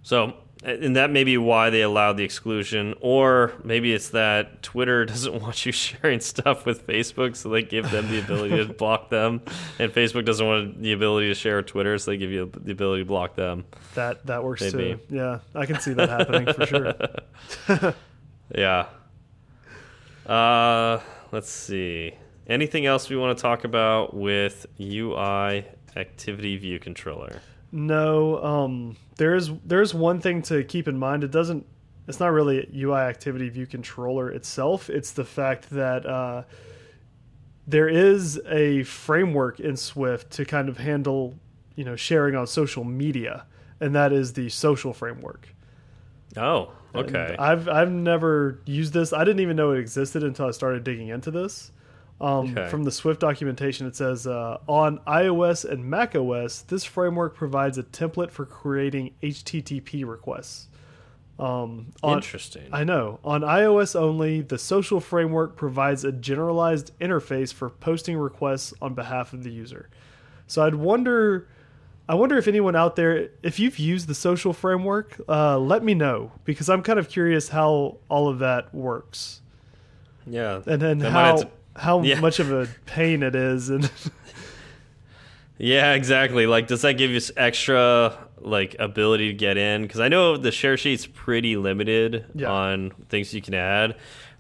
So, 0.04 0.36
and 0.64 0.96
that 0.96 1.12
may 1.12 1.24
be 1.24 1.38
why 1.38 1.70
they 1.70 1.82
allowed 1.82 2.18
the 2.18 2.24
exclusion, 2.24 2.96
or 3.02 3.54
maybe 3.64 3.94
it's 3.94 4.10
that 4.10 4.64
Twitter 4.64 5.06
doesn't 5.06 5.42
want 5.42 5.66
you 5.66 5.72
sharing 5.74 6.20
stuff 6.20 6.66
with 6.66 6.86
Facebook, 6.88 7.36
so 7.36 7.50
they 7.50 7.62
give 7.62 7.92
them 7.92 8.10
the 8.10 8.20
ability 8.20 8.66
to 8.66 8.74
block 8.74 9.10
them, 9.10 9.42
and 9.80 9.92
Facebook 9.92 10.26
doesn't 10.26 10.46
want 10.46 10.82
the 10.82 10.94
ability 10.94 11.28
to 11.28 11.36
share 11.36 11.62
Twitter, 11.62 11.98
so 11.98 12.12
they 12.12 12.18
give 12.18 12.32
you 12.32 12.52
the 12.62 12.72
ability 12.72 13.04
to 13.04 13.08
block 13.08 13.36
them. 13.36 13.66
That 13.94 14.26
that 14.26 14.44
works 14.44 14.62
Maybe. 14.62 14.96
too. 14.96 15.00
Yeah, 15.10 15.40
I 15.54 15.66
can 15.66 15.80
see 15.80 15.94
that 15.94 16.10
happening 16.10 16.54
for 16.54 16.66
sure. 16.66 17.94
Yeah. 18.54 18.88
Uh, 20.26 21.00
let's 21.32 21.50
see. 21.50 22.14
Anything 22.48 22.86
else 22.86 23.10
we 23.10 23.18
want 23.18 23.38
to 23.38 23.42
talk 23.42 23.64
about 23.64 24.14
with 24.14 24.66
UI 24.80 25.66
Activity 25.96 26.58
View 26.58 26.80
Controller? 26.80 27.42
No, 27.76 28.42
um, 28.42 28.96
there 29.18 29.36
is 29.36 29.52
there's 29.66 29.94
one 29.94 30.22
thing 30.22 30.42
to 30.44 30.64
keep 30.64 30.88
in 30.88 30.98
mind. 30.98 31.26
It 31.26 31.32
doesn't. 31.32 31.66
It's 32.08 32.22
not 32.22 32.32
really 32.32 32.60
a 32.60 32.86
UI 32.86 33.00
Activity 33.00 33.50
View 33.50 33.66
Controller 33.66 34.32
itself. 34.32 34.90
It's 34.90 35.12
the 35.12 35.26
fact 35.26 35.70
that 35.72 36.06
uh, 36.06 36.44
there 37.68 37.90
is 37.90 38.40
a 38.48 38.84
framework 38.84 39.60
in 39.60 39.76
Swift 39.76 40.32
to 40.32 40.46
kind 40.46 40.70
of 40.70 40.78
handle, 40.78 41.34
you 41.76 41.84
know, 41.84 41.98
sharing 41.98 42.34
on 42.34 42.48
social 42.48 42.86
media, 42.86 43.46
and 43.82 43.94
that 43.94 44.14
is 44.14 44.32
the 44.32 44.48
social 44.48 44.94
framework. 44.94 45.50
Oh, 46.38 46.72
And 46.94 47.14
okay. 47.14 47.36
I've 47.38 47.68
I've 47.68 47.92
never 47.92 48.62
used 48.66 48.94
this. 48.94 49.12
I 49.12 49.26
didn't 49.26 49.42
even 49.42 49.58
know 49.58 49.72
it 49.72 49.80
existed 49.80 50.24
until 50.24 50.46
I 50.46 50.52
started 50.52 50.86
digging 50.86 51.10
into 51.10 51.30
this. 51.30 51.74
Um, 52.22 52.58
Okay. 52.58 52.70
From 52.70 52.84
the 52.84 52.92
Swift 52.92 53.20
documentation, 53.20 53.88
it 53.88 53.96
says 53.96 54.26
uh, 54.26 54.60
on 54.68 55.00
iOS 55.00 55.70
and 55.70 55.84
Mac 55.84 56.16
OS, 56.16 56.62
this 56.62 56.86
framework 56.86 57.36
provides 57.36 57.78
a 57.78 57.84
template 57.84 58.32
for 58.32 58.46
creating 58.46 59.14
HTTP 59.22 60.06
requests. 60.08 60.70
Um, 61.38 61.88
on, 62.02 62.18
Interesting. 62.18 62.70
I 62.72 62.86
know. 62.86 63.20
On 63.24 63.42
iOS 63.42 63.96
only, 63.96 64.42
the 64.42 64.58
social 64.58 65.02
framework 65.02 65.58
provides 65.58 66.06
a 66.06 66.12
generalized 66.14 66.98
interface 67.00 67.54
for 67.54 67.70
posting 67.70 68.18
requests 68.18 68.74
on 68.82 68.94
behalf 68.94 69.34
of 69.34 69.44
the 69.44 69.52
user. 69.52 69.90
So 70.48 70.66
I'd 70.66 70.76
wonder, 70.76 71.50
I 72.08 72.16
wonder 72.16 72.38
if 72.38 72.48
anyone 72.48 72.76
out 72.76 72.96
there, 72.96 73.32
if 73.44 73.60
you've 73.60 73.80
used 73.80 74.08
the 74.08 74.16
social 74.16 74.54
framework, 74.54 75.20
uh, 75.28 75.58
let 75.60 75.84
me 75.84 75.94
know 75.94 76.32
because 76.46 76.70
I'm 76.70 76.82
kind 76.82 77.00
of 77.00 77.10
curious 77.10 77.50
how 77.50 77.98
all 78.08 78.30
of 78.30 78.40
that 78.40 78.74
works, 78.74 79.42
yeah. 80.26 80.62
and 80.66 80.82
then 80.82 81.00
That 81.00 81.12
might 81.12 81.26
have 81.26 81.42
how 81.42 81.50
how 81.76 82.02
Yeah. 82.02 82.20
much 82.20 82.40
of 82.40 82.52
a 82.52 82.68
pain 82.86 83.24
it 83.24 83.36
is, 83.36 83.70
and 83.70 83.90
Yeah, 85.58 85.94
exactly. 85.94 86.48
Like, 86.48 86.68
does 86.68 86.82
that 86.82 86.94
give 86.94 87.12
you 87.12 87.22
extra 87.38 88.18
like 88.42 88.76
ability 88.78 89.30
to 89.30 89.34
get 89.34 89.58
in? 89.58 89.84
Because 89.84 90.02
I 90.02 90.10
know 90.10 90.36
the 90.38 90.52
share 90.52 90.76
sheet's 90.78 91.06
pretty 91.06 91.56
limited 91.56 92.26
Yeah. 92.36 92.52
on 92.52 92.92
things 93.10 93.34
you 93.34 93.42
can 93.42 93.54
add. 93.54 93.96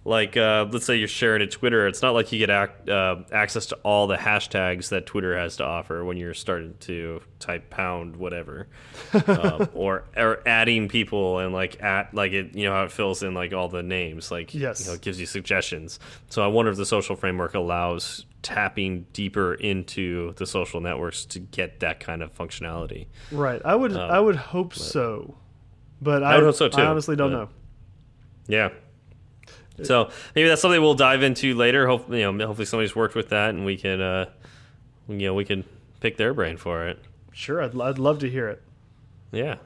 Like, 0.08 0.38
uh, 0.38 0.68
let's 0.72 0.86
say 0.86 0.98
you're 0.98 1.08
sharing 1.08 1.40
to 1.40 1.48
Twitter. 1.48 1.88
It's 1.88 2.04
not 2.04 2.14
like 2.14 2.32
you 2.32 2.38
get 2.38 2.52
ac 2.52 2.92
uh, 2.92 3.24
access 3.32 3.66
to 3.68 3.76
all 3.78 4.06
the 4.06 4.18
hashtags 4.18 4.90
that 4.90 5.08
Twitter 5.08 5.36
has 5.36 5.58
to 5.58 5.64
offer 5.64 6.06
when 6.06 6.16
you're 6.18 6.36
starting 6.36 6.76
to 6.82 7.22
type 7.40 7.72
pound 7.72 8.16
whatever, 8.16 8.68
um, 9.28 9.68
or 9.74 10.04
or 10.16 10.42
adding 10.48 10.88
people 10.90 11.40
and 11.40 11.54
like 11.54 11.82
at 11.82 12.14
like 12.14 12.34
it. 12.34 12.56
You 12.56 12.66
know 12.66 12.74
how 12.74 12.84
it 12.84 12.92
fills 12.92 13.24
in 13.24 13.34
like 13.34 13.52
all 13.52 13.68
the 13.68 13.82
names. 13.82 14.30
Like, 14.30 14.54
Yes. 14.54 14.82
you 14.82 14.88
know, 14.88 14.94
it 14.94 15.02
gives 15.02 15.20
you 15.20 15.26
suggestions. 15.26 16.00
So 16.30 16.44
I 16.44 16.48
wonder 16.48 16.70
if 16.70 16.78
the 16.78 16.86
social 16.86 17.16
framework 17.16 17.56
allows 17.56 18.28
tapping 18.44 19.08
deeper 19.12 19.56
into 19.56 20.34
the 20.36 20.46
social 20.46 20.82
networks 20.82 21.26
to 21.26 21.40
get 21.40 21.80
that 21.80 22.00
kind 22.00 22.22
of 22.22 22.32
functionality. 22.36 23.08
right. 23.32 23.60
I 23.66 23.74
would 23.74 23.98
I 23.98 24.20
would 24.20 24.36
hope 24.36 24.76
so, 24.76 25.36
but 26.00 26.22
I, 26.22 26.36
would 26.36 26.44
hope 26.44 26.54
so, 26.56 26.68
too, 26.70 26.80
I 26.80 26.86
honestly 26.86 27.16
don't 27.16 27.32
but- 27.32 27.38
know. 27.38 27.50
Yeah. 28.48 28.70
So 29.84 30.10
maybe 30.36 30.48
that's 30.48 30.62
something 30.62 30.82
we'll 30.82 30.94
dive 30.94 31.22
into 31.24 31.54
later. 31.54 31.88
Hopefully, 31.88 32.22
you 32.22 32.32
know, 32.32 32.48
hopefully 32.48 32.66
somebody's 32.66 32.96
worked 32.96 33.16
with 33.16 33.30
that 33.30 33.50
and 33.50 33.66
we 33.66 33.76
can, 33.78 34.00
uh, 34.02 34.26
you 35.08 35.18
know, 35.18 35.34
we 35.34 35.44
can 35.46 35.64
pick 36.00 36.18
their 36.18 36.34
brain 36.34 36.58
for 36.58 36.88
it. 36.88 37.00
Sure, 37.34 37.62
I'd 37.62 37.80
I'd 37.80 38.00
love 38.00 38.20
to 38.20 38.30
hear 38.30 38.48
it. 38.48 38.62
Yeah. 39.32 39.58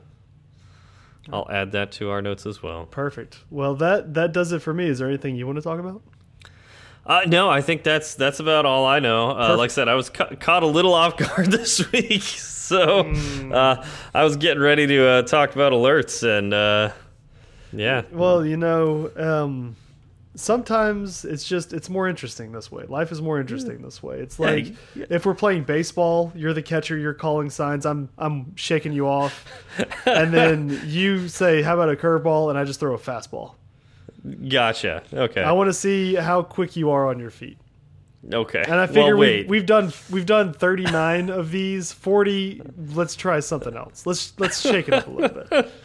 I'll 1.32 1.47
add 1.51 1.74
that 1.74 1.91
to 1.93 2.10
our 2.10 2.22
notes 2.24 2.45
as 2.47 2.64
well. 2.64 2.86
Perfect. 2.88 3.38
Well, 3.51 3.76
that 3.76 4.16
that 4.16 4.32
does 4.34 4.51
it 4.51 4.64
for 4.64 4.74
me. 4.74 4.88
Is 4.88 4.97
there 4.99 5.07
anything 5.07 5.36
you 5.36 5.45
want 5.45 5.57
to 5.57 5.62
talk 5.62 5.80
about? 5.80 6.01
Uh, 7.05 7.22
no, 7.28 7.49
I 7.49 7.62
think 7.62 7.84
that's 7.84 8.16
that's 8.16 8.39
about 8.39 8.66
all 8.66 8.86
I 8.86 8.99
know. 8.99 9.32
Uh, 9.32 9.55
like 9.57 9.70
I 9.70 9.74
said, 9.74 9.88
I 9.88 9.95
was 9.95 10.10
ca 10.10 10.36
caught 10.36 10.64
a 10.64 10.68
little 10.68 10.93
off 10.93 11.18
guard 11.18 11.47
this 11.51 11.91
week, 11.91 12.22
so 12.24 13.01
uh, 13.53 13.86
I 14.14 14.24
was 14.24 14.38
getting 14.38 14.62
ready 14.62 14.88
to 14.88 15.07
uh, 15.07 15.22
talk 15.24 15.53
about 15.53 15.72
alerts, 15.72 16.24
and 16.24 16.53
uh, 16.53 16.91
yeah, 17.72 18.03
Well, 18.12 18.45
you 18.45 18.57
know, 18.57 19.12
um, 19.16 19.76
sometimes 20.40 21.26
it's 21.26 21.44
just 21.48 21.74
it's 21.74 21.90
more 21.90 22.08
interesting 22.08 22.52
this 22.52 22.72
way. 22.72 22.86
Life 22.88 23.12
is 23.12 23.22
more 23.22 23.40
interesting 23.40 23.82
this 23.82 24.02
way. 24.02 24.20
It's 24.20 24.40
Yeah, 24.40 24.46
like 24.48 24.74
if 24.96 25.26
we're 25.26 25.36
playing 25.36 25.64
baseball, 25.64 26.32
you're 26.36 26.54
the 26.54 26.62
catcher, 26.62 26.98
you're 26.98 27.14
calling 27.14 27.50
signs, 27.50 27.86
I'm 27.86 28.10
I'm 28.18 28.56
shaking 28.56 28.94
you 28.94 29.08
off, 29.08 29.46
and 30.06 30.34
then 30.34 30.82
you 30.86 31.28
say, 31.28 31.62
"How 31.62 31.76
about 31.76 31.90
a 31.90 31.96
curveball?" 31.96 32.50
and 32.50 32.58
I 32.58 32.64
just 32.64 32.80
throw 32.80 32.94
a 32.94 33.00
fastball. 33.00 33.54
gotcha. 34.48 35.04
Okay, 35.14 35.42
I 35.42 35.52
want 35.52 35.68
to 35.70 35.74
see 35.74 36.16
how 36.16 36.42
quick 36.42 36.76
you 36.76 36.90
are 36.92 37.08
on 37.08 37.20
your 37.20 37.30
feet. 37.32 37.58
okay. 38.34 38.64
And 38.66 38.76
I 38.76 38.88
figure 38.88 39.16
well, 39.16 39.18
wait. 39.18 39.48
we, 39.48 39.60
we've 39.60 39.66
done 39.66 39.94
we've 40.10 40.26
done 40.26 40.54
39 40.54 41.30
of 41.30 41.52
these, 41.52 41.92
40. 41.94 42.62
Let's 42.94 43.16
try 43.16 43.40
something 43.40 43.76
else. 43.76 44.06
Let's 44.06 44.34
let's 44.40 44.60
shake 44.62 44.88
it 44.90 44.94
up 44.94 45.08
a 45.08 45.12
little 45.12 45.44
bit. 45.50 45.72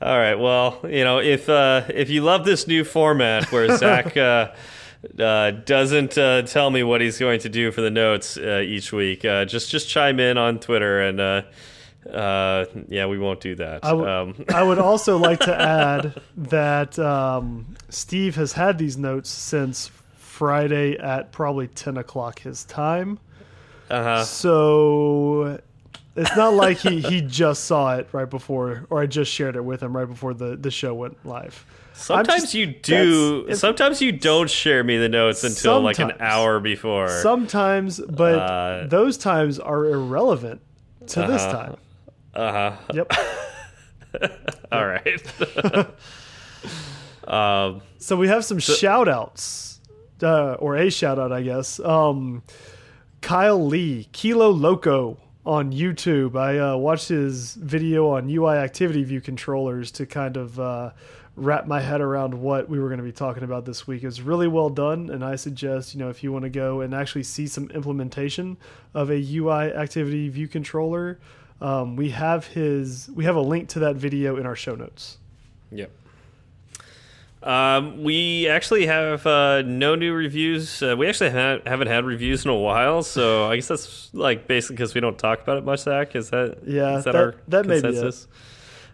All 0.00 0.16
right. 0.16 0.36
Well, 0.36 0.80
you 0.84 1.02
know, 1.02 1.18
if 1.18 1.48
uh, 1.48 1.82
if 1.88 2.08
you 2.08 2.22
love 2.22 2.44
this 2.44 2.66
new 2.68 2.84
format 2.84 3.50
where 3.50 3.76
Zach 3.76 4.16
uh, 4.16 4.52
uh, 5.18 5.50
doesn't 5.50 6.16
uh, 6.16 6.42
tell 6.42 6.70
me 6.70 6.82
what 6.82 7.00
he's 7.00 7.18
going 7.18 7.40
to 7.40 7.48
do 7.48 7.72
for 7.72 7.80
the 7.80 7.90
notes 7.90 8.36
uh, 8.36 8.62
each 8.64 8.92
week, 8.92 9.24
uh, 9.24 9.44
just 9.44 9.70
just 9.70 9.88
chime 9.88 10.20
in 10.20 10.38
on 10.38 10.60
Twitter, 10.60 11.00
and 11.00 11.20
uh, 11.20 11.42
uh, 12.12 12.66
yeah, 12.88 13.06
we 13.06 13.18
won't 13.18 13.40
do 13.40 13.54
that. 13.56 13.84
I 13.84 13.90
um, 13.90 14.44
I 14.54 14.62
would 14.62 14.78
also 14.78 15.18
like 15.28 15.40
to 15.40 15.60
add 15.60 16.20
that 16.36 16.98
um, 16.98 17.76
Steve 17.88 18.36
has 18.36 18.52
had 18.52 18.78
these 18.78 18.96
notes 18.96 19.30
since 19.30 19.90
Friday 20.16 20.96
at 20.96 21.32
probably 21.32 21.66
10 21.66 21.96
o'clock 21.96 22.38
his 22.40 22.64
time. 22.64 23.18
uh-huh. 23.90 24.24
So 24.24 25.60
it's 26.18 26.36
not 26.36 26.52
like 26.54 26.76
he, 26.78 27.00
he 27.00 27.20
just 27.22 27.64
saw 27.64 27.96
it 27.96 28.08
right 28.12 28.28
before, 28.28 28.84
or 28.90 29.00
I 29.00 29.06
just 29.06 29.32
shared 29.32 29.56
it 29.56 29.64
with 29.64 29.82
him 29.82 29.96
right 29.96 30.06
before 30.08 30.34
the, 30.34 30.56
the 30.56 30.70
show 30.70 30.94
went 30.94 31.24
live. 31.24 31.64
Sometimes 31.94 32.42
just- 32.42 32.54
you 32.54 32.66
do. 32.66 33.54
Sometimes 33.54 34.00
you 34.02 34.12
don't 34.12 34.48
share 34.50 34.84
me 34.84 34.98
the 34.98 35.08
notes 35.08 35.42
until 35.42 35.80
like 35.80 35.98
an 35.98 36.12
hour 36.20 36.60
before. 36.60 37.08
Sometimes, 37.08 37.98
but 38.00 38.34
Uh, 38.38 38.86
those 38.86 39.18
times 39.18 39.58
are 39.58 39.84
irrelevant 39.86 40.60
to 41.08 41.20
this 41.22 41.42
Uh-huh. 41.42 41.52
time. 41.52 41.76
uh 42.34 42.52
huh. 42.52 42.76
Yep. 42.94 43.12
All 44.72 44.86
right. 44.86 45.88
um, 47.28 47.82
So 47.98 48.16
we 48.16 48.28
have 48.28 48.44
some 48.44 48.58
shout 48.58 49.08
outs, 49.08 49.80
uh, 50.22 50.52
or 50.54 50.76
a 50.76 50.90
shout 50.90 51.18
out, 51.18 51.32
I 51.32 51.42
guess. 51.42 51.80
Um, 51.80 52.42
Kyle 53.20 53.64
Lee, 53.66 54.08
Kilo 54.12 54.50
Loco 54.50 55.18
on 55.48 55.72
YouTube. 55.72 56.36
I 56.36 56.58
uh, 56.58 56.76
watched 56.76 57.08
his 57.08 57.54
video 57.54 58.10
on 58.10 58.28
UI 58.28 58.56
Activity 58.56 59.02
View 59.02 59.22
controllers 59.22 59.90
to 59.92 60.04
kind 60.04 60.36
of 60.36 60.60
uh, 60.60 60.90
wrap 61.36 61.66
my 61.66 61.80
head 61.80 62.02
around 62.02 62.34
what 62.34 62.68
we 62.68 62.78
were 62.78 62.88
going 62.88 62.98
to 62.98 63.04
be 63.04 63.12
talking 63.12 63.42
about 63.42 63.64
this 63.64 63.86
week. 63.86 64.02
It 64.02 64.06
was 64.06 64.20
really 64.20 64.46
well 64.46 64.68
done, 64.68 65.08
and 65.08 65.24
I 65.24 65.36
suggest 65.36 65.94
you 65.94 66.00
know 66.00 66.10
if 66.10 66.22
you 66.22 66.32
want 66.32 66.42
to 66.42 66.50
go 66.50 66.82
and 66.82 66.94
actually 66.94 67.22
see 67.22 67.46
some 67.46 67.70
implementation 67.70 68.58
of 68.92 69.10
a 69.10 69.36
UI 69.36 69.72
Activity 69.72 70.28
View 70.28 70.48
controller, 70.48 71.18
um, 71.62 71.96
we 71.96 72.10
have 72.10 72.48
his 72.48 73.08
we 73.14 73.24
have 73.24 73.36
a 73.36 73.40
link 73.40 73.70
to 73.70 73.78
that 73.78 73.96
video 73.96 74.36
in 74.36 74.44
our 74.44 74.56
show 74.56 74.74
notes. 74.74 75.16
Yep. 75.72 75.90
Um, 77.42 78.02
we 78.02 78.48
actually 78.48 78.86
have 78.86 79.24
uh, 79.26 79.62
no 79.62 79.94
new 79.94 80.12
reviews. 80.12 80.82
Uh, 80.82 80.96
we 80.98 81.06
actually 81.08 81.30
ha 81.30 81.58
haven't 81.66 81.86
had 81.88 82.04
reviews 82.04 82.44
in 82.44 82.50
a 82.50 82.56
while, 82.56 83.02
so 83.02 83.46
I 83.48 83.54
guess 83.56 83.68
that's 83.68 84.10
like 84.12 84.48
basically 84.48 84.76
because 84.76 84.94
we 84.94 85.00
don't 85.00 85.18
talk 85.18 85.42
about 85.42 85.58
it 85.58 85.64
much. 85.64 85.80
Zach, 85.80 86.16
is 86.16 86.30
that 86.30 86.58
Yeah, 86.66 86.98
Is 86.98 87.04
that, 87.04 87.12
that- 87.12 87.18
our 87.22 87.34
that 87.48 87.66
may 87.66 87.80
be 87.80 87.88
it. 87.88 88.26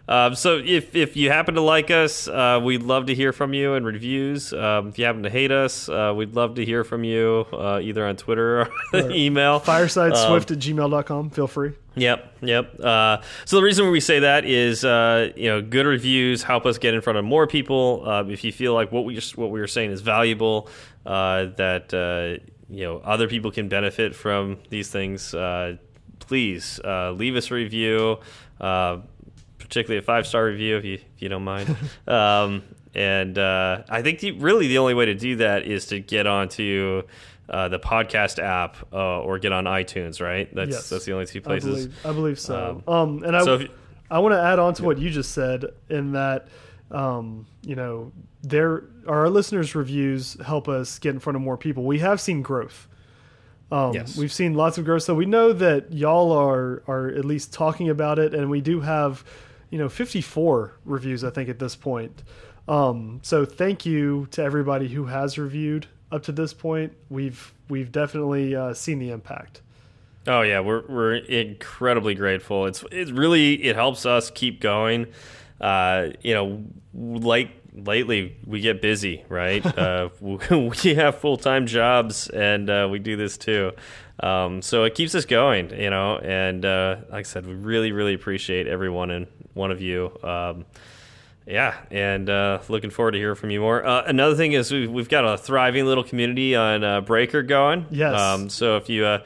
Um, 0.07 0.35
so 0.35 0.61
if 0.63 0.95
if 0.95 1.17
you 1.17 1.31
happen 1.31 1.55
to 1.55 1.61
like 1.61 1.89
us, 1.89 2.27
uh, 2.27 2.59
we'd 2.63 2.83
love 2.83 3.07
to 3.07 3.15
hear 3.15 3.33
from 3.33 3.53
you 3.53 3.73
in 3.73 3.83
reviews. 3.83 4.53
Um, 4.53 4.89
if 4.89 4.99
you 4.99 5.05
happen 5.05 5.23
to 5.23 5.29
hate 5.29 5.51
us, 5.51 5.89
uh, 5.89 6.13
we'd 6.15 6.35
love 6.35 6.55
to 6.55 6.65
hear 6.65 6.83
from 6.83 7.03
you 7.03 7.47
uh, 7.51 7.79
either 7.81 8.05
on 8.05 8.15
Twitter 8.15 8.61
or, 8.61 8.69
email. 9.11 9.59
Firesideswift 9.59 10.51
at 10.51 10.59
gmail.com. 10.59 11.31
Feel 11.31 11.47
free. 11.47 11.73
Yep, 11.95 12.37
yep. 12.41 12.79
Uh, 12.79 13.21
so 13.45 13.55
the 13.55 13.63
reason 13.63 13.89
we 13.89 14.01
say 14.01 14.19
that 14.19 14.45
is, 14.45 14.83
uh, 14.83 15.31
you 15.35 15.49
know, 15.49 15.61
good 15.61 15.85
reviews 15.85 16.43
help 16.43 16.65
us 16.65 16.77
get 16.77 16.93
in 16.93 17.01
front 17.01 17.17
of 17.17 17.25
more 17.25 17.47
people. 17.47 18.03
Uh, 18.05 18.25
if 18.25 18.43
you 18.43 18.51
feel 18.51 18.73
like 18.73 18.91
what 18.91 19.05
we 19.05 19.19
what 19.35 19.49
we 19.49 19.59
were 19.59 19.67
saying 19.67 19.91
is 19.91 20.01
valuable, 20.01 20.69
uh, 21.05 21.45
that 21.57 21.93
uh, 21.93 22.43
you 22.69 22.83
know 22.83 22.97
other 22.99 23.27
people 23.27 23.49
can 23.49 23.69
benefit 23.69 24.13
from 24.13 24.57
these 24.69 24.89
things, 24.89 25.33
uh, 25.33 25.77
please 26.19 26.79
uh, 26.83 27.11
leave 27.11 27.35
us 27.35 27.49
a 27.49 27.53
review, 27.53 28.19
uh, 28.59 28.97
particularly 29.65 29.99
a 29.99 30.01
five 30.01 30.25
star 30.27 30.45
review 30.45 30.77
if 30.77 30.85
you 30.85 30.93
if 30.93 31.21
you 31.21 31.29
don't 31.29 31.43
mind. 31.43 31.75
um, 32.07 32.63
and 32.93 33.37
uh, 33.37 33.83
I 33.89 34.01
think 34.01 34.19
the, 34.19 34.31
really 34.31 34.67
the 34.67 34.77
only 34.77 34.93
way 34.93 35.05
to 35.05 35.15
do 35.15 35.35
that 35.37 35.63
is 35.63 35.87
to 35.87 35.99
get 35.99 36.27
onto 36.27 37.03
uh, 37.49 37.67
the 37.67 37.79
podcast 37.79 38.41
app 38.41 38.77
uh, 38.93 39.19
or 39.21 39.37
get 39.39 39.51
on 39.51 39.65
iTunes. 39.65 40.21
Right? 40.21 40.53
That's 40.55 40.71
Yes. 40.71 40.89
that's 40.89 41.05
the 41.05 41.13
only 41.13 41.25
two 41.25 41.39
I 41.39 41.41
places. 41.41 41.87
believe, 41.87 42.05
I 42.05 42.11
believe 42.13 42.39
so. 42.39 42.81
Um, 42.87 43.23
and 43.23 43.35
I, 43.35 43.43
so 43.43 43.57
you- 43.59 43.69
I 44.09 44.19
want 44.19 44.33
to 44.33 44.41
add 44.41 44.59
on 44.59 44.73
to 44.75 44.83
what 44.83 44.97
you 44.99 45.09
just 45.09 45.31
said 45.31 45.65
in 45.89 46.11
that, 46.13 46.47
um, 46.91 47.47
you 47.63 47.75
know, 47.75 48.11
there 48.43 48.83
our 49.07 49.29
listeners' 49.29 49.75
reviews 49.75 50.37
help 50.45 50.67
us 50.69 50.97
get 50.99 51.13
in 51.13 51.19
front 51.19 51.35
of 51.35 51.41
more 51.41 51.57
people. 51.57 51.83
We 51.83 51.99
have 51.99 52.21
seen 52.21 52.41
growth. 52.41 52.87
Um, 53.71 53.93
Yes. 53.93 54.15
We've 54.15 54.31
seen 54.31 54.53
lots 54.53 54.77
of 54.77 54.85
growth, 54.85 55.01
so 55.03 55.15
we 55.15 55.25
know 55.25 55.51
that 55.53 55.91
y'all 55.91 56.31
are 56.31 56.83
are 56.87 57.07
at 57.07 57.25
least 57.25 57.51
talking 57.51 57.89
about 57.89 58.19
it, 58.19 58.33
and 58.35 58.49
we 58.49 58.61
do 58.61 58.81
have, 58.81 59.23
you 59.75 59.81
know, 59.81 59.89
54 59.89 60.71
reviews 60.85 61.25
I 61.25 61.31
think 61.31 61.49
at 61.49 61.59
this 61.59 61.75
point. 61.75 62.23
Um, 62.65 63.19
so 63.23 63.43
thank 63.43 63.85
you 63.85 64.25
to 64.31 64.41
everybody 64.41 64.87
who 64.87 65.07
has 65.07 65.37
reviewed 65.37 65.87
up 66.13 66.23
to 66.23 66.31
this 66.31 66.53
point. 66.53 66.93
We've 67.09 67.53
we've 67.67 67.91
definitely 67.91 68.55
uh, 68.55 68.73
seen 68.73 68.99
the 68.99 69.11
impact. 69.11 69.61
Oh 70.27 70.43
yeah, 70.43 70.61
we're 70.61 70.87
we're 70.87 71.15
incredibly 71.15 72.15
grateful. 72.15 72.67
It's 72.67 72.85
it 72.89 73.11
really 73.11 73.61
it 73.65 73.75
helps 73.75 74.05
us 74.05 74.31
keep 74.31 74.61
going. 74.61 75.07
Uh, 75.59 76.11
you 76.21 76.33
know, 76.33 76.63
like 76.93 77.51
lately 77.73 78.37
we 78.45 78.61
get 78.61 78.81
busy, 78.81 79.25
right? 79.27 79.65
uh, 79.77 80.07
we 80.21 80.95
have 80.95 81.19
full 81.19 81.35
time 81.35 81.65
jobs 81.65 82.29
and 82.29 82.69
uh, 82.69 82.87
we 82.89 82.99
do 82.99 83.17
this 83.17 83.37
too. 83.37 83.73
Um, 84.19 84.61
so 84.61 84.83
it 84.85 84.95
keeps 84.95 85.13
us 85.15 85.25
going, 85.25 85.69
you 85.71 85.89
know. 85.89 86.17
And 86.17 86.65
uh, 86.65 86.97
like 87.09 87.19
I 87.19 87.23
said, 87.23 87.45
we 87.45 87.53
really 87.53 87.91
really 87.91 88.13
appreciate 88.13 88.67
everyone 88.67 89.11
and 89.11 89.27
one 89.53 89.71
of 89.71 89.81
you. 89.81 90.17
Um, 90.23 90.65
yeah, 91.47 91.75
and 91.91 92.27
uh, 92.27 92.59
looking 92.69 92.89
forward 92.89 93.11
to 93.11 93.19
hearing 93.19 93.35
from 93.35 93.51
you 93.51 93.59
more. 93.59 93.85
Uh, 93.85 94.03
another 94.07 94.35
thing 94.35 94.53
is 94.53 94.71
we've, 94.71 94.89
we've 94.89 95.09
got 95.09 95.25
a 95.25 95.37
thriving 95.37 95.85
little 95.85 96.03
community 96.03 96.55
on 96.55 96.83
uh, 96.83 97.01
Breaker 97.01 97.43
going. 97.43 97.85
Yes. 97.91 98.19
Um, 98.19 98.49
so 98.49 98.77
if 98.77 98.89
you 98.89 99.05
uh, 99.05 99.19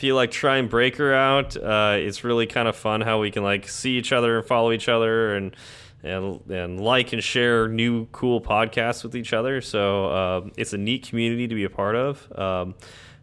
you 0.00 0.14
like 0.14 0.30
trying 0.32 0.68
Breaker 0.68 1.14
out, 1.14 1.56
uh, 1.56 1.96
it's 1.98 2.24
really 2.24 2.46
kind 2.46 2.66
of 2.66 2.74
fun 2.74 3.02
how 3.02 3.20
we 3.20 3.30
can 3.30 3.44
like 3.44 3.68
see 3.68 3.96
each 3.98 4.12
other 4.12 4.38
and 4.38 4.46
follow 4.46 4.72
each 4.72 4.88
other 4.88 5.34
and 5.36 5.54
and 6.02 6.40
and 6.50 6.80
like 6.80 7.12
and 7.12 7.22
share 7.22 7.68
new 7.68 8.06
cool 8.06 8.40
podcasts 8.40 9.04
with 9.04 9.14
each 9.14 9.32
other. 9.32 9.60
So 9.60 10.10
um, 10.12 10.52
it's 10.56 10.72
a 10.72 10.78
neat 10.78 11.08
community 11.08 11.46
to 11.46 11.54
be 11.54 11.64
a 11.64 11.70
part 11.70 11.94
of. 11.94 12.26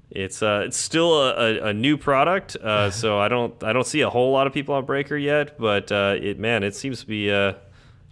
It's 0.10 0.41
uh, 0.41 0.64
it's 0.66 0.78
still 0.78 1.22
a, 1.22 1.36
a, 1.36 1.64
a 1.70 1.74
new 1.74 1.97
product, 1.97 2.55
uh, 2.55 2.89
so 2.91 3.20
I 3.20 3.28
don't 3.28 3.62
I 3.64 3.74
don't 3.74 3.86
see 3.86 4.01
a 4.01 4.10
whole 4.10 4.32
lot 4.32 4.47
of 4.47 4.53
people 4.53 4.74
on 4.76 4.86
Breaker 4.86 5.18
yet. 5.18 5.58
But 5.60 5.91
uh, 5.91 6.16
it 6.20 6.39
man, 6.39 6.64
it 6.64 6.76
seems 6.76 7.01
to 7.01 7.08
be 7.08 7.30
uh, 7.32 7.53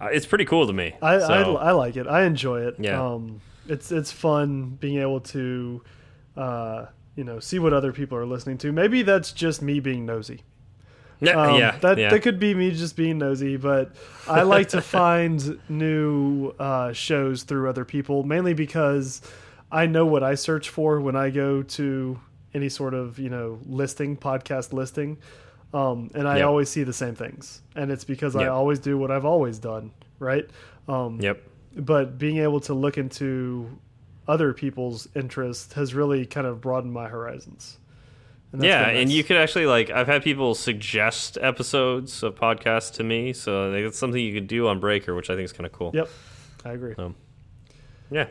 it's 0.01 0.25
pretty 0.25 0.45
cool 0.45 0.67
to 0.67 0.73
me. 0.73 0.93
I, 1.01 1.19
So- 1.19 1.55
I 1.57 1.69
I 1.69 1.71
like 1.71 1.95
it. 1.95 2.05
I 2.07 2.23
enjoy 2.25 2.61
it. 2.67 2.75
Yeah. 2.79 3.01
Um, 3.01 3.39
it's 3.69 3.91
it's 3.93 4.11
fun 4.11 4.77
being 4.79 4.99
able 4.99 5.21
to, 5.21 5.81
uh, 6.35 6.85
you 7.15 7.23
know, 7.23 7.39
see 7.39 7.59
what 7.59 7.71
other 7.73 7.93
people 7.93 8.17
are 8.17 8.25
listening 8.25 8.57
to. 8.59 8.71
Maybe 8.73 9.01
that's 9.01 9.31
just 9.31 9.61
me 9.61 9.79
being 9.79 10.05
nosy. 10.05 10.41
yeah, 11.21 11.31
Um, 11.41 11.55
yeah, 11.59 11.77
that 11.79 11.97
yeah. 11.97 12.09
that 12.09 12.19
could 12.21 12.39
be 12.39 12.53
me 12.53 12.71
just 12.71 12.97
being 12.97 13.17
nosy, 13.17 13.55
but 13.55 13.95
I 14.27 14.41
like 14.41 14.67
to 14.69 14.81
find 14.99 15.59
new 15.69 16.49
uh, 16.59 16.91
shows 16.91 17.43
through 17.43 17.69
other 17.69 17.85
people, 17.85 18.23
mainly 18.23 18.53
because 18.53 19.21
I 19.71 19.85
know 19.87 20.05
what 20.05 20.23
I 20.23 20.35
search 20.35 20.69
for 20.69 20.99
when 21.01 21.15
I 21.15 21.29
go 21.29 21.61
to 21.63 22.19
any 22.53 22.69
sort 22.69 22.93
of 22.93 23.19
you 23.19 23.29
know 23.29 23.59
listing 23.65 24.15
podcast 24.17 24.71
listing, 24.73 25.17
um, 25.73 26.09
and 26.13 26.27
I 26.27 26.37
Yeah. 26.39 26.45
always 26.45 26.69
see 26.69 26.83
the 26.83 26.93
same 26.93 27.15
things, 27.15 27.61
and 27.75 27.91
it's 27.91 28.03
because 28.05 28.35
I 28.35 28.47
always 28.47 28.79
do 28.79 28.97
what 28.97 29.11
I've 29.11 29.25
always 29.25 29.59
done, 29.59 29.91
right? 30.19 30.49
Um, 30.87 31.19
Yep. 31.19 31.41
but 31.77 32.17
being 32.17 32.37
able 32.37 32.59
to 32.61 32.73
look 32.73 32.97
into 32.97 33.67
other 34.27 34.53
people's 34.53 35.07
interests 35.15 35.73
has 35.73 35.93
really 35.93 36.25
kind 36.25 36.47
of 36.47 36.61
broadened 36.61 36.93
my 36.93 37.07
horizons. 37.09 37.77
And 38.53 38.63
Yeah, 38.63 38.87
and 38.87 39.11
you 39.11 39.23
could 39.23 39.35
actually 39.37 39.65
like 39.65 39.89
I've 39.89 40.07
had 40.07 40.23
people 40.23 40.55
suggest 40.55 41.37
episodes 41.41 42.23
of 42.23 42.35
podcasts 42.35 42.93
to 42.93 43.03
me, 43.03 43.33
so 43.33 43.73
it's 43.73 43.97
something 43.99 44.21
you 44.21 44.33
could 44.33 44.47
do 44.47 44.67
on 44.67 44.79
Breaker, 44.79 45.13
which 45.13 45.29
I 45.29 45.35
think 45.35 45.43
is 45.45 45.51
kind 45.51 45.65
of 45.65 45.73
cool. 45.73 45.91
Yep, 45.93 46.09
I 46.63 46.71
agree. 46.71 46.95
Yeah. 48.09 48.27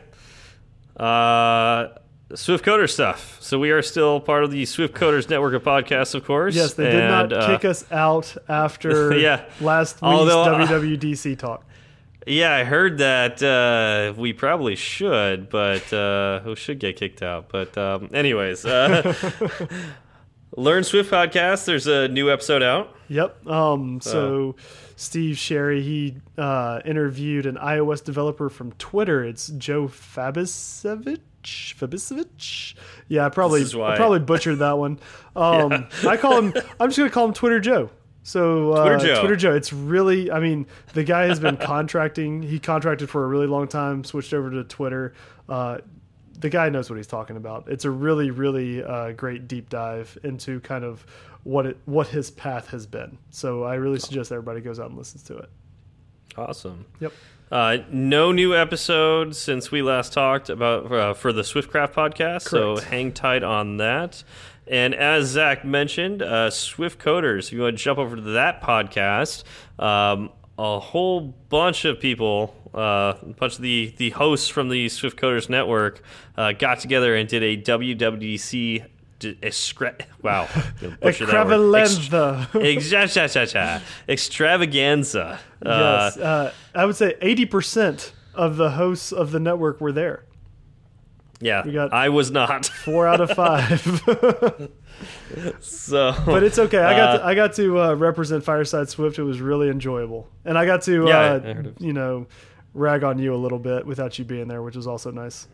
Uh, 0.97 1.89
Swift 2.33 2.65
Coder 2.65 2.89
stuff. 2.89 3.37
So 3.41 3.59
we 3.59 3.69
are 3.71 3.81
still 3.81 4.19
part 4.19 4.43
of 4.43 4.51
the 4.51 4.65
Swift 4.65 4.95
Coders 4.95 5.29
network 5.29 5.53
of 5.53 5.63
podcasts, 5.63 6.15
of 6.15 6.25
course. 6.25 6.55
Yes, 6.55 6.73
they 6.73 6.91
did 6.91 7.07
not 7.07 7.31
uh, 7.31 7.47
kick 7.47 7.65
us 7.65 7.85
out 7.91 8.35
after 8.49 9.15
Yeah. 9.17 9.45
last 9.61 9.95
week's 9.95 10.03
Although, 10.03 10.43
uh, 10.43 10.67
WWDC 10.67 11.37
talk. 11.37 11.63
Yeah, 12.27 12.55
I 12.55 12.63
heard 12.63 12.97
that 12.97 13.43
uh, 13.43 14.19
we 14.19 14.33
probably 14.33 14.75
should, 14.75 15.47
but 15.49 15.93
uh, 15.93 16.41
we 16.43 16.55
should 16.55 16.79
get 16.79 16.95
kicked 16.95 17.21
out. 17.21 17.49
But 17.49 17.77
um, 17.77 18.09
anyways, 18.13 18.65
uh, 18.65 19.13
Learn 20.57 20.83
Swift 20.83 21.11
podcast. 21.11 21.65
There's 21.65 21.85
a 21.85 22.07
new 22.07 22.31
episode 22.31 22.63
out. 22.63 22.95
Yep. 23.09 23.45
Um, 23.45 23.99
so 24.01 24.55
Steve 24.95 25.37
Sherry 25.37 25.81
he 25.81 26.17
uh, 26.37 26.79
interviewed 26.85 27.45
an 27.45 27.55
iOS 27.55 28.03
developer 28.03 28.49
from 28.49 28.71
Twitter. 28.73 29.23
It's 29.23 29.47
Joe 29.47 29.87
Fabisevich. 29.87 31.19
Fabisevich. 31.43 32.73
Yeah, 33.07 33.25
I 33.25 33.29
probably 33.29 33.63
why- 33.65 33.93
I 33.93 33.97
probably 33.97 34.19
butchered 34.19 34.59
that 34.59 34.77
one. 34.77 34.99
Um, 35.37 35.87
I 36.07 36.15
call 36.15 36.41
him. 36.41 36.53
I'm 36.79 36.87
just 36.87 36.97
gonna 36.97 37.09
call 37.09 37.25
him 37.25 37.33
Twitter 37.33 37.59
Joe. 37.59 37.89
So 38.23 38.71
uh, 38.71 38.85
Twitter 38.87 39.05
Joe. 39.15 39.19
Twitter 39.19 39.35
Joe. 39.35 39.53
It's 39.53 39.73
really. 39.73 40.31
I 40.31 40.39
mean, 40.39 40.65
the 40.93 41.03
guy 41.03 41.25
has 41.25 41.41
been 41.41 41.57
contracting. 41.61 42.41
He 42.41 42.57
contracted 42.57 43.09
for 43.09 43.25
a 43.25 43.27
really 43.27 43.45
long 43.47 43.67
time. 43.67 44.05
Switched 44.05 44.33
over 44.33 44.49
to 44.49 44.63
Twitter. 44.63 45.13
Uh, 45.49 45.79
the 46.45 46.49
guy 46.51 46.69
knows 46.69 46.91
what 46.91 46.97
he's 46.97 47.07
talking 47.07 47.37
about. 47.37 47.67
It's 47.67 47.85
a 47.85 47.89
really, 47.89 48.29
really 48.29 48.83
uh, 48.83 49.13
great 49.13 49.47
deep 49.47 49.67
dive 49.67 50.15
into 50.21 50.59
kind 50.59 50.83
of 50.83 51.03
what 51.41 51.65
it 51.65 51.77
what 51.85 52.05
his 52.05 52.29
path 52.29 52.67
has 52.67 52.85
been. 52.85 53.17
So 53.31 53.63
I 53.63 53.75
really 53.75 53.97
suggest 53.97 54.31
everybody 54.31 54.61
goes 54.61 54.79
out 54.79 54.89
and 54.89 54.97
listens 54.97 55.23
to 55.23 55.37
it. 55.37 55.49
Awesome. 56.37 56.85
Yep. 56.99 57.13
Uh, 57.51 57.77
no 57.89 58.31
new 58.31 58.55
episodes 58.55 59.39
since 59.39 59.71
we 59.71 59.81
last 59.81 60.13
talked 60.13 60.51
about 60.51 60.91
uh, 60.91 61.13
for 61.15 61.33
the 61.33 61.41
Swiftcraft 61.41 61.93
podcast, 61.93 62.43
so 62.43 62.77
hang 62.77 63.11
tight 63.11 63.41
on 63.41 63.77
that. 63.77 64.23
And 64.67 64.93
as 64.93 65.29
Zach 65.29 65.65
mentioned, 65.65 66.21
uh, 66.21 66.51
Swift 66.51 66.99
Coders, 66.99 67.47
if 67.47 67.53
you 67.53 67.61
want 67.61 67.75
to 67.75 67.83
jump 67.83 67.97
over 67.97 68.15
to 68.15 68.21
that 68.21 68.61
podcast, 68.61 69.43
um, 69.79 70.29
a 70.57 70.79
whole 70.79 71.21
bunch 71.49 71.85
of 71.85 71.99
people, 71.99 72.55
uh, 72.73 73.13
a 73.21 73.25
bunch 73.37 73.55
of 73.55 73.61
the, 73.61 73.93
the 73.97 74.11
hosts 74.11 74.47
from 74.47 74.69
the 74.69 74.87
Swift 74.89 75.17
Coders 75.19 75.49
network 75.49 76.01
uh, 76.37 76.51
got 76.53 76.79
together 76.79 77.15
and 77.15 77.27
did 77.27 77.43
a 77.43 77.57
WWDC. 77.61 78.85
wow, 80.21 80.47
I'm 80.53 80.63
gonna 80.81 80.97
butcher 81.01 81.25
that 81.25 81.47
word. 81.47 81.57
Ext- 82.53 82.53
Extravaganza. 82.53 83.41
Exa- 83.45 83.81
extravaganza. 84.09 85.39
Uh, 85.65 86.11
yes, 86.15 86.17
uh, 86.17 86.53
I 86.75 86.85
would 86.85 86.95
say 86.95 87.15
eighty 87.21 87.45
percent 87.45 88.11
of 88.33 88.57
the 88.57 88.71
hosts 88.71 89.11
of 89.11 89.31
the 89.31 89.39
network 89.39 89.79
were 89.81 89.91
there. 89.93 90.25
Yeah, 91.41 91.65
got- 91.65 91.93
I 91.93 92.09
was 92.09 92.29
not. 92.31 92.65
Four 92.65 93.07
out 93.07 93.21
of 93.21 93.31
five. 93.31 93.81
So, 95.59 96.15
but 96.25 96.43
it's 96.43 96.59
okay. 96.59 96.79
I 96.79 96.95
got 96.95 97.09
Uh, 97.09 97.17
to, 97.17 97.25
I 97.25 97.35
got 97.35 97.53
to 97.55 97.81
uh, 97.81 97.93
represent 97.95 98.43
Fireside 98.43 98.89
Swift. 98.89 99.19
It 99.19 99.23
was 99.23 99.41
really 99.41 99.69
enjoyable, 99.69 100.27
and 100.45 100.57
I 100.57 100.65
got 100.65 100.81
to 100.83 101.05
Yeah, 101.07 101.19
uh, 101.19 101.63
you 101.79 101.93
know 101.93 102.27
rag 102.73 103.03
on 103.03 103.19
you 103.19 103.33
a 103.33 103.37
little 103.37 103.59
bit 103.59 103.85
without 103.85 104.17
you 104.19 104.25
being 104.25 104.47
there, 104.47 104.61
which 104.61 104.75
was 104.75 104.87
also 104.87 105.11
nice. 105.11 105.47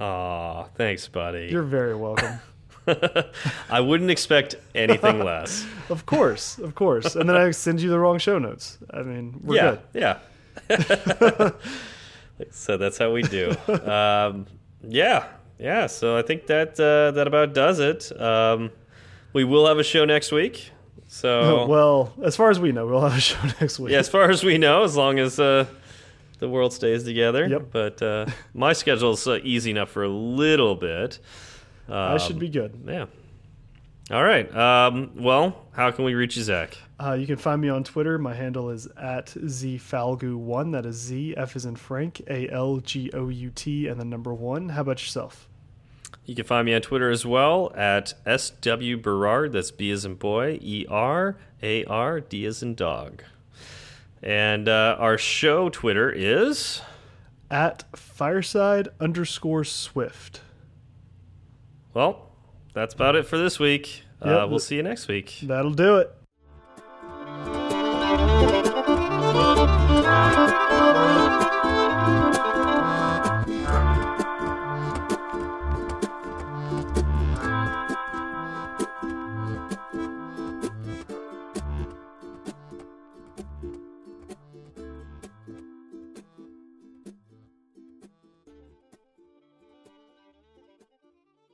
Aw, 0.00 0.64
thanks, 0.74 1.08
buddy. 1.08 1.48
You're 1.50 1.62
very 1.62 1.94
welcome. 1.94 2.38
I 3.70 3.80
wouldn't 3.80 4.10
expect 4.10 4.56
anything 4.74 5.24
less. 5.24 5.66
of 5.90 6.06
course, 6.06 6.58
of 6.58 6.74
course. 6.74 7.16
And 7.16 7.28
then 7.28 7.36
I 7.36 7.50
send 7.50 7.80
you 7.80 7.90
the 7.90 7.98
wrong 7.98 8.18
show 8.18 8.38
notes. 8.38 8.78
I 8.90 9.02
mean, 9.02 9.40
we're 9.42 9.56
yeah, 9.56 9.76
good. 9.92 10.18
yeah. 10.68 11.50
so 12.50 12.76
that's 12.76 12.98
how 12.98 13.12
we 13.12 13.22
do. 13.22 13.54
Um, 13.68 14.46
yeah, 14.86 15.26
yeah. 15.58 15.86
So 15.86 16.16
I 16.16 16.22
think 16.22 16.46
that 16.46 16.78
uh, 16.80 17.10
that 17.12 17.26
about 17.26 17.54
does 17.54 17.78
it. 17.80 18.10
Um, 18.20 18.70
we 19.32 19.44
will 19.44 19.66
have 19.66 19.78
a 19.78 19.84
show 19.84 20.04
next 20.04 20.32
week. 20.32 20.70
So 21.08 21.66
well, 21.68 22.12
as 22.22 22.36
far 22.36 22.50
as 22.50 22.58
we 22.60 22.72
know, 22.72 22.86
we'll 22.86 23.00
have 23.02 23.16
a 23.16 23.20
show 23.30 23.38
next 23.60 23.78
week. 23.78 23.92
yeah, 23.92 23.98
as 23.98 24.08
far 24.08 24.30
as 24.30 24.42
we 24.42 24.58
know, 24.58 24.84
as 24.84 24.96
long 24.96 25.18
as 25.18 25.38
uh, 25.38 25.66
the 26.38 26.48
world 26.48 26.72
stays 26.72 27.04
together. 27.04 27.46
Yep. 27.46 27.62
But 27.70 28.02
uh, 28.02 28.26
my 28.54 28.72
schedule's 28.72 29.26
uh, 29.26 29.38
easy 29.42 29.70
enough 29.70 29.90
for 29.90 30.02
a 30.04 30.08
little 30.08 30.74
bit. 30.74 31.18
I 31.88 32.18
should 32.18 32.32
Um, 32.34 32.38
be 32.40 32.48
good. 32.48 32.72
Yeah. 32.86 33.06
All 34.10 34.22
right. 34.22 34.54
Um, 34.54 35.10
well, 35.16 35.64
how 35.72 35.90
can 35.90 36.04
we 36.04 36.14
reach 36.14 36.36
you, 36.36 36.42
Zach? 36.44 36.78
Uh, 37.00 37.14
you 37.14 37.26
can 37.26 37.36
find 37.36 37.60
me 37.60 37.68
on 37.68 37.82
Twitter. 37.82 38.18
My 38.18 38.34
handle 38.34 38.70
is 38.70 38.86
at 38.96 39.26
zfalgout1. 39.26 40.72
That 40.72 40.86
is 40.86 40.96
Z, 40.96 41.34
F 41.36 41.56
is 41.56 41.64
in 41.64 41.74
Frank, 41.74 42.22
A 42.28 42.48
L 42.48 42.78
G 42.78 43.10
O 43.12 43.28
U 43.28 43.50
T, 43.50 43.88
and 43.88 44.00
the 44.00 44.04
number 44.04 44.32
one. 44.32 44.68
How 44.70 44.82
about 44.82 45.02
yourself? 45.02 45.48
You 46.24 46.34
can 46.36 46.44
find 46.44 46.64
me 46.66 46.74
on 46.74 46.82
Twitter 46.82 47.10
as 47.10 47.26
well 47.26 47.72
at 47.76 48.14
SW 48.38 48.96
Berard. 49.02 49.52
That's 49.52 49.70
B 49.72 49.90
as 49.90 50.04
in 50.04 50.14
boy, 50.14 50.58
E 50.62 50.86
R 50.88 51.36
A 51.62 51.84
R 51.84 52.20
D 52.20 52.46
as 52.46 52.62
in 52.62 52.74
dog. 52.76 53.24
And 54.22 54.68
uh, 54.68 54.96
our 54.98 55.18
show 55.18 55.68
Twitter 55.68 56.10
is 56.10 56.80
At 57.50 57.84
fireside 57.96 58.88
underscore 59.00 59.64
swift. 59.64 60.42
well. 61.92 62.25
That's 62.76 62.92
about 62.92 63.16
it 63.16 63.26
for 63.26 63.38
this 63.38 63.58
week. 63.58 64.02
Uh, 64.20 64.46
we'll 64.50 64.58
see 64.58 64.76
you 64.76 64.82
next 64.82 65.08
week. 65.08 65.38
That'll 65.42 65.72
do 65.72 65.96
it. 65.96 66.12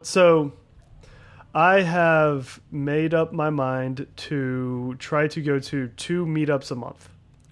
So, 0.02 0.52
I 1.54 1.82
have 1.82 2.60
made 2.70 3.12
up 3.14 3.32
my 3.32 3.50
mind 3.50 4.06
to 4.16 4.96
try 4.98 5.28
to 5.28 5.42
go 5.42 5.58
to 5.58 5.88
two 5.88 6.24
meetups 6.26 6.70
a 6.70 6.74
month. 6.74 7.08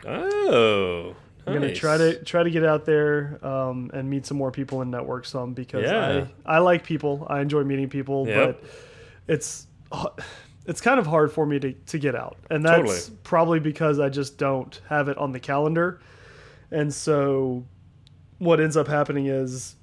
Oh, 0.06 1.14
I'm 1.46 1.52
gonna 1.54 1.74
try 1.74 1.98
to 1.98 2.22
try 2.24 2.42
to 2.42 2.50
get 2.50 2.64
out 2.64 2.84
there 2.86 3.38
um, 3.44 3.90
and 3.92 4.08
meet 4.08 4.24
some 4.26 4.36
more 4.38 4.50
people 4.50 4.80
and 4.82 4.90
network 4.90 5.26
some 5.26 5.52
because 5.52 5.82
Yeah. 5.84 6.26
I 6.46 6.56
I 6.56 6.58
like 6.60 6.84
people. 6.84 7.26
I 7.28 7.40
enjoy 7.40 7.64
meeting 7.64 7.88
people, 7.88 8.26
Yep. 8.26 8.62
but 8.62 8.70
it's 9.28 9.66
it's 10.66 10.80
kind 10.80 10.98
of 10.98 11.06
hard 11.06 11.32
for 11.32 11.44
me 11.44 11.58
to 11.58 11.72
to 11.72 11.98
get 11.98 12.14
out, 12.14 12.36
and 12.50 12.64
that's 12.64 12.78
Totally. 13.06 13.18
probably 13.24 13.60
because 13.60 13.98
I 13.98 14.08
just 14.08 14.38
don't 14.38 14.80
have 14.88 15.08
it 15.08 15.18
on 15.18 15.32
the 15.32 15.40
calendar, 15.40 16.00
and 16.70 16.92
so 16.94 17.64
what 18.38 18.60
ends 18.60 18.76
up 18.76 18.88
happening 18.88 19.26
is 19.26 19.76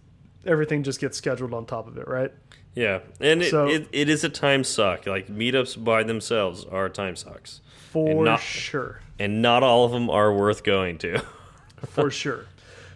everything 0.46 0.82
just 0.82 1.00
gets 1.00 1.18
scheduled 1.18 1.54
on 1.54 1.66
top 1.66 1.88
of 1.88 1.98
it, 1.98 2.08
right? 2.08 2.32
Yeah, 2.78 3.00
and 3.20 3.42
it, 3.42 3.50
So- 3.50 3.68
it, 3.68 3.88
it 3.92 4.08
is 4.08 4.24
a 4.24 4.30
time 4.30 4.64
suck. 4.64 5.08
Like 5.08 5.28
meetups 5.28 5.84
by 5.84 6.04
themselves 6.04 6.64
are 6.66 6.88
time 6.90 7.16
sucks, 7.16 7.62
For 7.92 8.10
and 8.12 8.24
not- 8.24 8.40
sure. 8.40 9.00
and 9.18 9.42
not 9.42 9.64
all 9.64 9.86
of 9.86 9.92
them 9.92 10.10
are 10.12 10.32
worth 10.32 10.64
going 10.64 11.00
to. 11.00 11.20
for 11.88 12.12
sure. 12.12 12.46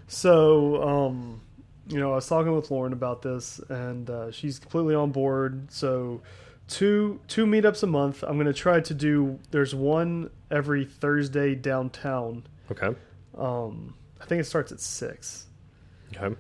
So, 0.07 0.84
um, 0.84 1.41
you 1.88 1.99
know, 1.99 2.11
I 2.11 2.15
was 2.15 2.27
talking 2.27 2.53
with 2.53 2.69
Lauren 2.69 2.93
about 2.93 3.21
this, 3.23 3.59
and 3.69 4.07
uh, 4.09 4.32
she's 4.32 4.59
completely 4.59 4.93
on 4.93 5.11
board. 5.11 5.71
So, 5.71 6.21
two 6.67 7.19
two 7.27 7.45
meetups 7.47 7.82
a 7.82 7.88
month. 7.88 8.21
I'm 8.23 8.36
going 8.36 8.45
to 8.45 8.53
try 8.53 8.82
to 8.82 8.93
do. 8.93 9.39
There's 9.49 9.73
one 9.73 10.29
every 10.51 10.86
Thursday 10.86 11.55
downtown. 11.55 12.43
okay. 12.71 12.95
Um, 13.38 13.95
I 14.21 14.25
think 14.25 14.41
it 14.41 14.45
starts 14.45 14.71
at 14.71 14.79
six. 14.79 15.47
Okay. 16.15 16.36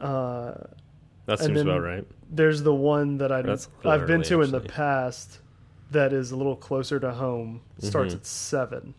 Uh, 0.00 0.54
That 1.26 1.40
seems 1.40 1.54
then- 1.58 1.68
about 1.68 1.82
right. 1.82 2.06
There's 2.30 2.62
the 2.62 2.74
one 2.74 3.18
that 3.18 3.32
I 3.32 3.42
That's 3.42 3.66
a 3.66 3.88
little 3.88 3.92
I've 3.92 4.06
been 4.06 4.22
to 4.22 4.42
in 4.42 4.50
the 4.52 4.60
past 4.60 5.40
that 5.90 6.12
is 6.12 6.30
a 6.30 6.36
little 6.36 6.56
closer 6.56 7.00
to 7.00 7.10
home. 7.12 7.60
Starts 7.80 8.14
Mhm. 8.14 8.18
at 8.18 8.26
seven. 8.26 8.94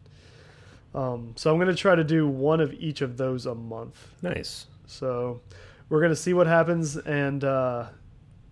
Um, 0.94 1.34
so 1.38 1.50
I'm 1.52 1.58
going 1.58 1.70
to 1.70 1.76
try 1.76 1.96
to 1.96 2.04
do 2.04 2.28
one 2.28 2.60
of 2.60 2.74
each 2.74 3.02
of 3.02 3.16
those 3.18 3.46
a 3.46 3.56
month. 3.56 4.10
Nice. 4.22 4.66
So 4.88 5.40
we're 5.88 6.02
gonna 6.02 6.16
see 6.18 6.34
what 6.34 6.48
happens, 6.48 6.98
and 6.98 7.44
uh, 7.46 7.86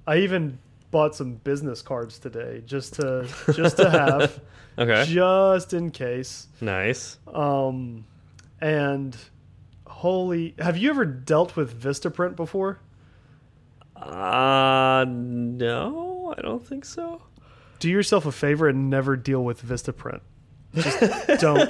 I 0.08 0.18
even 0.20 0.58
bought 0.92 1.16
some 1.16 1.34
business 1.36 1.82
cards 1.82 2.18
today 2.18 2.64
just 2.66 2.94
to 2.94 3.28
just 3.54 3.76
to 3.78 3.90
have, 3.90 4.40
Okay. 4.78 5.04
just 5.06 5.74
in 5.74 5.92
case. 5.92 6.48
nice. 6.62 7.18
Um, 7.28 8.06
and 8.62 9.18
holy, 9.86 10.56
have 10.60 10.78
you 10.78 10.90
ever 10.92 11.04
dealt 11.04 11.58
with 11.58 11.78
VistaPrint 11.82 12.38
before? 12.38 12.80
Uh 14.02 15.06
no, 15.08 16.34
I 16.38 16.42
don't 16.42 16.66
think 16.66 16.86
so. 16.86 17.22
Do 17.80 17.90
yourself 17.90 18.26
a 18.26 18.32
favor 18.32 18.68
and 18.68 18.90
never 18.90 19.16
deal 19.16 19.44
with 19.44 19.66
VistaPrint. 19.66 20.22
Just 20.76 21.00
don't 21.42 21.70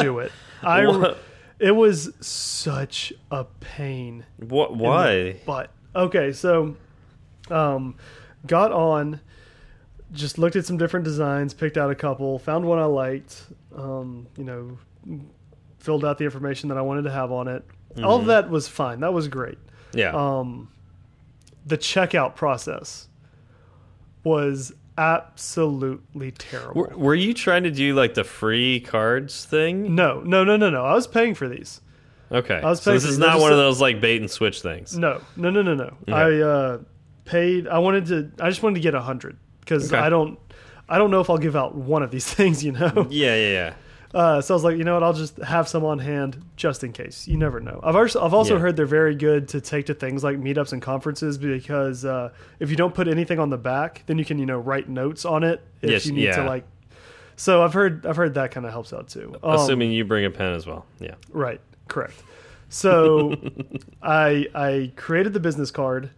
do 0.00 0.18
it. 0.20 0.32
I 0.62 0.86
What? 0.86 1.18
it 1.58 1.72
was 1.72 2.12
such 2.20 3.12
a 3.30 3.44
pain. 3.60 4.24
What? 4.38 4.76
Why? 4.76 5.40
But 5.46 5.70
Okay, 5.96 6.32
so 6.32 6.76
um, 7.50 7.96
got 8.46 8.72
on, 8.72 9.20
just 10.12 10.38
looked 10.38 10.54
at 10.56 10.64
some 10.66 10.76
different 10.76 11.04
designs, 11.04 11.54
picked 11.54 11.76
out 11.78 11.90
a 11.90 11.94
couple, 11.94 12.38
found 12.38 12.64
one 12.66 12.78
I 12.78 12.84
liked. 12.84 13.42
Um, 13.74 14.26
you 14.36 14.44
know, 14.44 14.78
filled 15.78 16.04
out 16.04 16.18
the 16.18 16.24
information 16.24 16.68
that 16.68 16.78
I 16.78 16.82
wanted 16.82 17.02
to 17.02 17.10
have 17.10 17.32
on 17.32 17.48
it. 17.48 17.64
All 18.02 18.16
of 18.16 18.24
Mhm. 18.24 18.26
that 18.28 18.50
was 18.50 18.68
fine. 18.68 19.00
That 19.00 19.12
was 19.12 19.28
great. 19.28 19.58
Yeah. 19.92 20.10
Um, 20.14 20.68
the 21.68 21.78
checkout 21.78 22.34
process 22.34 23.08
was 24.24 24.72
absolutely 24.96 26.32
terrible. 26.32 26.74
were, 26.82 26.96
were 26.96 27.14
you 27.14 27.32
trying 27.32 27.62
to 27.62 27.70
do 27.70 27.94
like 27.94 28.14
the 28.14 28.24
free 28.24 28.80
cards 28.80 29.44
thing? 29.44 29.94
no, 29.94 30.20
no, 30.22 30.44
no, 30.44 30.56
no, 30.56 30.70
no. 30.70 30.84
I 30.84 30.94
was 30.94 31.06
paying 31.06 31.34
for 31.34 31.48
these. 31.48 31.80
Okay. 32.30 32.56
I 32.62 32.68
was 32.70 32.82
so 32.82 32.92
this 32.92 33.04
is 33.04 33.18
not 33.18 33.40
one 33.40 33.52
of 33.52 33.58
those 33.58 33.80
like 33.80 34.00
bait 34.00 34.20
and 34.20 34.30
switch 34.30 34.60
things. 34.60 34.96
No, 34.98 35.20
no, 35.36 35.50
no, 35.50 35.62
no, 35.62 35.74
no. 35.74 35.96
Okay. 36.02 36.12
I 36.12 36.40
uh, 36.40 36.78
paid. 37.24 37.66
I 37.68 37.78
wanted 37.78 38.06
to. 38.06 38.30
I 38.42 38.50
just 38.50 38.62
wanted 38.62 38.74
to 38.76 38.80
get 38.80 38.94
a 38.94 39.00
hundred 39.00 39.38
because 39.60 39.92
Okay. 39.92 40.02
I 40.02 40.08
don't. 40.10 40.38
I 40.90 40.98
don't 40.98 41.10
know 41.10 41.20
if 41.20 41.30
I'll 41.30 41.38
give 41.38 41.56
out 41.56 41.74
one 41.74 42.02
of 42.02 42.10
these 42.10 42.26
things. 42.34 42.62
You 42.64 42.72
know. 42.72 43.06
Yeah, 43.10 43.34
yeah, 43.34 43.50
yeah. 43.52 43.74
Uh, 44.14 44.40
so 44.40 44.54
I 44.54 44.56
was 44.56 44.64
like, 44.64 44.78
you 44.78 44.84
know 44.84 44.94
what? 44.94 45.02
I'll 45.02 45.12
just 45.12 45.36
have 45.38 45.68
some 45.68 45.84
on 45.84 45.98
hand 45.98 46.42
just 46.56 46.82
in 46.82 46.92
case. 46.92 47.28
You 47.28 47.36
never 47.36 47.60
know. 47.60 47.78
I've 47.82 47.94
also, 47.94 48.24
I've 48.24 48.32
also 48.32 48.54
Yeah. 48.54 48.60
heard 48.60 48.76
they're 48.76 48.86
very 48.86 49.14
good 49.14 49.48
to 49.48 49.60
take 49.60 49.86
to 49.86 49.94
things 49.94 50.24
like 50.24 50.38
meetups 50.38 50.72
and 50.72 50.80
conferences 50.80 51.36
because 51.36 52.04
uh, 52.06 52.30
if 52.58 52.70
you 52.70 52.76
don't 52.76 52.94
put 52.94 53.06
anything 53.06 53.38
on 53.38 53.50
the 53.50 53.58
back, 53.58 54.04
then 54.06 54.18
you 54.18 54.24
can 54.24 54.38
you 54.38 54.46
know 54.46 54.58
write 54.58 54.88
notes 54.88 55.24
on 55.26 55.44
it 55.44 55.60
if 55.82 55.90
Yes, 55.90 56.06
you 56.06 56.12
need 56.12 56.32
to 56.32 56.44
like. 56.44 56.64
So 57.36 57.62
I've 57.62 57.74
heard 57.74 58.06
I've 58.06 58.16
heard 58.16 58.34
that 58.34 58.50
kind 58.50 58.64
of 58.66 58.72
helps 58.72 58.92
out 58.92 59.08
too. 59.08 59.34
Um, 59.42 59.56
Assuming 59.56 59.92
you 59.92 60.04
bring 60.04 60.24
a 60.24 60.30
pen 60.30 60.54
as 60.54 60.66
well. 60.66 60.86
Yeah. 60.98 61.14
Right. 61.30 61.60
Correct. 61.86 62.14
So 62.70 63.36
I 64.02 64.46
I 64.54 64.92
created 64.96 65.34
the 65.34 65.40
business 65.40 65.70
card. 65.70 66.10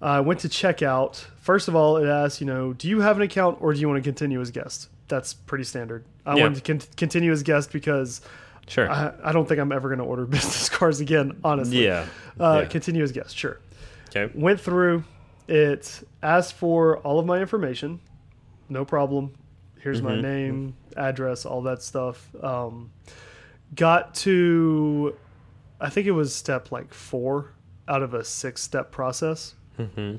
I 0.00 0.20
went 0.20 0.40
to 0.40 0.48
checkout. 0.48 1.16
First 1.38 1.66
of 1.68 1.74
all, 1.76 1.96
it 1.96 2.06
asks, 2.06 2.40
you 2.40 2.46
know, 2.46 2.72
do 2.72 2.88
you 2.88 3.00
have 3.00 3.16
an 3.16 3.22
account 3.22 3.58
or 3.60 3.72
do 3.74 3.80
you 3.80 3.88
want 3.88 4.02
to 4.02 4.06
continue 4.08 4.40
as 4.40 4.50
guest? 4.50 4.88
That's 5.08 5.34
pretty 5.34 5.64
standard. 5.64 6.04
I 6.24 6.36
Yeah. 6.36 6.42
wanted 6.44 6.64
to 6.64 6.72
con- 6.78 6.88
continue 6.96 7.30
as 7.32 7.42
guest 7.42 7.72
because 7.72 8.20
Sure. 8.66 8.90
I, 8.90 9.12
I 9.22 9.32
don't 9.32 9.46
think 9.46 9.60
I'm 9.60 9.72
ever 9.72 9.88
going 9.88 9.98
to 9.98 10.04
order 10.04 10.24
business 10.26 10.68
cards 10.70 11.00
again, 11.00 11.38
honestly. 11.44 11.84
yeah. 11.84 12.06
Uh, 12.40 12.60
yeah. 12.62 12.68
Continue 12.68 13.02
as 13.02 13.12
guest, 13.12 13.36
sure. 13.36 13.58
Okay. 14.08 14.32
Went 14.34 14.58
through. 14.60 15.04
It 15.48 16.02
asked 16.22 16.54
for 16.54 16.98
all 16.98 17.18
of 17.18 17.26
my 17.26 17.40
information. 17.40 18.00
No 18.70 18.84
problem. 18.86 19.34
Here's 19.80 20.00
my 20.00 20.12
Mhm. 20.12 20.22
name, 20.22 20.76
address, 20.96 21.44
all 21.44 21.60
that 21.62 21.82
stuff. 21.82 22.34
Um, 22.42 22.90
got 23.74 24.14
to, 24.14 25.14
I 25.78 25.90
think 25.90 26.06
it 26.06 26.12
was 26.12 26.34
step 26.34 26.72
like 26.72 26.94
four 26.94 27.50
out 27.86 28.02
of 28.02 28.14
a 28.14 28.24
six 28.24 28.62
step 28.62 28.90
process. 28.90 29.54
hmm 29.76 30.16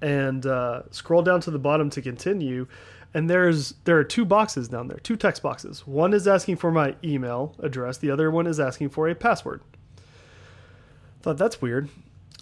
And 0.00 0.46
uh, 0.46 0.84
scroll 0.90 1.20
down 1.22 1.40
to 1.42 1.50
the 1.50 1.58
bottom 1.58 1.90
to 1.90 2.00
continue. 2.00 2.66
And 3.14 3.28
there's 3.28 3.74
there 3.84 3.98
are 3.98 4.04
two 4.04 4.24
boxes 4.24 4.68
down 4.68 4.88
there, 4.88 4.98
two 4.98 5.16
text 5.16 5.42
boxes. 5.42 5.86
One 5.86 6.14
is 6.14 6.26
asking 6.26 6.56
for 6.56 6.70
my 6.70 6.94
email 7.04 7.54
address. 7.58 7.98
The 7.98 8.10
other 8.10 8.30
one 8.30 8.46
is 8.46 8.58
asking 8.58 8.88
for 8.90 9.08
a 9.08 9.14
password. 9.14 9.60
Thought 11.20 11.38
that's 11.38 11.60
weird. 11.60 11.88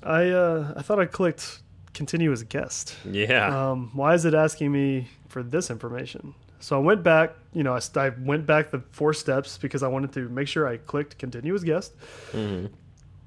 I 0.03 0.29
uh, 0.31 0.75
I 0.77 0.83
thought 0.83 0.99
I 0.99 1.07
clicked 1.07 1.61
continue 1.93 2.33
as 2.33 2.41
a 2.41 2.45
guest. 2.45 2.97
Yeah. 3.05 3.71
Um, 3.71 3.91
why 3.95 4.15
is 4.15 4.25
it 4.25 4.33
asking 4.33 4.73
me 4.73 5.09
for 5.29 5.43
this 5.43 5.71
information? 5.71 6.35
So 6.61 6.77
I 6.77 6.81
went 6.81 7.03
back, 7.03 7.35
you 7.55 7.63
know, 7.63 7.75
I, 7.75 7.81
I 7.99 8.11
went 8.11 8.47
back 8.47 8.71
the 8.71 8.83
four 8.93 9.15
steps 9.15 9.57
because 9.59 9.83
I 9.83 9.89
wanted 9.89 10.13
to 10.13 10.29
make 10.29 10.47
sure 10.47 10.69
I 10.69 10.77
clicked 10.77 11.19
continue 11.19 11.55
as 11.55 11.65
guest. 11.65 11.95
hmm 12.33 12.67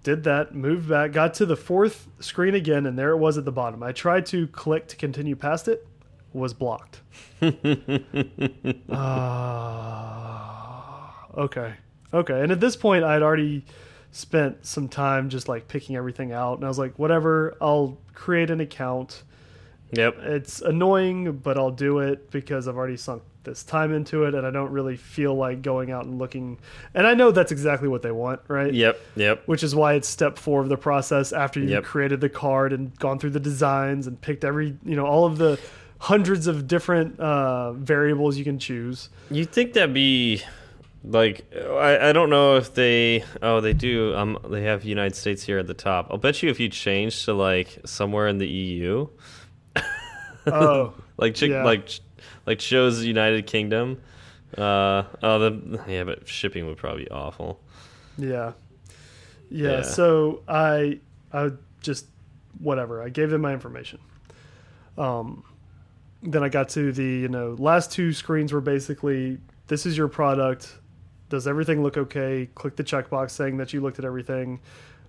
Did 0.03 0.23
that, 0.25 0.53
moved 0.53 0.87
back, 0.87 1.13
got 1.13 1.33
to 1.35 1.45
the 1.45 1.55
fourth 1.55 2.07
screen 2.19 2.53
again, 2.53 2.85
and 2.85 2.97
there 2.97 3.09
it 3.09 3.17
was 3.17 3.37
at 3.37 3.45
the 3.45 3.51
bottom. 3.51 3.81
I 3.81 3.91
tried 3.91 4.27
to 4.27 4.47
click 4.47 4.87
to 4.89 4.95
continue 4.95 5.35
past 5.35 5.67
it, 5.67 5.87
was 6.34 6.53
blocked. 6.53 7.01
Ah, 9.93 11.27
okay, 11.38 11.73
okay. 12.13 12.41
And 12.41 12.51
at 12.51 12.59
this 12.59 12.75
point, 12.75 13.03
I 13.03 13.13
had 13.13 13.21
already 13.23 13.65
spent 14.11 14.65
some 14.65 14.88
time 14.88 15.29
just 15.29 15.47
like 15.47 15.67
picking 15.67 15.95
everything 15.95 16.31
out, 16.31 16.57
and 16.57 16.65
I 16.65 16.67
was 16.67 16.79
like, 16.79 16.97
whatever, 16.99 17.55
I'll 17.61 17.97
create 18.13 18.49
an 18.49 18.59
account 18.59 19.23
Yep. 19.95 20.17
It's 20.23 20.59
annoying, 20.61 21.34
but 21.38 21.55
I'll 21.57 21.69
do 21.69 21.99
it 21.99 22.31
because 22.31 22.67
I've 22.67 22.77
already 22.77 22.97
sunk 22.97 23.21
this 23.43 23.63
time 23.63 23.93
into 23.93 24.23
it, 24.23 24.34
and 24.34 24.43
I 24.43 24.49
don't 24.49 24.71
really 24.71 24.97
feel 24.97 25.36
like 25.36 25.61
going 25.61 25.91
out 25.91 26.05
and 26.05 26.17
looking. 26.17 26.57
And 26.95 27.05
I 27.05 27.13
know 27.13 27.29
that's 27.31 27.51
exactly 27.51 27.88
what 27.88 28.01
they 28.01 28.11
want, 28.11 28.41
right? 28.47 28.73
Yep. 28.73 28.99
Yep. 29.15 29.43
Which 29.45 29.61
is 29.63 29.75
why 29.75 29.93
it's 29.93 30.07
step 30.07 30.39
four 30.39 30.61
of 30.61 30.69
the 30.69 30.77
process 30.77 31.31
after 31.31 31.59
you've 31.59 31.69
Yep. 31.69 31.84
created 31.84 32.21
the 32.21 32.29
card 32.29 32.73
and 32.73 32.97
gone 32.97 33.19
through 33.19 33.31
the 33.31 33.39
designs 33.39 34.07
and 34.07 34.19
picked 34.19 34.43
every, 34.43 34.75
you 34.84 34.95
know, 34.95 35.05
all 35.05 35.25
of 35.25 35.38
the 35.38 35.59
hundreds 36.04 36.47
of 36.47 36.68
different 36.68 37.18
uh, 37.18 37.72
variables 37.72 38.38
you 38.38 38.43
can 38.43 38.60
choose. 38.60 39.08
You 39.32 39.45
think 39.45 39.72
that'd 39.72 39.93
be 39.93 40.41
like 41.06 41.45
I, 41.56 42.10
I 42.10 42.12
don't 42.14 42.30
know 42.30 42.58
if 42.58 42.74
they 42.74 43.24
oh 43.41 43.62
they 43.62 43.74
do 43.74 44.14
um 44.16 44.38
they 44.49 44.64
have 44.64 44.84
United 44.84 45.16
States 45.16 45.43
here 45.43 45.60
at 45.60 45.68
the 45.68 45.74
top. 45.74 46.08
I'll 46.12 46.18
bet 46.18 46.43
you 46.43 46.49
if 46.49 46.60
you 46.60 46.68
change 46.68 47.24
to 47.26 47.34
like 47.34 47.80
somewhere 47.86 48.28
in 48.28 48.38
the 48.38 48.47
EU, 48.47 49.08
Oh, 50.45 50.93
like 51.18 51.39
Yeah. 51.41 51.64
like 51.64 51.88
like 52.45 52.60
shows 52.60 53.04
United 53.04 53.47
Kingdom. 53.47 54.01
Uh 54.58 55.04
oh 55.24 55.39
the 55.39 55.82
yeah 55.88 56.04
but 56.04 56.28
shipping 56.28 56.66
would 56.68 56.78
probably 56.78 57.06
be 57.06 57.12
awful. 57.12 57.62
Yeah. 58.18 58.51
yeah. 59.49 59.72
Yeah. 59.78 59.82
So 59.84 60.43
I 60.49 60.99
I 61.32 61.51
just 61.80 62.08
whatever. 62.60 63.01
I 63.01 63.08
gave 63.10 63.30
them 63.30 63.41
my 63.41 63.54
information. 63.54 63.99
Um 64.97 65.43
then 66.24 66.43
I 66.43 66.49
got 66.49 66.69
to 66.69 66.91
the, 66.91 67.03
you 67.03 67.28
know, 67.28 67.55
last 67.59 67.91
two 67.91 68.13
screens 68.13 68.51
were 68.53 68.61
basically 68.61 69.38
this 69.67 69.86
is 69.86 69.97
your 69.97 70.07
product. 70.07 70.78
Does 71.30 71.47
everything 71.47 71.82
look 71.84 71.97
okay? 71.97 72.49
Click 72.55 72.76
the 72.76 72.84
checkbox 72.84 73.32
saying 73.32 73.57
that 73.57 73.74
you 73.74 73.82
looked 73.82 73.99
at 73.99 74.05
everything. 74.05 74.59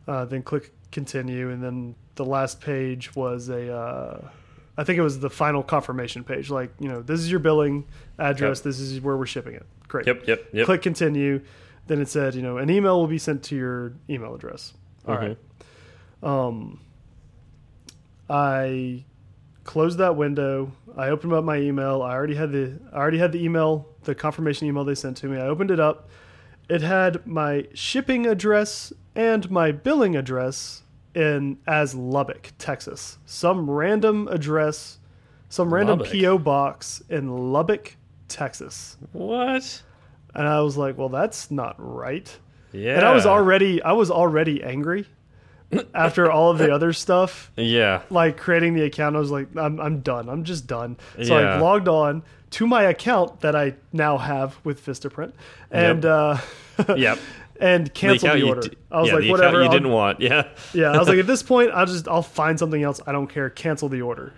Uh, 0.07 0.25
then 0.25 0.43
click 0.43 0.73
continue 0.93 1.51
and 1.51 1.63
then 1.63 1.95
the 2.15 2.25
last 2.25 2.61
page 2.61 3.15
was 3.17 3.49
a 3.49 3.73
uh, 3.73 4.29
I 4.77 4.85
think 4.85 4.99
it 4.99 5.03
was 5.03 5.19
the 5.21 5.31
final 5.31 5.63
confirmation 5.63 6.25
page 6.25 6.51
like, 6.51 6.73
you 6.79 6.89
know, 6.89 7.01
this 7.03 7.21
is 7.21 7.31
your 7.31 7.41
billing 7.41 7.87
address, 8.19 8.59
Yep. 8.59 8.65
this 8.65 8.81
is 8.81 9.01
where 9.01 9.17
we're 9.17 9.27
shipping 9.27 9.55
it. 9.55 9.67
Great 9.89 10.07
Yep, 10.07 10.27
yep, 10.27 10.49
yep. 10.53 10.67
click 10.67 10.83
continue 10.83 11.41
then 11.87 12.01
it 12.01 12.09
said 12.09 12.35
you 12.35 12.41
know 12.43 12.57
an 12.59 12.71
email 12.71 12.99
will 12.99 13.07
be 13.07 13.19
sent 13.19 13.43
to 13.43 13.55
your 13.57 13.93
email 14.09 14.35
address 14.35 14.73
All 15.07 15.17
right. 15.17 15.37
um 16.23 16.81
i 18.31 19.05
closed 19.65 19.99
that 19.99 20.15
window 20.17 20.71
i 20.97 21.09
opened 21.09 21.33
up 21.33 21.43
my 21.45 21.57
email 21.59 22.03
i 22.03 22.13
already 22.13 22.35
had 22.35 22.53
the 22.53 22.79
i 22.93 22.97
already 22.97 23.19
had 23.19 23.33
the 23.33 23.43
email 23.43 23.87
the 24.05 24.15
confirmation 24.15 24.67
email 24.67 24.85
they 24.85 24.95
sent 24.95 25.17
to 25.17 25.27
me 25.27 25.37
i 25.39 25.47
opened 25.47 25.71
it 25.71 25.81
up 25.81 26.09
it 26.69 26.81
had 26.83 27.27
my 27.27 27.67
shipping 27.75 28.27
address 28.27 28.93
and 29.15 29.51
my 29.51 29.73
billing 29.73 30.15
address 30.17 30.83
in 31.15 31.59
as 31.67 31.95
lubbock 31.95 32.53
texas 32.59 33.19
some 33.25 33.69
random 33.71 34.29
address 34.29 34.99
some 35.49 35.73
random 35.73 35.99
Lubbock. 36.01 36.13
po 36.21 36.39
box 36.39 37.03
in 37.09 37.53
lubbock 37.53 37.97
texas 38.29 38.97
What? 39.13 39.83
and 40.35 40.49
I 40.49 40.61
was 40.63 40.77
like, 40.77 40.99
well, 40.99 41.09
that's 41.11 41.53
not 41.53 41.77
right. 41.79 42.29
Yeah. 42.73 42.97
And 42.97 43.05
I 43.05 43.15
was 43.15 43.25
already 43.25 43.81
I 43.81 43.93
was 43.93 44.11
already 44.11 44.65
angry 44.65 45.07
after 45.95 46.31
all 46.31 46.51
of 46.51 46.59
the 46.59 46.73
other 46.73 46.93
stuff. 46.93 47.51
Yeah. 47.57 48.03
Like 48.11 48.37
creating 48.37 48.75
the 48.75 48.83
account, 48.83 49.17
I 49.17 49.19
was 49.19 49.31
like, 49.31 49.49
I'm 49.57 49.81
I'm 49.81 50.01
done. 50.01 50.29
I'm 50.29 50.45
just 50.45 50.67
done. 50.67 50.97
So 51.23 51.39
Yeah. 51.39 51.57
I 51.57 51.59
logged 51.59 51.89
on 51.89 52.23
to 52.51 52.67
my 52.67 52.85
account 52.85 53.41
that 53.41 53.57
I 53.57 53.75
now 53.93 54.19
have 54.19 54.59
with 54.65 54.85
Vistaprint 54.85 55.33
and 55.71 56.05
Yep. 56.05 56.39
uh 56.89 56.95
Yep. 56.97 57.19
and 57.61 57.93
canceled 57.95 58.33
the, 58.33 58.39
you 58.39 58.49
order. 58.49 58.69
I 58.91 59.01
was 59.01 59.09
yeah, 59.11 59.15
like, 59.17 59.31
whatever. 59.31 59.59
you 59.59 59.65
I'll- 59.67 59.71
didn't 59.73 59.91
want. 59.91 60.21
Yeah. 60.21 60.49
yeah, 60.73 60.93
I 60.93 60.99
was 60.99 61.09
like, 61.09 61.19
at 61.19 61.27
this 61.27 61.43
point, 61.53 61.71
I'll 61.73 61.87
just 61.87 62.07
I'll 62.09 62.23
find 62.23 62.59
something 62.59 62.83
else. 62.83 63.01
I 63.07 63.13
don't 63.13 63.27
care. 63.29 63.51
Cancel 63.51 63.89
the 63.89 64.03
order. 64.03 64.33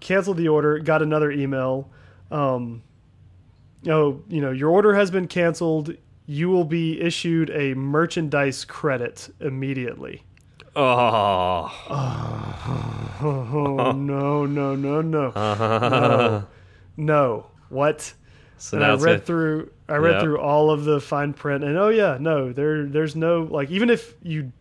Cancel 0.00 0.34
the 0.34 0.48
order. 0.48 0.78
Got 0.78 1.02
another 1.02 1.30
email. 1.30 1.90
Um, 2.30 2.82
oh, 3.88 4.22
you 4.28 4.40
know, 4.40 4.50
your 4.50 4.70
order 4.70 4.94
has 4.94 5.10
been 5.10 5.26
canceled. 5.26 5.94
You 6.26 6.48
will 6.48 6.64
be 6.64 7.00
issued 7.00 7.50
a 7.50 7.74
merchandise 7.74 8.64
credit 8.64 9.34
immediately. 9.40 10.22
Oh. 10.76 11.70
Oh 13.22 13.92
no 13.96 14.46
no 14.46 14.74
no 14.76 15.00
no 15.02 15.30
no 15.34 16.46
no! 16.96 17.46
What? 17.68 18.12
So 18.58 18.76
and 18.76 18.86
I 18.86 18.94
read 18.94 19.24
through 19.26 19.70
I 19.88 19.96
read 19.96 20.12
Yeah. 20.14 20.20
through 20.20 20.38
all 20.38 20.70
of 20.70 20.84
the 20.84 21.00
fine 21.00 21.32
print, 21.32 21.64
and 21.64 21.76
oh 21.76 21.88
yeah, 21.88 22.18
no, 22.20 22.52
there 22.52 22.84
there's 22.86 23.16
no 23.16 23.42
like 23.42 23.70
even 23.70 23.90
if 23.90 24.14
you 24.22 24.52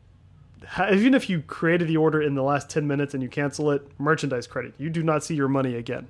even 0.91 1.13
if 1.13 1.29
you 1.29 1.41
created 1.41 1.87
the 1.87 1.97
order 1.97 2.21
in 2.21 2.33
the 2.35 2.43
last 2.43 2.69
ten 2.69 2.87
minutes 2.87 3.13
and 3.13 3.21
you 3.21 3.29
cancel 3.29 3.71
it, 3.71 3.87
merchandise 3.99 4.47
credit, 4.47 4.73
you 4.77 4.89
do 4.89 5.03
not 5.03 5.23
see 5.23 5.35
your 5.35 5.47
money 5.47 5.75
again. 5.75 6.07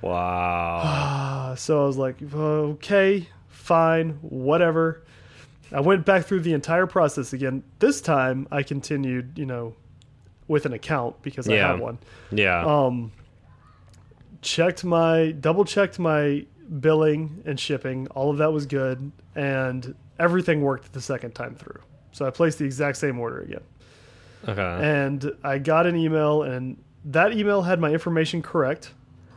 Wow. 0.00 1.54
So 1.56 1.82
I 1.82 1.86
was 1.86 1.98
like, 1.98 2.16
okay, 2.34 3.28
fine, 3.48 4.12
whatever. 4.22 5.02
I 5.72 5.80
went 5.80 6.04
back 6.04 6.24
through 6.24 6.40
the 6.40 6.52
entire 6.52 6.86
process 6.86 7.32
again. 7.32 7.62
This 7.78 8.00
time 8.00 8.46
I 8.50 8.62
continued, 8.62 9.38
you 9.38 9.46
know, 9.46 9.74
with 10.48 10.66
an 10.66 10.72
account 10.72 11.22
because 11.22 11.48
I 11.48 11.56
had 11.56 11.80
one. 11.80 11.98
yeah. 12.30 12.64
Um, 12.64 13.12
checked 14.42 14.84
my 14.84 15.30
double 15.32 15.64
checked 15.64 15.98
my 15.98 16.44
billing 16.80 17.42
and 17.46 17.58
shipping. 17.58 18.08
All 18.08 18.30
of 18.30 18.38
that 18.38 18.52
was 18.52 18.66
good, 18.66 19.12
and 19.34 19.94
everything 20.18 20.62
worked 20.62 20.92
the 20.92 21.00
second 21.00 21.34
time 21.34 21.54
through. 21.54 21.80
So 22.12 22.26
I 22.26 22.30
placed 22.30 22.58
the 22.58 22.64
exact 22.64 22.98
same 22.98 23.18
order 23.18 23.40
again, 23.40 23.62
okay. 24.46 24.60
and 24.62 25.32
I 25.42 25.58
got 25.58 25.86
an 25.86 25.96
email, 25.96 26.42
and 26.42 26.76
that 27.06 27.32
email 27.32 27.62
had 27.62 27.80
my 27.80 27.90
information 27.90 28.42
correct. 28.42 28.92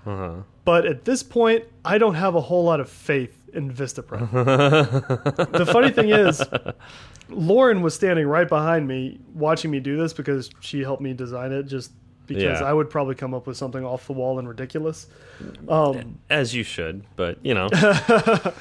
Uh-huh. 0.06 0.36
But 0.66 0.86
at 0.86 1.06
this 1.06 1.24
point, 1.24 1.64
I 1.84 1.98
don't 1.98 2.16
have 2.16 2.36
a 2.36 2.42
whole 2.42 2.64
lot 2.64 2.80
of 2.80 2.90
faith 2.90 3.45
in 3.56 3.72
Vistaprint. 3.74 4.32
the 5.52 5.66
funny 5.66 5.90
thing 5.92 6.10
is, 6.10 6.44
Lauren 7.30 7.82
was 7.82 7.94
standing 7.94 8.28
right 8.28 8.48
behind 8.48 8.88
me 8.88 9.20
watching 9.34 9.72
me 9.72 9.80
do 9.80 9.98
this 9.98 10.14
because 10.14 10.50
she 10.60 10.82
helped 10.82 11.02
me 11.02 11.14
design 11.14 11.52
it 11.52 11.64
just 11.64 11.92
because 12.28 12.60
Yeah. 12.60 12.66
I 12.66 12.74
would 12.74 12.90
probably 12.90 13.14
come 13.16 13.34
up 13.36 13.46
with 13.46 13.56
something 13.56 13.86
off 13.86 14.08
the 14.08 14.14
wall 14.14 14.40
and 14.40 14.48
ridiculous. 14.48 15.06
Um, 15.70 16.18
As 16.30 16.56
you 16.56 16.64
should, 16.64 17.04
but 17.16 17.38
you 17.46 17.54
know, 17.54 17.70
I, 17.74 18.54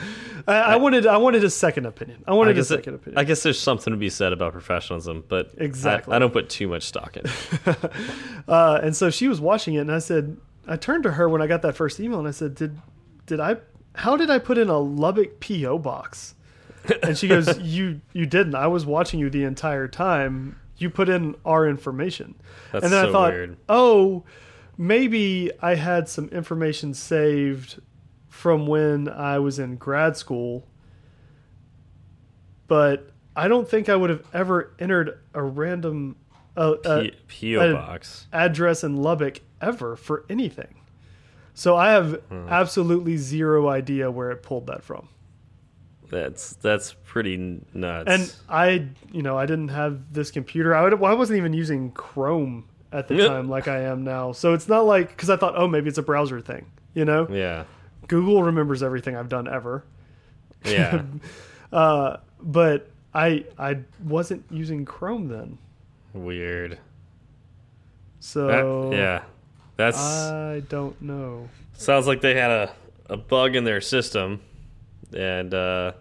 I 0.47 0.76
wanted 0.76 1.07
I 1.07 1.16
wanted 1.16 1.45
a 1.45 1.51
second 1.51 1.86
opinion. 1.86 2.22
I 2.26 2.32
I 2.32 2.34
wanted 2.34 2.51
a 2.53 2.55
guess, 2.55 2.70
it- 2.70 2.76
second 2.76 2.95
opinion. 2.97 3.18
I 3.18 3.24
guess 3.24 3.42
there's 3.42 3.59
something 3.59 3.90
to 3.92 3.97
be 3.97 4.11
said 4.11 4.32
about 4.32 4.53
professionalism, 4.53 5.24
but 5.28 5.53
I- 5.59 5.64
Exactly. 5.64 6.14
I, 6.14 6.18
don't 6.18 6.32
put 6.32 6.51
too 6.51 6.68
much 6.68 6.82
stock 6.84 7.16
in. 7.16 7.24
it. 7.26 7.92
Uh, 8.47 8.78
and 8.82 8.95
so 8.95 9.09
she 9.09 9.26
was 9.26 9.40
watching 9.40 9.72
it, 9.72 9.78
and 9.78 9.90
I 9.90 9.99
said, 10.01 10.36
I 10.68 10.76
turned 10.76 11.05
to 11.05 11.12
her 11.12 11.30
when 11.30 11.40
I 11.40 11.47
got 11.47 11.62
that 11.62 11.74
first 11.76 11.99
email, 11.99 12.18
and 12.18 12.28
I 12.28 12.30
said, 12.30 12.55
"Did 12.55 12.78
did 13.24 13.40
I? 13.40 13.57
How 13.95 14.16
did 14.16 14.30
I 14.30 14.38
put 14.38 14.59
in 14.59 14.68
a 14.68 14.78
Lubbock 14.78 15.40
PO 15.40 15.78
box?" 15.78 16.34
And 17.03 17.16
she 17.16 17.28
goes, 17.28 17.59
"You 17.61 18.01
you 18.12 18.26
didn't. 18.26 18.55
I 18.55 18.66
was 18.66 18.84
watching 18.84 19.20
you 19.20 19.30
the 19.30 19.45
entire 19.45 19.88
time. 19.88 20.59
You 20.76 20.90
put 20.90 21.09
in 21.09 21.36
our 21.45 21.68
information." 21.68 22.34
That's 22.72 22.84
and 22.84 22.92
then 22.92 23.05
so 23.05 23.09
I 23.09 23.12
thought, 23.12 23.32
weird. 23.32 23.57
"Oh, 23.68 24.24
maybe 24.76 25.51
I 25.62 25.74
had 25.76 26.09
some 26.09 26.28
information 26.28 26.95
saved 26.95 27.80
from 28.28 28.66
when 28.66 29.09
I 29.09 29.38
was 29.38 29.59
in 29.59 29.76
grad 29.76 30.16
school." 30.16 30.66
But 32.66 33.11
I 33.36 33.49
don't 33.49 33.68
think 33.68 33.88
I 33.88 33.97
would 33.97 34.11
have 34.11 34.24
ever 34.32 34.74
entered 34.78 35.20
a 35.34 35.42
random 35.42 36.16
uh, 36.57 36.72
uh, 36.84 37.05
P- 37.28 37.55
PO 37.57 37.72
box. 37.74 38.26
address 38.32 38.84
in 38.84 38.97
Lubbock 38.97 39.40
ever 39.61 39.97
for 39.97 40.24
anything. 40.28 40.74
So 41.55 41.76
I 41.76 41.92
have 41.92 42.20
Hmm. 42.28 42.48
absolutely 42.48 43.16
zero 43.16 43.68
idea 43.68 44.11
where 44.11 44.30
it 44.30 44.42
pulled 44.42 44.66
that 44.66 44.82
from. 44.82 45.09
That's 46.11 46.55
that's 46.57 46.92
pretty 47.05 47.61
nuts. 47.72 48.11
And 48.11 48.34
I, 48.48 48.88
you 49.12 49.22
know, 49.22 49.38
I 49.38 49.46
didn't 49.46 49.68
have 49.68 50.12
this 50.12 50.30
computer. 50.30 50.74
I, 50.74 50.82
would, 50.82 50.92
I 51.02 51.14
wasn't 51.14 51.38
even 51.38 51.52
using 51.52 51.90
Chrome 51.92 52.66
at 52.92 53.09
the 53.09 53.16
time 53.26 53.48
like 53.48 53.66
I 53.68 53.80
am 53.82 54.05
now. 54.05 54.32
So 54.32 54.52
it's 54.52 54.68
not 54.68 54.84
like 54.84 55.09
because 55.09 55.30
I 55.30 55.36
thought, 55.36 55.55
oh, 55.57 55.66
maybe 55.66 55.88
it's 55.88 55.98
a 55.98 56.02
browser 56.02 56.40
thing. 56.40 56.66
You 56.92 57.05
know, 57.05 57.26
yeah, 57.30 57.64
Google 58.07 58.42
remembers 58.44 58.82
everything 58.82 59.16
I've 59.16 59.28
done 59.28 59.48
ever. 59.48 59.84
yeah. 60.64 61.02
Uh, 61.72 62.18
but 62.40 62.88
I 63.12 63.46
I 63.59 63.78
wasn't 64.05 64.44
using 64.48 64.84
Chrome 64.84 65.26
then. 65.26 65.59
Weird. 66.12 66.78
So 68.20 68.46
That- 68.90 68.96
yeah, 68.96 69.22
that's 69.77 69.99
I 69.99 70.61
don't 70.68 71.01
know. 71.03 71.49
sounds 71.75 72.07
like 72.07 72.20
they 72.20 72.35
had 72.35 72.51
a 72.51 72.72
a 73.11 73.16
bug 73.16 73.55
in 73.57 73.64
their 73.64 73.81
system, 73.81 74.41
and 75.16 75.53
uh, 75.53 75.93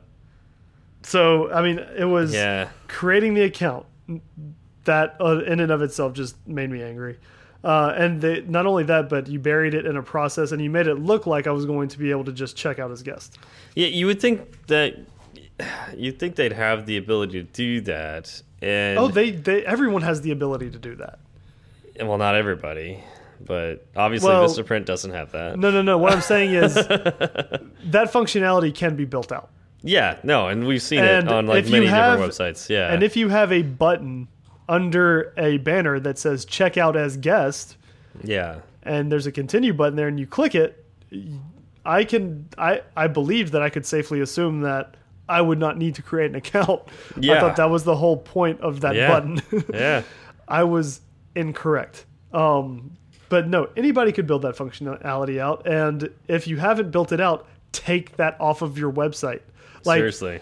So 1.04 1.52
I 1.52 1.62
mean, 1.62 1.80
it 1.98 2.06
was 2.06 2.34
yeah, 2.34 2.70
creating 2.88 3.34
the 3.34 3.44
account 3.44 3.86
that 4.86 5.16
uh, 5.20 5.40
in 5.46 5.60
and 5.60 5.72
of 5.72 5.82
itself 5.82 6.14
just 6.14 6.36
made 6.48 6.70
me 6.70 6.82
angry. 6.82 7.18
Uh, 7.64 7.94
and 7.96 8.20
they, 8.20 8.42
not 8.42 8.66
only 8.66 8.84
that, 8.84 9.08
but 9.08 9.28
you 9.28 9.40
buried 9.40 9.74
it 9.74 9.86
in 9.86 9.96
a 9.96 10.04
process 10.04 10.52
and 10.52 10.62
you 10.62 10.70
made 10.70 10.86
it 10.86 10.96
look 10.96 11.26
like 11.26 11.48
I 11.48 11.52
was 11.52 11.66
going 11.66 11.88
to 11.88 11.98
be 11.98 12.12
able 12.12 12.26
to 12.26 12.34
just 12.34 12.58
check 12.58 12.78
out 12.78 12.92
as 12.92 13.02
guest. 13.04 13.38
yeah. 13.74 13.88
You 13.88 14.06
would 14.08 14.20
think 14.20 14.68
that 14.68 14.96
you'd 15.96 16.20
think 16.20 16.36
they'd 16.36 16.52
have 16.52 16.86
the 16.86 16.98
ability 16.98 17.42
to 17.42 17.50
do 17.50 17.80
that, 17.82 18.42
and 18.62 19.00
Oh, 19.00 19.08
they, 19.08 19.32
they 19.32 19.66
everyone 19.66 20.02
has 20.02 20.22
the 20.22 20.32
ability 20.32 20.72
to 20.72 20.78
do 20.80 20.96
that. 20.96 21.20
well, 22.02 22.18
not 22.18 22.36
everybody, 22.36 23.02
but 23.46 23.86
obviously 23.96 24.30
Well- 24.30 24.48
Vistaprint 24.48 24.86
doesn't 24.86 25.12
have 25.12 25.32
that. 25.32 25.58
No, 25.60 25.72
no, 25.72 25.82
no. 25.82 25.98
What 25.98 26.14
I'm 26.14 26.22
saying 26.22 26.54
is 26.54 26.74
that 26.76 28.12
functionality 28.12 28.74
can 28.74 28.96
be 28.96 29.06
built 29.06 29.32
out. 29.32 29.50
Yeah, 29.86 30.18
no, 30.24 30.48
and 30.48 30.66
we've 30.66 30.82
seen 30.82 31.00
And 31.00 31.28
it 31.28 31.34
on 31.34 31.46
like 31.46 31.68
many 31.68 31.86
have- 31.88 32.18
different 32.20 32.34
websites. 32.34 32.70
Yeah, 32.70 32.94
And 32.94 33.04
if 33.04 33.18
you 33.18 33.30
have 33.30 33.52
a 33.52 33.62
button 33.64 34.28
under 34.70 35.34
a 35.38 35.58
banner 35.58 36.00
that 36.00 36.18
says 36.18 36.46
check 36.46 36.78
out 36.78 36.96
as 36.96 37.18
guest 37.18 37.76
yeah, 38.24 38.60
and 38.84 39.12
there's 39.12 39.28
a 39.28 39.32
continue 39.32 39.74
button 39.74 39.96
there 39.98 40.08
and 40.08 40.18
you 40.20 40.26
click 40.28 40.56
it, 40.56 40.86
I 41.86 42.06
can 42.06 42.48
I 42.58 42.82
I 42.96 43.08
believe 43.08 43.52
that 43.52 43.62
I 43.62 43.70
could 43.70 43.86
safely 43.86 44.22
assume 44.22 44.62
that 44.62 44.96
I 45.28 45.42
would 45.42 45.60
not 45.60 45.78
need 45.78 45.96
to 45.96 46.02
create 46.02 46.30
an 46.30 46.36
account. 46.36 46.82
Yeah. 47.20 47.34
I 47.36 47.40
thought 47.42 47.56
that 47.58 47.70
was 47.70 47.84
the 47.84 47.96
whole 47.96 48.18
point 48.18 48.62
of 48.62 48.82
that 48.82 48.96
Yeah. 48.96 49.08
button. 49.10 49.42
yeah, 49.74 50.04
I 50.48 50.64
was 50.64 51.02
incorrect. 51.36 52.06
Um, 52.32 52.92
but 53.34 53.48
no, 53.48 53.68
anybody 53.76 54.12
could 54.12 54.28
build 54.28 54.44
that 54.44 54.56
functionality 54.56 55.40
out. 55.40 55.66
And 55.66 56.08
if 56.28 56.46
you 56.46 56.58
haven't 56.58 56.92
built 56.92 57.12
it 57.12 57.20
out, 57.20 57.48
take 57.72 58.16
that 58.18 58.38
off 58.40 58.62
of 58.62 58.78
your 58.78 58.92
website. 58.92 59.42
Like 59.86 59.98
seriously. 59.98 60.40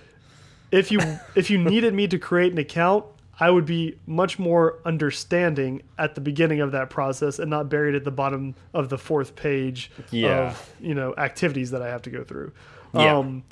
if 0.74 0.92
you 0.92 1.00
if 1.36 1.50
you 1.50 1.58
needed 1.58 1.94
me 1.94 2.06
to 2.10 2.20
create 2.20 2.52
an 2.52 2.58
account, 2.58 3.06
I 3.40 3.50
would 3.50 3.66
be 3.66 3.98
much 4.06 4.38
more 4.40 4.80
understanding 4.84 5.84
at 5.98 6.16
the 6.16 6.22
beginning 6.22 6.60
of 6.60 6.74
that 6.74 6.90
process 6.90 7.40
and 7.40 7.50
not 7.50 7.70
buried 7.70 7.96
at 7.96 8.04
the 8.04 8.12
bottom 8.12 8.56
of 8.74 8.90
the 8.90 8.98
fourth 8.98 9.38
page 9.38 9.90
Yeah. 10.12 10.50
of 10.50 10.70
you 10.82 10.94
know 10.94 11.14
activities 11.18 11.72
that 11.72 11.82
I 11.82 11.88
have 11.88 12.02
to 12.02 12.10
go 12.10 12.26
through. 12.26 12.52
Yeah. 12.94 13.16
Um, 13.20 13.44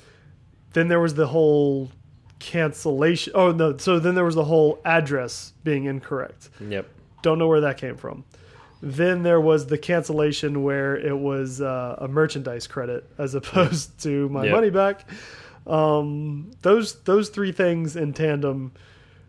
then 0.73 0.89
there 0.89 0.99
was 0.99 1.13
the 1.13 1.27
whole 1.27 1.89
cancellation. 2.39 3.31
Oh 3.35 3.51
no! 3.53 3.77
So 3.77 3.99
then 3.99 4.15
there 4.15 4.25
was 4.25 4.35
the 4.35 4.43
whole 4.43 4.79
address 4.83 5.53
being 5.63 5.85
incorrect. 5.85 6.49
Yep. 6.59 6.87
Don't 7.21 7.39
know 7.39 7.47
where 7.47 7.61
that 7.61 7.77
came 7.77 7.95
from. 7.95 8.25
Then 8.81 9.23
there 9.23 9.41
was 9.41 9.67
the 9.67 9.77
cancellation 9.77 10.63
where 10.63 10.95
it 10.97 11.17
was 11.17 11.59
uh, 11.61 11.95
a 11.99 12.07
merchandise 12.07 12.65
credit 12.67 13.05
as 13.17 13.35
opposed 13.35 13.99
to 14.03 14.29
my 14.29 14.45
Yep. 14.45 14.53
money 14.53 14.69
back. 14.69 15.09
Um, 15.67 16.51
those 16.61 16.95
those 17.01 17.29
three 17.29 17.51
things 17.51 17.95
in 17.95 18.13
tandem 18.13 18.71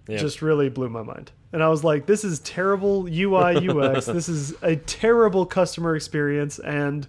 Yep. 0.08 0.20
just 0.20 0.40
really 0.42 0.68
blew 0.68 0.88
my 0.88 1.02
mind. 1.02 1.30
And 1.52 1.62
I 1.62 1.68
was 1.68 1.82
like, 1.84 2.06
this 2.06 2.22
is 2.24 2.38
terrible 2.40 3.06
UI 3.08 3.68
UX. 3.68 4.06
this 4.18 4.28
is 4.28 4.54
a 4.62 4.76
terrible 4.76 5.44
customer 5.46 5.94
experience 5.96 6.58
and 6.60 7.06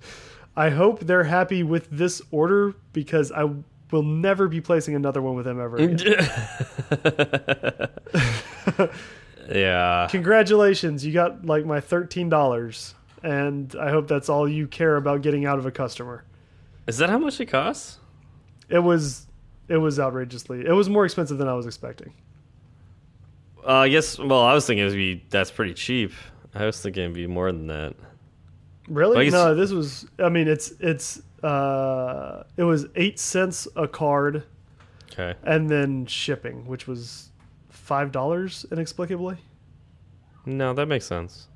I 0.55 0.69
hope 0.71 0.99
they're 1.01 1.23
happy 1.23 1.63
with 1.63 1.87
this 1.91 2.21
order 2.31 2.73
because 2.91 3.31
I 3.31 3.49
will 3.91 4.03
never 4.03 4.47
be 4.47 4.59
placing 4.61 4.95
another 4.95 5.21
one 5.21 5.35
with 5.35 5.45
them 5.45 5.59
ever 5.61 5.77
again. 5.77 6.27
yeah. 9.51 10.07
Congratulations, 10.09 11.05
you 11.05 11.13
got 11.13 11.45
like 11.45 11.65
my 11.65 11.79
$13 11.79 12.93
and 13.23 13.75
I 13.75 13.89
hope 13.91 14.07
that's 14.07 14.29
all 14.29 14.47
you 14.47 14.67
care 14.67 14.95
about 14.95 15.21
getting 15.21 15.45
out 15.45 15.59
of 15.59 15.65
a 15.65 15.71
customer. 15.71 16.23
Is 16.87 16.97
that 16.97 17.09
how 17.09 17.19
much 17.19 17.39
it 17.39 17.45
costs? 17.47 17.99
It 18.69 18.79
was 18.79 19.27
it 19.67 19.77
was 19.77 19.99
outrageously. 19.99 20.65
It 20.65 20.71
was 20.73 20.89
more 20.89 21.05
expensive 21.05 21.37
than 21.37 21.47
I 21.47 21.53
was 21.53 21.65
expecting. 21.65 22.13
Uh, 23.65 23.71
I 23.71 23.89
guess. 23.89 24.17
Well, 24.17 24.41
I 24.41 24.53
was 24.53 24.65
thinking 24.65 24.83
it 24.85 24.89
would 24.89 24.95
be 24.95 25.23
that's 25.29 25.51
pretty 25.51 25.73
cheap. 25.73 26.11
I 26.55 26.65
was 26.65 26.81
thinking 26.81 27.03
it'd 27.03 27.15
be 27.15 27.27
more 27.27 27.51
than 27.51 27.67
that. 27.67 27.95
Really? 28.87 29.29
No, 29.29 29.55
this 29.55 29.71
was. 29.71 30.05
I 30.19 30.29
mean, 30.29 30.47
it's 30.47 30.73
it's. 30.79 31.21
Uh, 31.43 32.43
it 32.57 32.63
was 32.63 32.87
eight 32.95 33.19
cents 33.19 33.67
a 33.75 33.87
card, 33.87 34.43
Okay. 35.13 35.35
and 35.43 35.69
then 35.69 36.05
shipping, 36.05 36.67
which 36.67 36.87
was 36.87 37.30
five 37.81 38.11
dollars 38.11 38.65
inexplicably 38.71 39.37
No, 40.45 40.73
that 40.73 40.87
makes 40.87 41.05
sense. 41.05 41.47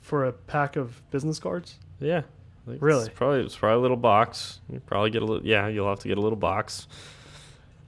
for 0.00 0.24
a 0.24 0.32
pack 0.32 0.76
of 0.76 1.02
business 1.10 1.38
cards. 1.38 1.76
Yeah. 2.00 2.22
Really? 2.66 3.06
It's 3.06 3.14
probably 3.14 3.40
it's 3.40 3.56
probably 3.56 3.78
a 3.78 3.80
little 3.80 3.96
box. 3.96 4.60
You 4.70 4.80
probably 4.80 5.10
get 5.10 5.22
a 5.22 5.24
little. 5.24 5.46
Yeah, 5.46 5.68
you'll 5.68 5.88
have 5.88 6.00
to 6.00 6.08
get 6.08 6.18
a 6.18 6.20
little 6.20 6.36
box. 6.36 6.86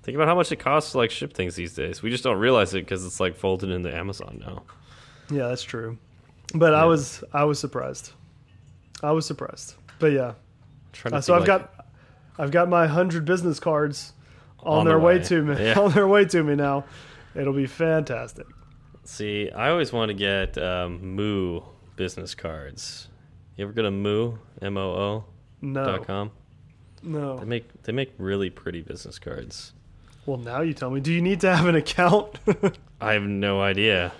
Think 0.02 0.14
about 0.16 0.26
how 0.28 0.34
much 0.34 0.50
it 0.52 0.56
costs 0.56 0.92
to 0.92 0.98
like 0.98 1.10
ship 1.10 1.34
things 1.34 1.54
these 1.54 1.74
days. 1.74 2.00
We 2.02 2.08
just 2.08 2.24
don't 2.24 2.38
realize 2.38 2.72
it 2.72 2.80
because 2.86 3.04
it's 3.04 3.20
like 3.20 3.36
folded 3.36 3.68
into 3.70 3.94
Amazon 3.94 4.38
now. 4.40 4.62
Yeah, 5.30 5.48
that's 5.48 5.62
true. 5.62 5.98
But 6.54 6.74
I 6.74 6.86
was 6.86 7.22
I 7.34 7.44
was 7.44 7.58
surprised. 7.58 8.12
I 9.02 9.12
was 9.12 9.26
surprised. 9.26 9.74
But 9.98 10.12
yeah, 10.12 10.32
trying 10.94 11.12
to 11.12 11.18
Uh, 11.18 11.20
so 11.20 11.34
I've 11.34 11.40
like- 11.40 11.46
got 11.46 11.86
I've 12.38 12.50
got 12.50 12.70
my 12.70 12.86
hundred 12.86 13.26
business 13.26 13.60
cards 13.60 14.14
on, 14.62 14.78
On 14.80 14.84
their 14.84 14.94
the 14.98 15.00
way. 15.04 15.18
way. 15.18 15.24
to 15.24 15.42
me. 15.42 15.64
Yeah. 15.64 15.78
On 15.80 15.90
their 15.92 16.08
way 16.08 16.24
to 16.26 16.42
me 16.42 16.54
now. 16.54 16.84
It'll 17.34 17.52
be 17.52 17.66
fantastic. 17.66 18.46
See, 19.04 19.50
I 19.50 19.70
always 19.70 19.92
want 19.92 20.08
to 20.10 20.14
get 20.14 20.58
um, 20.58 21.14
Moo 21.16 21.60
business 21.96 22.34
cards. 22.34 23.08
You 23.56 23.64
ever 23.64 23.72
go 23.72 23.82
to 23.82 23.90
Moo 23.90 24.36
M 24.62 24.76
O 24.76 24.90
O 24.90 25.24
No, 25.62 25.84
dot 25.84 26.06
com? 26.06 26.30
No. 27.02 27.38
They 27.38 27.44
make 27.46 27.82
they 27.84 27.92
make 27.92 28.12
really 28.18 28.50
pretty 28.50 28.82
business 28.82 29.18
cards. 29.18 29.72
Well, 30.26 30.36
now 30.38 30.60
you 30.60 30.74
tell 30.74 30.90
me. 30.90 31.00
Do 31.00 31.12
you 31.12 31.22
need 31.22 31.40
to 31.40 31.54
have 31.56 31.66
an 31.66 31.74
account? 31.74 32.38
I 33.00 33.14
have 33.14 33.22
no 33.22 33.60
idea. 33.60 34.12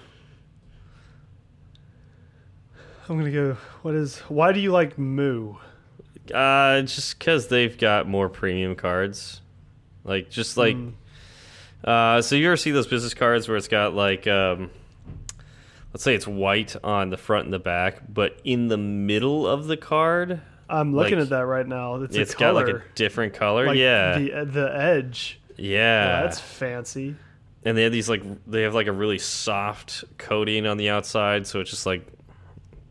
I'm 3.08 3.18
gonna 3.18 3.30
go. 3.30 3.56
What 3.82 3.94
is? 3.94 4.18
Why 4.20 4.52
do 4.52 4.60
you 4.60 4.70
like 4.72 4.96
Moo? 4.98 5.54
Uh, 6.32 6.82
just 6.82 7.18
because 7.18 7.48
they've 7.48 7.76
got 7.76 8.06
more 8.06 8.28
premium 8.28 8.76
cards, 8.76 9.40
like 10.04 10.30
just 10.30 10.56
like, 10.56 10.76
Mm. 10.76 10.92
uh, 11.84 12.22
so 12.22 12.36
you 12.36 12.46
ever 12.46 12.56
see 12.56 12.70
those 12.70 12.86
business 12.86 13.14
cards 13.14 13.48
where 13.48 13.56
it's 13.56 13.68
got 13.68 13.94
like, 13.94 14.26
um, 14.26 14.70
let's 15.92 16.04
say 16.04 16.14
it's 16.14 16.26
white 16.26 16.76
on 16.84 17.10
the 17.10 17.16
front 17.16 17.44
and 17.44 17.52
the 17.52 17.58
back, 17.58 18.02
but 18.08 18.38
in 18.44 18.68
the 18.68 18.76
middle 18.78 19.46
of 19.46 19.66
the 19.66 19.76
card, 19.76 20.40
I'm 20.68 20.94
looking 20.94 21.14
Like, 21.18 21.24
at 21.24 21.30
that 21.30 21.46
right 21.46 21.66
now. 21.66 21.96
It's, 22.02 22.14
it's 22.16 22.34
got 22.34 22.54
like 22.54 22.68
a 22.68 22.82
different 22.94 23.34
color. 23.34 23.66
Like 23.66 23.76
yeah, 23.78 24.18
the 24.18 24.44
the 24.44 24.72
edge. 24.76 25.40
yeah. 25.56 26.22
that's 26.22 26.38
fancy. 26.38 27.16
and 27.64 27.76
they 27.76 27.82
have 27.82 27.92
these 27.92 28.08
like 28.08 28.22
they 28.46 28.62
have 28.62 28.72
like 28.74 28.86
a 28.86 28.92
really 28.92 29.18
soft 29.18 30.04
coating 30.16 30.66
on 30.66 30.76
the 30.76 30.90
outside, 30.90 31.46
so 31.48 31.58
it 31.60 31.64
just 31.64 31.86
like 31.86 32.06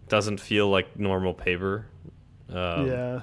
doesn't 0.10 0.40
feel 0.42 0.68
like 0.70 1.00
normal 1.00 1.34
paper. 1.34 1.86
Um, 2.52 2.88
yeah, 2.88 3.22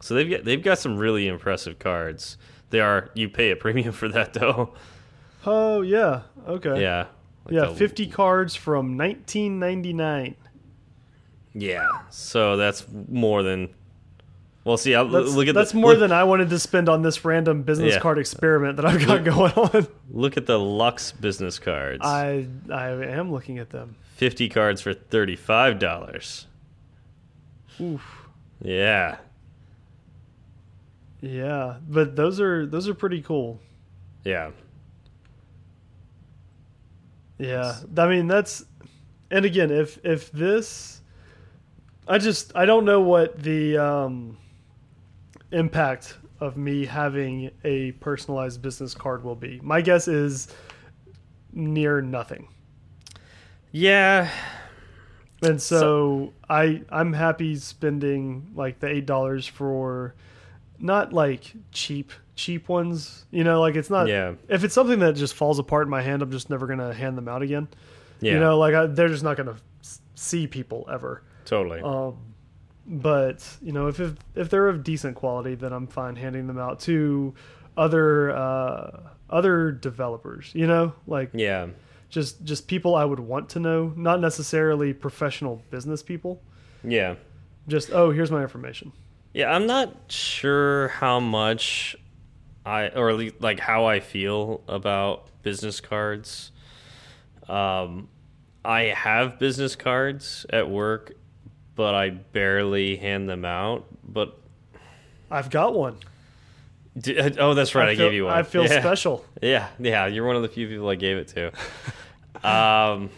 So 0.00 0.14
they've 0.14 0.30
got 0.30 0.44
they've 0.44 0.62
got 0.62 0.78
some 0.78 0.96
really 0.96 1.28
impressive 1.28 1.78
cards. 1.78 2.38
They 2.72 2.80
are 2.80 3.10
you 3.14 3.28
pay 3.28 3.50
a 3.50 3.56
premium 3.56 3.92
for 3.92 4.08
that 4.08 4.32
though. 4.32 4.74
Oh 5.46 5.82
yeah. 5.82 6.22
Okay. 6.48 6.80
Yeah. 6.80 7.06
Like 7.44 7.54
yeah. 7.54 7.64
the- 7.66 7.74
Fifty 7.74 8.06
cards 8.06 8.56
from 8.56 8.96
1999. 8.96 10.34
Yeah. 11.54 11.86
So 12.10 12.56
that's 12.56 12.86
more 13.08 13.42
than. 13.42 13.74
Well, 14.64 14.76
see, 14.76 14.94
I'll, 14.94 15.08
That's, 15.08 15.34
look 15.34 15.48
at 15.48 15.56
that's 15.56 15.72
the, 15.72 15.78
more 15.78 15.90
look, 15.90 15.98
than 16.00 16.12
I 16.12 16.22
wanted 16.22 16.48
to 16.50 16.58
spend 16.60 16.88
on 16.88 17.02
this 17.02 17.24
random 17.24 17.62
business 17.64 17.94
Yeah. 17.94 17.98
card 18.00 18.16
experiment 18.18 18.76
that 18.76 18.86
I've 18.86 19.04
got 19.04 19.24
going 19.24 19.52
on. 19.54 19.88
look 20.08 20.36
at 20.36 20.46
the 20.46 20.56
Lux 20.58 21.10
business 21.10 21.58
cards. 21.58 22.00
I 22.04 22.46
I 22.70 22.90
am 22.90 23.32
looking 23.32 23.58
at 23.58 23.70
them. 23.70 23.96
Fifty 24.14 24.48
cards 24.48 24.80
for 24.80 24.94
thirty 24.94 25.34
five 25.36 25.78
dollars. 25.80 26.46
Oof. 27.80 28.28
Yeah. 28.62 29.16
Yeah, 31.22 31.76
but 31.88 32.16
those 32.16 32.40
are 32.40 32.66
those 32.66 32.88
are 32.88 32.94
pretty 32.94 33.22
cool. 33.22 33.60
Yeah. 34.24 34.50
Yeah, 37.38 37.76
I 37.96 38.06
mean 38.08 38.26
that's, 38.28 38.64
and 39.30 39.44
again, 39.44 39.70
if 39.70 39.98
if 40.04 40.30
this, 40.32 41.00
I 42.06 42.18
just 42.18 42.54
I 42.54 42.66
don't 42.66 42.84
know 42.84 43.00
what 43.00 43.40
the 43.42 43.78
um, 43.78 44.36
impact 45.50 46.16
of 46.40 46.56
me 46.56 46.84
having 46.84 47.50
a 47.64 47.92
personalized 47.92 48.60
business 48.62 48.94
card 48.94 49.24
will 49.24 49.34
be. 49.36 49.60
My 49.62 49.80
guess 49.80 50.06
is 50.08 50.48
near 51.52 52.00
nothing, 52.00 52.48
Yeah. 53.72 54.28
and 55.42 55.60
so, 55.60 56.32
I 56.48 56.82
I'm 56.90 57.12
happy 57.12 57.56
spending 57.56 58.50
like 58.54 58.78
the 58.78 58.86
eight 58.88 59.06
dollars 59.06 59.46
for 59.46 60.14
not 60.82 61.12
like 61.12 61.52
cheap 61.70 62.12
cheap 62.34 62.68
ones. 62.68 63.24
You 63.30 63.44
know, 63.44 63.60
like 63.60 63.76
it's 63.76 63.90
not. 63.90 64.08
Yeah. 64.08 64.34
If 64.48 64.64
it's 64.64 64.74
something 64.74 64.98
that 64.98 65.16
just 65.16 65.34
falls 65.34 65.58
apart 65.58 65.86
in 65.86 65.90
my 65.90 66.02
hand, 66.02 66.22
I'm 66.22 66.30
just 66.30 66.50
never 66.50 66.66
gonna 66.66 66.92
hand 66.92 67.16
them 67.16 67.28
out 67.28 67.42
again. 67.42 67.68
Yeah. 68.22 68.34
You 68.34 68.40
know, 68.40 68.58
like 68.58 68.74
I, 68.74 68.86
they're 68.86 69.08
just 69.08 69.24
not 69.24 69.36
going 69.36 69.48
to 69.48 69.56
see 70.14 70.46
people 70.46 70.88
ever. 70.90 71.22
Totally. 71.44 71.80
Um, 71.80 72.16
but 72.86 73.46
you 73.60 73.72
know, 73.72 73.88
if, 73.88 74.00
if 74.00 74.14
if 74.34 74.48
they're 74.48 74.68
of 74.68 74.84
decent 74.84 75.16
quality, 75.16 75.54
then 75.56 75.72
I'm 75.72 75.86
fine 75.86 76.16
handing 76.16 76.46
them 76.46 76.58
out 76.58 76.80
to 76.80 77.34
other 77.76 78.30
uh, 78.30 79.00
other 79.28 79.72
developers. 79.72 80.50
You 80.54 80.68
know, 80.68 80.94
like 81.06 81.30
yeah. 81.34 81.68
just 82.08 82.44
just 82.44 82.68
people 82.68 82.94
I 82.94 83.04
would 83.04 83.20
want 83.20 83.50
to 83.50 83.60
know, 83.60 83.92
not 83.96 84.20
necessarily 84.20 84.92
professional 84.92 85.62
business 85.70 86.02
people. 86.02 86.40
Yeah. 86.84 87.16
Just 87.68 87.90
oh, 87.92 88.10
here's 88.10 88.30
my 88.30 88.42
information. 88.42 88.92
Yeah, 89.34 89.50
I'm 89.54 89.66
not 89.66 89.94
sure 90.08 90.88
how 90.88 91.20
much 91.20 91.96
I 92.64 92.88
or 92.88 93.10
at 93.10 93.16
least 93.16 93.34
like 93.40 93.60
how 93.60 93.86
I 93.86 94.00
feel 94.00 94.62
about 94.68 95.28
business 95.42 95.80
cards. 95.80 96.52
Um 97.48 98.08
I 98.64 98.82
have 98.82 99.38
business 99.38 99.74
cards 99.74 100.46
at 100.50 100.70
work 100.70 101.12
but 101.74 101.94
I 101.94 102.10
barely 102.10 102.96
hand 102.96 103.28
them 103.28 103.44
out. 103.44 103.86
But 104.04 104.36
I've 105.30 105.50
got 105.50 105.74
one. 105.74 105.96
d- 106.98 107.18
oh, 107.38 107.54
that's 107.54 107.74
right, 107.74 107.88
I, 107.88 107.96
feel, 107.96 108.06
gave 108.06 108.14
you 108.14 108.24
one. 108.26 108.34
I 108.34 108.42
feel 108.42 108.64
yeah. 108.68 108.80
special. 108.80 109.24
Yeah, 109.40 109.68
yeah, 109.78 110.06
you're 110.06 110.26
one 110.26 110.36
of 110.36 110.42
the 110.42 110.48
few 110.48 110.68
people 110.68 110.88
I 110.88 110.94
gave 110.96 111.16
it 111.16 111.28
to. 111.28 111.52
um, 112.48 113.10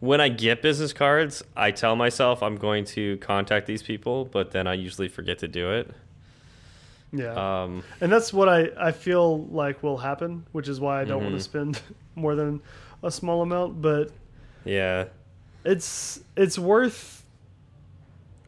when 0.00 0.20
I 0.20 0.28
get 0.28 0.62
business 0.62 0.92
cards, 0.92 1.42
I 1.56 1.70
tell 1.70 1.96
myself 1.96 2.42
I'm 2.42 2.56
going 2.56 2.84
to 2.86 3.16
contact 3.18 3.66
these 3.66 3.82
people, 3.82 4.24
but 4.24 4.52
then 4.52 4.66
I 4.66 4.74
usually 4.74 5.08
forget 5.08 5.38
to 5.40 5.48
do 5.48 5.72
it. 5.72 5.90
Yeah. 7.12 7.62
Um, 7.62 7.82
and 8.00 8.12
that's 8.12 8.32
what 8.32 8.48
I, 8.48 8.68
I 8.78 8.92
feel 8.92 9.44
like 9.46 9.82
will 9.82 9.96
happen, 9.96 10.44
which 10.52 10.68
is 10.68 10.78
why 10.78 11.00
I 11.00 11.04
don't 11.04 11.18
Mm-hmm. 11.22 11.24
want 11.30 11.36
to 11.38 11.42
spend 11.42 11.80
more 12.14 12.34
than 12.34 12.60
a 13.02 13.10
small 13.10 13.42
amount. 13.42 13.80
But 13.80 14.10
yeah, 14.64 15.06
it's 15.64 16.20
it's 16.36 16.58
worth. 16.58 17.24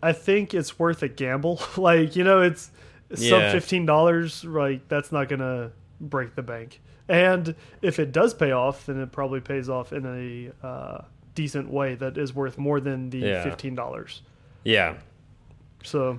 I 0.03 0.12
think 0.12 0.55
it's 0.55 0.78
worth 0.78 1.03
a 1.03 1.09
gamble. 1.09 1.61
like 1.76 2.16
you 2.16 2.24
know, 2.24 2.42
it's 2.42 2.70
sub 3.14 3.51
fifteen 3.51 3.86
dollars. 3.86 4.44
Like 4.44 4.88
that's 4.88 5.11
not 5.11 5.28
gonna 5.28 5.72
break 6.01 6.34
the 6.34 6.42
bank. 6.42 6.80
And 7.09 7.55
if 7.82 7.98
it 7.98 8.12
does 8.12 8.34
pay 8.34 8.53
off, 8.53 8.86
then 8.86 9.01
it 9.01 9.11
probably 9.11 9.40
pays 9.40 9.68
off 9.68 9.92
in 9.92 10.53
a 10.62 10.66
uh, 10.66 11.03
decent 11.43 11.68
way 11.70 11.95
that 12.03 12.18
is 12.18 12.34
worth 12.34 12.57
more 12.59 12.80
than 12.80 13.11
the 13.11 13.18
Yeah. 13.18 13.43
fifteen 13.45 13.74
dollars. 13.74 14.22
yeah. 14.64 14.95
So 15.82 16.18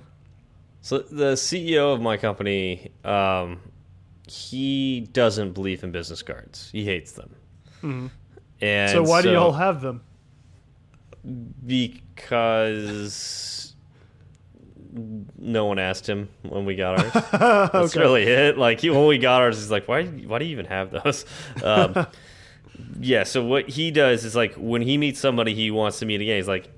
So 0.82 0.98
the 1.00 1.36
CEO 1.36 1.94
of 1.94 2.02
my 2.02 2.18
company, 2.18 2.92
um, 3.06 3.60
he 4.28 5.02
doesn't 5.14 5.52
believe 5.54 5.84
in 5.84 5.92
business 5.92 6.24
cards. 6.24 6.70
He 6.72 6.84
hates 6.86 7.12
them. 7.20 7.30
And 7.84 8.10
Mm-hmm. 8.62 8.94
so 8.94 9.04
why 9.04 9.22
do 9.22 9.32
y'all 9.32 9.52
have 9.66 9.82
them? 9.82 10.02
because 11.66 13.74
no 15.38 15.66
one 15.66 15.80
asked 15.80 16.08
him 16.08 16.30
when 16.42 16.66
we 16.66 16.76
got 16.76 17.00
ours. 17.00 17.26
That's 17.74 17.96
really 17.96 18.24
it. 18.24 18.58
Like 18.58 18.82
he, 18.82 18.90
when 18.90 19.08
we 19.08 19.18
got 19.18 19.42
ours, 19.42 19.58
he's 19.58 19.72
like, 19.72 19.88
"Why? 19.88 20.06
Why 20.06 20.40
do 20.40 20.46
you 20.46 20.52
even 20.52 20.66
have 20.66 20.92
those?" 20.92 21.26
Um, 21.64 22.08
yeah. 23.00 23.24
So 23.24 23.44
what 23.46 23.70
he 23.70 23.92
does 23.92 24.26
is 24.26 24.36
like 24.36 24.54
when 24.56 24.82
he 24.82 24.98
meets 24.98 25.20
somebody 25.20 25.54
he 25.54 25.72
wants 25.72 26.00
to 26.00 26.06
meet 26.06 26.22
again, 26.22 26.38
he's 26.38 26.48
like, 26.48 26.70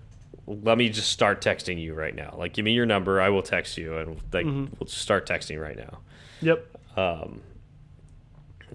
"Let 0.47 0.77
me 0.77 0.89
just 0.89 1.11
start 1.11 1.41
texting 1.41 1.79
you 1.81 1.93
right 1.93 2.15
now. 2.15 2.35
Like, 2.37 2.53
give 2.53 2.65
me 2.65 2.73
your 2.73 2.85
number. 2.85 3.19
I 3.21 3.29
will 3.29 3.43
text 3.43 3.77
you, 3.77 3.97
and 3.97 4.15
like 4.31 4.45
Mm-hmm. 4.45 4.73
we'll 4.79 4.87
just 4.87 5.01
start 5.01 5.27
texting 5.27 5.61
right 5.61 5.77
now." 5.77 5.99
Yep. 6.41 6.67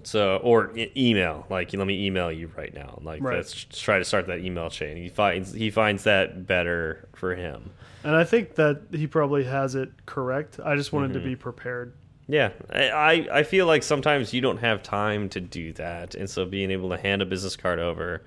So 0.04 0.36
or 0.44 0.76
e- 0.76 0.92
email, 0.96 1.44
like 1.50 1.72
let 1.72 1.86
me 1.86 2.06
email 2.06 2.30
you 2.30 2.50
right 2.56 2.72
now. 2.72 3.00
Like 3.02 3.20
Right. 3.22 3.36
let's 3.36 3.52
try 3.64 3.98
to 3.98 4.04
start 4.04 4.28
that 4.28 4.38
email 4.40 4.70
chain. 4.70 4.96
He 4.96 5.08
finds 5.08 5.52
he 5.52 5.70
finds 5.70 6.04
that 6.04 6.46
better 6.46 7.08
for 7.16 7.34
him. 7.34 7.70
And 8.04 8.14
I 8.14 8.22
think 8.22 8.54
that 8.54 8.80
he 8.92 9.08
probably 9.08 9.42
has 9.44 9.74
it 9.74 9.90
correct. 10.06 10.60
I 10.64 10.76
just 10.76 10.92
wanted 10.92 11.10
Mm-hmm. 11.10 11.20
to 11.20 11.24
be 11.30 11.36
prepared. 11.36 11.94
Yeah, 12.30 12.50
I, 12.70 13.26
I 13.32 13.42
feel 13.42 13.64
like 13.66 13.82
sometimes 13.82 14.34
you 14.34 14.42
don't 14.42 14.58
have 14.58 14.82
time 14.82 15.30
to 15.30 15.40
do 15.40 15.72
that, 15.74 16.14
and 16.14 16.28
so 16.28 16.44
being 16.44 16.70
able 16.70 16.90
to 16.90 16.98
hand 16.98 17.22
a 17.22 17.26
business 17.26 17.56
card 17.56 17.78
over 17.78 18.22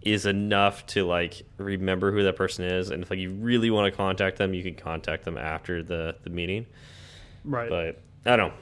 is 0.00 0.24
enough 0.24 0.86
to 0.86 1.04
like 1.04 1.42
remember 1.58 2.10
who 2.10 2.22
that 2.22 2.36
person 2.36 2.64
is, 2.64 2.90
and 2.90 3.02
if 3.02 3.10
like 3.10 3.18
you 3.18 3.30
really 3.30 3.70
want 3.70 3.92
to 3.92 3.96
contact 3.96 4.38
them, 4.38 4.54
you 4.54 4.62
can 4.62 4.74
contact 4.74 5.24
them 5.24 5.36
after 5.36 5.82
the 5.82 6.16
the 6.24 6.30
meeting. 6.30 6.64
Right. 7.44 7.68
But 7.68 8.00
I 8.24 8.36
don't. 8.36 8.48
know. 8.48 8.54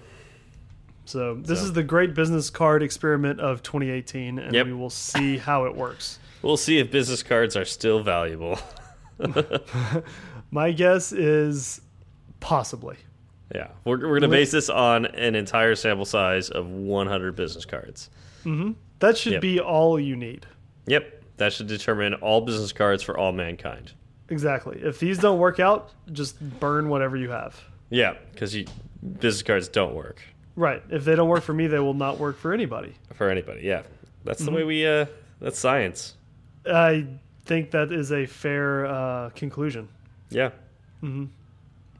so 1.04 1.34
this 1.36 1.60
so. 1.60 1.66
is 1.66 1.72
the 1.72 1.82
great 1.84 2.14
business 2.14 2.50
card 2.50 2.82
experiment 2.82 3.38
of 3.38 3.62
2018, 3.62 4.38
and 4.40 4.52
Yep. 4.52 4.66
we 4.66 4.72
will 4.72 4.90
see 4.90 5.38
how 5.48 5.66
it 5.66 5.76
works. 5.76 6.18
We'll 6.42 6.56
see 6.56 6.78
if 6.78 6.90
business 6.90 7.22
cards 7.22 7.54
are 7.56 7.64
still 7.64 8.02
valuable. 8.02 8.58
My 10.50 10.72
guess 10.72 11.12
is 11.12 11.80
possibly. 12.40 12.96
Yeah, 13.54 13.68
we're 13.84 13.98
we're 14.08 14.20
gonna 14.20 14.28
base 14.30 14.50
this 14.52 14.68
on 14.68 15.06
an 15.06 15.34
entire 15.34 15.74
sample 15.74 16.04
size 16.04 16.50
of 16.50 16.68
100 16.68 17.36
business 17.36 17.64
cards. 17.64 18.10
That 19.00 19.16
should 19.18 19.34
Yep. 19.34 19.42
be 19.42 19.60
all 19.60 19.98
you 20.00 20.16
need. 20.16 20.46
Yep, 20.86 21.22
that 21.36 21.52
should 21.52 21.66
determine 21.66 22.14
all 22.14 22.40
business 22.40 22.72
cards 22.72 23.02
for 23.02 23.16
all 23.18 23.32
mankind. 23.32 23.92
Exactly. 24.28 24.78
If 24.82 24.98
these 24.98 25.18
don't 25.18 25.38
work 25.38 25.60
out, 25.60 25.92
just 26.12 26.40
burn 26.60 26.88
whatever 26.88 27.16
you 27.16 27.30
have. 27.30 27.60
Yeah, 27.90 28.14
because 28.32 28.56
business 29.20 29.42
cards 29.42 29.68
don't 29.68 29.94
work. 29.94 30.22
Right. 30.56 30.82
If 30.90 31.04
they 31.04 31.14
don't 31.14 31.28
work 31.28 31.42
for 31.42 31.52
me, 31.52 31.66
they 31.66 31.78
will 31.78 31.94
not 31.94 32.18
work 32.18 32.38
for 32.38 32.52
anybody. 32.52 32.94
for 33.14 33.28
anybody. 33.30 33.60
Yeah, 33.62 33.82
that's 34.24 34.44
the 34.44 34.50
way 34.50 34.64
we. 34.64 34.86
Uh, 34.86 35.06
that's 35.40 35.58
science. 35.58 36.14
I 36.64 37.06
think 37.44 37.70
that 37.72 37.92
is 37.92 38.10
a 38.12 38.26
fair 38.26 38.86
uh, 38.86 39.30
conclusion. 39.30 39.88
Yeah, 40.30 40.50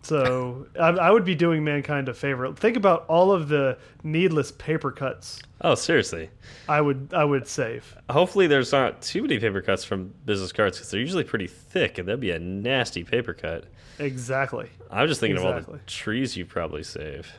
So 0.06 0.66
I, 0.78 0.88
I 0.88 1.10
would 1.10 1.24
be 1.24 1.34
doing 1.34 1.64
mankind 1.64 2.08
a 2.08 2.14
favor. 2.14 2.52
Think 2.54 2.76
about 2.76 3.06
all 3.08 3.32
of 3.32 3.48
the 3.48 3.78
needless 4.04 4.52
paper 4.52 4.92
cuts 4.92 5.40
Oh, 5.62 5.74
seriously. 5.74 6.30
I 6.68 6.80
would 6.80 7.12
I 7.14 7.24
would 7.24 7.48
save. 7.48 7.96
Hopefully, 8.10 8.46
there's 8.46 8.72
not 8.72 9.00
too 9.02 9.22
many 9.22 9.38
paper 9.38 9.62
cuts 9.62 9.84
from 9.84 10.12
business 10.24 10.52
cards 10.52 10.76
because 10.76 10.90
they're 10.90 11.00
usually 11.00 11.24
pretty 11.24 11.46
thick, 11.46 11.98
and 11.98 12.06
that'd 12.06 12.20
be 12.20 12.30
a 12.30 12.38
nasty 12.38 13.02
paper 13.04 13.32
cut. 13.32 13.64
Exactly. 13.98 14.68
I'm 14.90 15.08
just 15.08 15.20
thinking 15.20 15.38
of 15.38 15.44
all 15.46 15.60
the 15.72 15.78
trees 15.86 16.36
you 16.36 16.44
probably 16.44 16.82
save. 16.82 17.32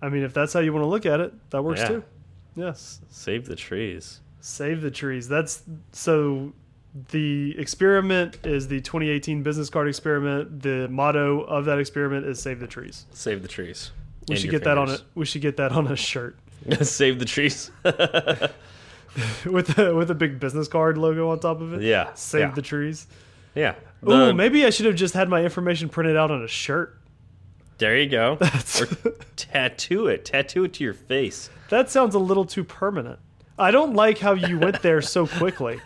I 0.00 0.08
mean, 0.08 0.22
if 0.22 0.32
that's 0.32 0.52
how 0.54 0.60
you 0.60 0.72
want 0.72 0.82
to 0.84 0.88
look 0.88 1.04
at 1.06 1.20
it, 1.20 1.32
that 1.50 1.62
works 1.62 1.80
Yeah. 1.82 1.88
too. 1.88 2.04
Yes. 2.56 3.00
Save 3.10 3.44
the 3.46 3.56
trees. 3.56 4.20
Save 4.40 4.80
the 4.80 4.90
trees. 4.90 5.28
That's 5.28 5.62
so. 5.92 6.52
The 7.10 7.58
experiment 7.58 8.38
is 8.46 8.68
the 8.68 8.80
2018 8.80 9.42
business 9.42 9.68
card 9.68 9.88
experiment. 9.88 10.62
The 10.62 10.86
motto 10.88 11.40
of 11.40 11.64
that 11.64 11.78
experiment 11.80 12.24
is 12.26 12.40
"Save 12.40 12.60
the 12.60 12.66
trees." 12.68 13.06
Save 13.12 13.42
the 13.42 13.48
trees. 13.48 13.90
We 14.28 14.34
And 14.34 14.40
should 14.40 14.50
get 14.50 14.64
that 14.64 14.78
on 14.78 14.86
fingers. 14.86 15.00
it. 15.00 15.06
We 15.16 15.24
should 15.26 15.42
get 15.42 15.56
that 15.56 15.72
on 15.72 15.86
a 15.88 15.96
shirt 15.96 16.38
Save 16.82 17.18
the 17.18 17.24
trees. 17.24 17.70
with 19.44 19.68
the, 19.76 19.94
with 19.94 20.10
a 20.10 20.14
big 20.14 20.40
business 20.40 20.66
card 20.68 20.96
logo 20.98 21.30
on 21.30 21.40
top 21.40 21.60
of 21.60 21.74
it. 21.74 21.82
yeah. 21.82 22.12
Save 22.14 22.40
yeah. 22.40 22.54
the 22.54 22.62
trees. 22.62 23.06
Yeah. 23.54 23.74
Oh, 24.06 24.26
The- 24.28 24.34
maybe 24.34 24.64
I 24.64 24.70
should 24.70 24.86
have 24.86 24.94
just 24.96 25.14
had 25.14 25.28
my 25.28 25.42
information 25.44 25.88
printed 25.88 26.16
out 26.16 26.30
on 26.30 26.42
a 26.42 26.48
shirt. 26.48 26.98
There 27.78 27.98
you 27.98 28.08
go. 28.08 28.38
or 28.80 28.86
tattoo 29.36 30.06
it. 30.06 30.24
Tattoo 30.24 30.64
it 30.64 30.72
to 30.74 30.84
your 30.84 30.94
face. 30.94 31.50
That 31.70 31.90
sounds 31.90 32.14
a 32.14 32.18
little 32.20 32.44
too 32.44 32.62
permanent. 32.64 33.18
I 33.58 33.70
don't 33.72 33.94
like 33.94 34.18
how 34.18 34.32
you 34.34 34.58
went 34.58 34.80
there 34.82 35.02
so 35.02 35.26
quickly. 35.26 35.80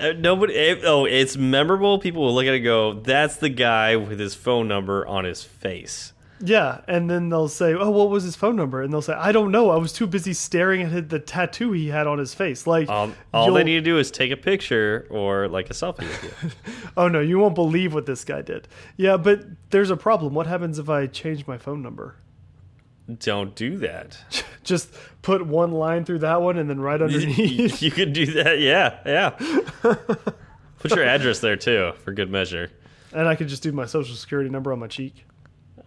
Uh, 0.00 0.12
nobody. 0.18 0.54
eh, 0.54 0.76
oh, 0.84 1.04
it's 1.04 1.36
memorable. 1.36 1.98
People 1.98 2.22
will 2.24 2.34
look 2.34 2.46
at 2.46 2.52
it 2.54 2.56
and 2.56 2.64
go, 2.64 2.92
"That's 2.94 3.36
the 3.36 3.48
guy 3.48 3.96
with 3.96 4.18
his 4.20 4.34
phone 4.34 4.68
number 4.68 5.06
on 5.06 5.24
his 5.24 5.42
face." 5.42 6.12
Yeah, 6.38 6.82
and 6.86 7.08
then 7.08 7.30
they'll 7.30 7.48
say, 7.48 7.72
"Oh, 7.72 7.88
what 7.90 8.10
was 8.10 8.22
his 8.24 8.36
phone 8.36 8.56
number?" 8.56 8.82
And 8.82 8.92
they'll 8.92 9.00
say, 9.00 9.14
"I 9.14 9.32
don't 9.32 9.50
know. 9.50 9.70
I 9.70 9.76
was 9.76 9.92
too 9.94 10.06
busy 10.06 10.34
staring 10.34 10.82
at 10.82 11.08
the 11.08 11.18
tattoo 11.18 11.72
he 11.72 11.88
had 11.88 12.06
on 12.06 12.18
his 12.18 12.34
face." 12.34 12.66
Like, 12.66 12.90
Um, 12.90 13.14
all 13.32 13.52
they 13.54 13.64
need 13.64 13.76
to 13.76 13.80
do 13.80 13.98
is 13.98 14.10
take 14.10 14.30
a 14.30 14.36
picture 14.36 15.06
or 15.08 15.48
like 15.48 15.70
a 15.70 15.72
selfie 15.72 16.00
with 16.00 16.24
you. 16.42 16.50
oh 16.96 17.08
no, 17.08 17.20
you 17.20 17.38
won't 17.38 17.54
believe 17.54 17.94
what 17.94 18.04
this 18.04 18.22
guy 18.22 18.42
did. 18.42 18.68
Yeah, 18.98 19.16
but 19.16 19.44
there's 19.70 19.88
a 19.90 19.96
problem. 19.96 20.34
What 20.34 20.46
happens 20.46 20.78
if 20.78 20.90
I 20.90 21.06
change 21.06 21.46
my 21.46 21.56
phone 21.56 21.82
number? 21.82 22.16
Don't 23.20 23.54
do 23.54 23.76
that. 23.78 24.18
Just 24.64 24.92
put 25.22 25.46
one 25.46 25.70
line 25.72 26.04
through 26.04 26.18
that 26.20 26.42
one, 26.42 26.58
and 26.58 26.68
then 26.68 26.80
right 26.80 27.00
underneath. 27.00 27.80
you 27.82 27.90
could 27.92 28.12
do 28.12 28.26
that. 28.32 28.58
Yeah, 28.58 28.98
yeah. 29.06 29.30
Put 30.78 30.90
your 30.94 31.04
address 31.04 31.38
there 31.40 31.56
too, 31.56 31.92
for 32.04 32.12
good 32.12 32.30
measure. 32.30 32.70
and 33.12 33.26
I 33.28 33.34
could 33.36 33.48
just 33.48 33.62
do 33.62 33.72
my 33.72 33.86
social 33.86 34.14
security 34.14 34.50
number 34.50 34.72
on 34.72 34.78
my 34.78 34.88
cheek. 34.88 35.24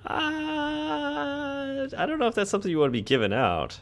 Uh, 0.06 1.88
I 1.98 2.06
don't 2.06 2.20
know 2.20 2.28
if 2.28 2.36
that's 2.36 2.50
something 2.50 2.70
you 2.72 2.80
want 2.80 2.90
to 2.90 2.94
be 2.98 3.02
giving 3.02 3.34
out. 3.34 3.80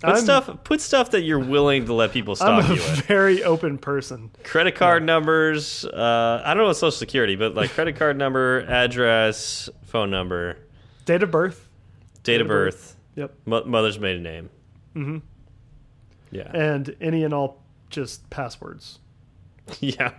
Put 0.00 0.10
I'm- 0.14 0.22
stuff. 0.24 0.64
Put 0.64 0.80
stuff 0.80 1.10
that 1.10 1.22
you're 1.22 1.38
willing 1.38 1.84
to 1.86 1.92
let 1.92 2.12
people 2.12 2.32
I'm 2.40 2.62
stalk 2.62 2.64
a 2.64 2.74
you 2.74 2.80
with. 2.80 3.02
very 3.06 3.44
open 3.44 3.76
person. 3.78 4.30
Credit 4.44 4.74
card 4.74 5.02
numbers. 5.04 5.84
Uh, 5.84 6.42
I 6.44 6.54
don't 6.54 6.64
know 6.66 6.72
social 6.72 6.90
security, 6.92 7.36
but 7.36 7.54
like 7.54 7.70
credit 7.70 7.96
card 7.96 8.16
number, 8.16 8.60
address, 8.68 9.68
phone 9.84 10.10
number, 10.10 10.56
Date 11.04 11.22
of 11.22 11.30
birth. 11.30 11.68
Date 12.22 12.40
of 12.40 12.48
birth, 12.48 12.96
Yep. 13.16 13.34
mo 13.46 13.64
mother's 13.64 13.98
maiden 13.98 14.22
name. 14.22 14.50
Mm-hmm. 14.94 15.18
Yeah. 16.30 16.50
And 16.54 16.94
any 17.00 17.24
and 17.24 17.34
all 17.34 17.62
just 17.90 18.28
passwords. 18.30 18.98
yeah. 19.80 20.12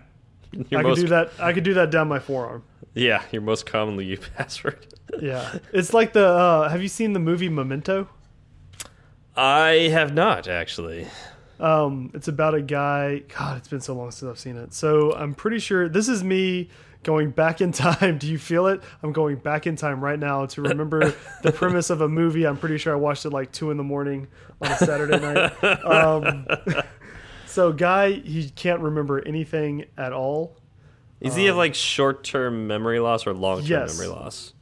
Your 0.69 0.81
I 0.81 0.83
most, 0.83 0.97
could 0.97 1.03
do 1.03 1.09
that. 1.09 1.31
I 1.39 1.53
could 1.53 1.63
do 1.63 1.73
that 1.75 1.91
down 1.91 2.07
my 2.09 2.19
forearm. 2.19 2.63
Yeah, 2.93 3.23
your 3.31 3.41
most 3.41 3.65
commonly 3.65 4.05
used 4.05 4.23
password. 4.35 4.85
Yeah, 5.21 5.59
it's 5.71 5.93
like 5.93 6.11
the. 6.13 6.25
Uh, 6.27 6.69
have 6.69 6.81
you 6.81 6.89
seen 6.89 7.13
the 7.13 7.19
movie 7.19 7.47
Memento? 7.49 8.09
I 9.35 9.89
have 9.91 10.13
not 10.13 10.47
actually. 10.47 11.07
Um, 11.59 12.11
it's 12.13 12.27
about 12.27 12.53
a 12.55 12.61
guy. 12.61 13.19
God, 13.37 13.57
it's 13.57 13.67
been 13.67 13.81
so 13.81 13.93
long 13.93 14.11
since 14.11 14.29
I've 14.29 14.39
seen 14.39 14.57
it. 14.57 14.73
So 14.73 15.13
I'm 15.13 15.33
pretty 15.33 15.59
sure 15.59 15.87
this 15.87 16.09
is 16.09 16.23
me 16.23 16.69
going 17.03 17.31
back 17.31 17.61
in 17.61 17.71
time. 17.71 18.17
Do 18.19 18.27
you 18.27 18.37
feel 18.37 18.67
it? 18.67 18.81
I'm 19.03 19.11
going 19.11 19.37
back 19.37 19.65
in 19.67 19.75
time 19.75 20.03
right 20.03 20.19
now 20.19 20.45
to 20.47 20.61
remember 20.61 21.13
the 21.43 21.51
premise 21.51 21.89
of 21.89 22.01
a 22.01 22.07
movie. 22.09 22.45
I'm 22.45 22.57
pretty 22.57 22.77
sure 22.77 22.93
I 22.93 22.97
watched 22.97 23.25
it 23.25 23.31
like 23.31 23.51
two 23.51 23.71
in 23.71 23.77
the 23.77 23.83
morning 23.83 24.27
on 24.61 24.71
a 24.71 24.77
Saturday 24.77 25.19
night. 25.19 25.83
Um, 25.85 26.47
So, 27.47 27.73
guy, 27.73 28.11
he 28.13 28.49
can't 28.49 28.79
remember 28.79 29.21
anything 29.27 29.83
at 29.97 30.13
all. 30.13 30.55
Does 31.21 31.35
he 31.35 31.47
have 31.47 31.57
like 31.57 31.75
short 31.75 32.23
term 32.23 32.65
memory 32.65 32.99
loss 33.01 33.27
or 33.27 33.33
long 33.33 33.57
term 33.59 33.67
Yes. 33.67 33.97
memory 33.99 34.07
loss? 34.15 34.53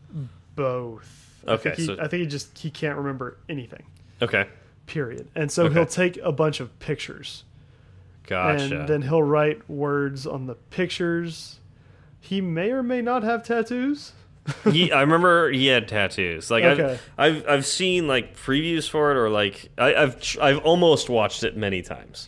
Both. 0.55 1.41
I 1.47 1.51
Okay, 1.51 1.63
think 1.69 1.75
he, 1.77 1.85
so- 1.85 1.97
I 2.01 2.07
think 2.07 2.21
he 2.21 2.25
just 2.27 2.57
he 2.57 2.71
can't 2.71 2.97
remember 2.97 3.37
anything. 3.47 3.83
Okay, 4.23 4.47
Period. 4.87 5.27
And 5.35 5.51
so 5.51 5.65
Okay. 5.65 5.75
he'll 5.75 5.85
take 5.85 6.17
a 6.23 6.31
bunch 6.31 6.59
of 6.59 6.77
pictures, 6.79 7.43
gotcha. 8.25 8.79
and 8.79 8.87
then 8.89 9.03
he'll 9.03 9.21
write 9.21 9.69
words 9.69 10.25
on 10.25 10.47
the 10.47 10.55
pictures. 10.55 11.59
He 12.20 12.41
may 12.41 12.72
or 12.72 12.84
may 12.84 13.01
not 13.01 13.24
have 13.24 13.43
tattoos. 13.43 14.13
he, 14.72 14.91
I 14.91 15.01
remember 15.01 15.51
he 15.51 15.67
had 15.67 15.88
tattoos. 15.88 16.49
Like 16.49 16.63
Okay. 16.63 16.99
I've, 17.17 17.38
I've 17.38 17.47
I've 17.49 17.65
seen 17.65 18.07
like 18.07 18.36
previews 18.36 18.89
for 18.89 19.11
it, 19.11 19.17
or 19.17 19.30
like 19.30 19.70
I, 19.78 19.93
I've 19.93 20.20
tr- 20.22 20.41
I've 20.41 20.57
almost 20.59 21.09
watched 21.09 21.43
it 21.43 21.55
many 21.55 21.82
times. 21.82 22.28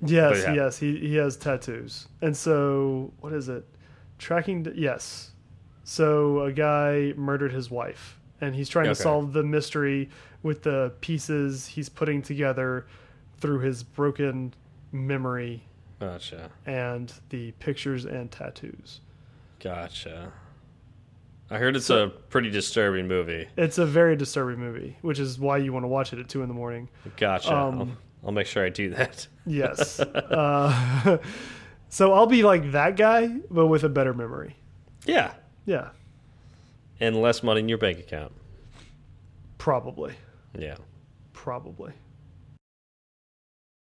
Yes, 0.00 0.42
yeah. 0.44 0.54
yes, 0.54 0.78
he 0.78 0.96
he 0.98 1.16
has 1.16 1.36
tattoos. 1.36 2.08
And 2.20 2.36
so, 2.36 3.12
what 3.20 3.32
is 3.32 3.48
it? 3.48 3.64
Tracking. 4.18 4.66
Yes. 4.74 5.32
So 5.84 6.40
a 6.42 6.52
guy 6.52 7.14
murdered 7.16 7.52
his 7.52 7.70
wife, 7.70 8.18
and 8.40 8.54
he's 8.54 8.68
trying 8.68 8.86
Okay. 8.86 8.94
to 8.94 9.02
solve 9.02 9.32
the 9.32 9.42
mystery 9.42 10.10
with 10.42 10.62
the 10.62 10.92
pieces 11.00 11.66
he's 11.66 11.88
putting 11.88 12.22
together 12.22 12.86
through 13.38 13.60
his 13.60 13.82
broken 13.82 14.52
memory 14.92 15.62
Gotcha, 16.00 16.50
and 16.66 17.12
the 17.30 17.52
pictures 17.52 18.04
and 18.04 18.30
tattoos. 18.30 19.00
gotcha. 19.60 20.32
I 21.50 21.56
heard 21.56 21.76
it's 21.76 21.88
a 21.88 22.12
pretty 22.28 22.50
disturbing 22.50 23.08
movie. 23.08 23.48
It's 23.56 23.78
a 23.78 23.86
very 23.86 24.16
disturbing 24.16 24.58
movie, 24.60 24.98
which 25.00 25.18
is 25.18 25.38
why 25.38 25.56
you 25.56 25.72
want 25.72 25.84
to 25.84 25.88
watch 25.88 26.12
it 26.12 26.18
at 26.18 26.28
two 26.28 26.42
in 26.42 26.48
the 26.48 26.54
morning. 26.54 26.90
Gotcha. 27.16 27.56
Um, 27.56 27.80
I'll, 27.80 28.26
I'll 28.26 28.32
make 28.32 28.46
sure 28.46 28.66
I 28.66 28.68
do 28.68 28.90
that. 28.90 29.26
Yes. 29.46 29.98
uh, 30.00 31.16
so 31.88 32.12
I'll 32.12 32.26
be 32.26 32.42
like 32.42 32.72
that 32.72 32.96
guy, 32.96 33.28
but 33.50 33.66
with 33.68 33.82
a 33.82 33.88
better 33.88 34.12
memory. 34.12 34.56
Yeah, 35.06 35.32
Yeah, 35.64 35.88
and 37.00 37.16
less 37.22 37.42
money 37.42 37.60
in 37.60 37.68
your 37.70 37.78
bank 37.78 37.98
account. 37.98 38.32
probably. 39.56 40.14
Yeah. 40.56 40.76
Probably. 41.32 41.92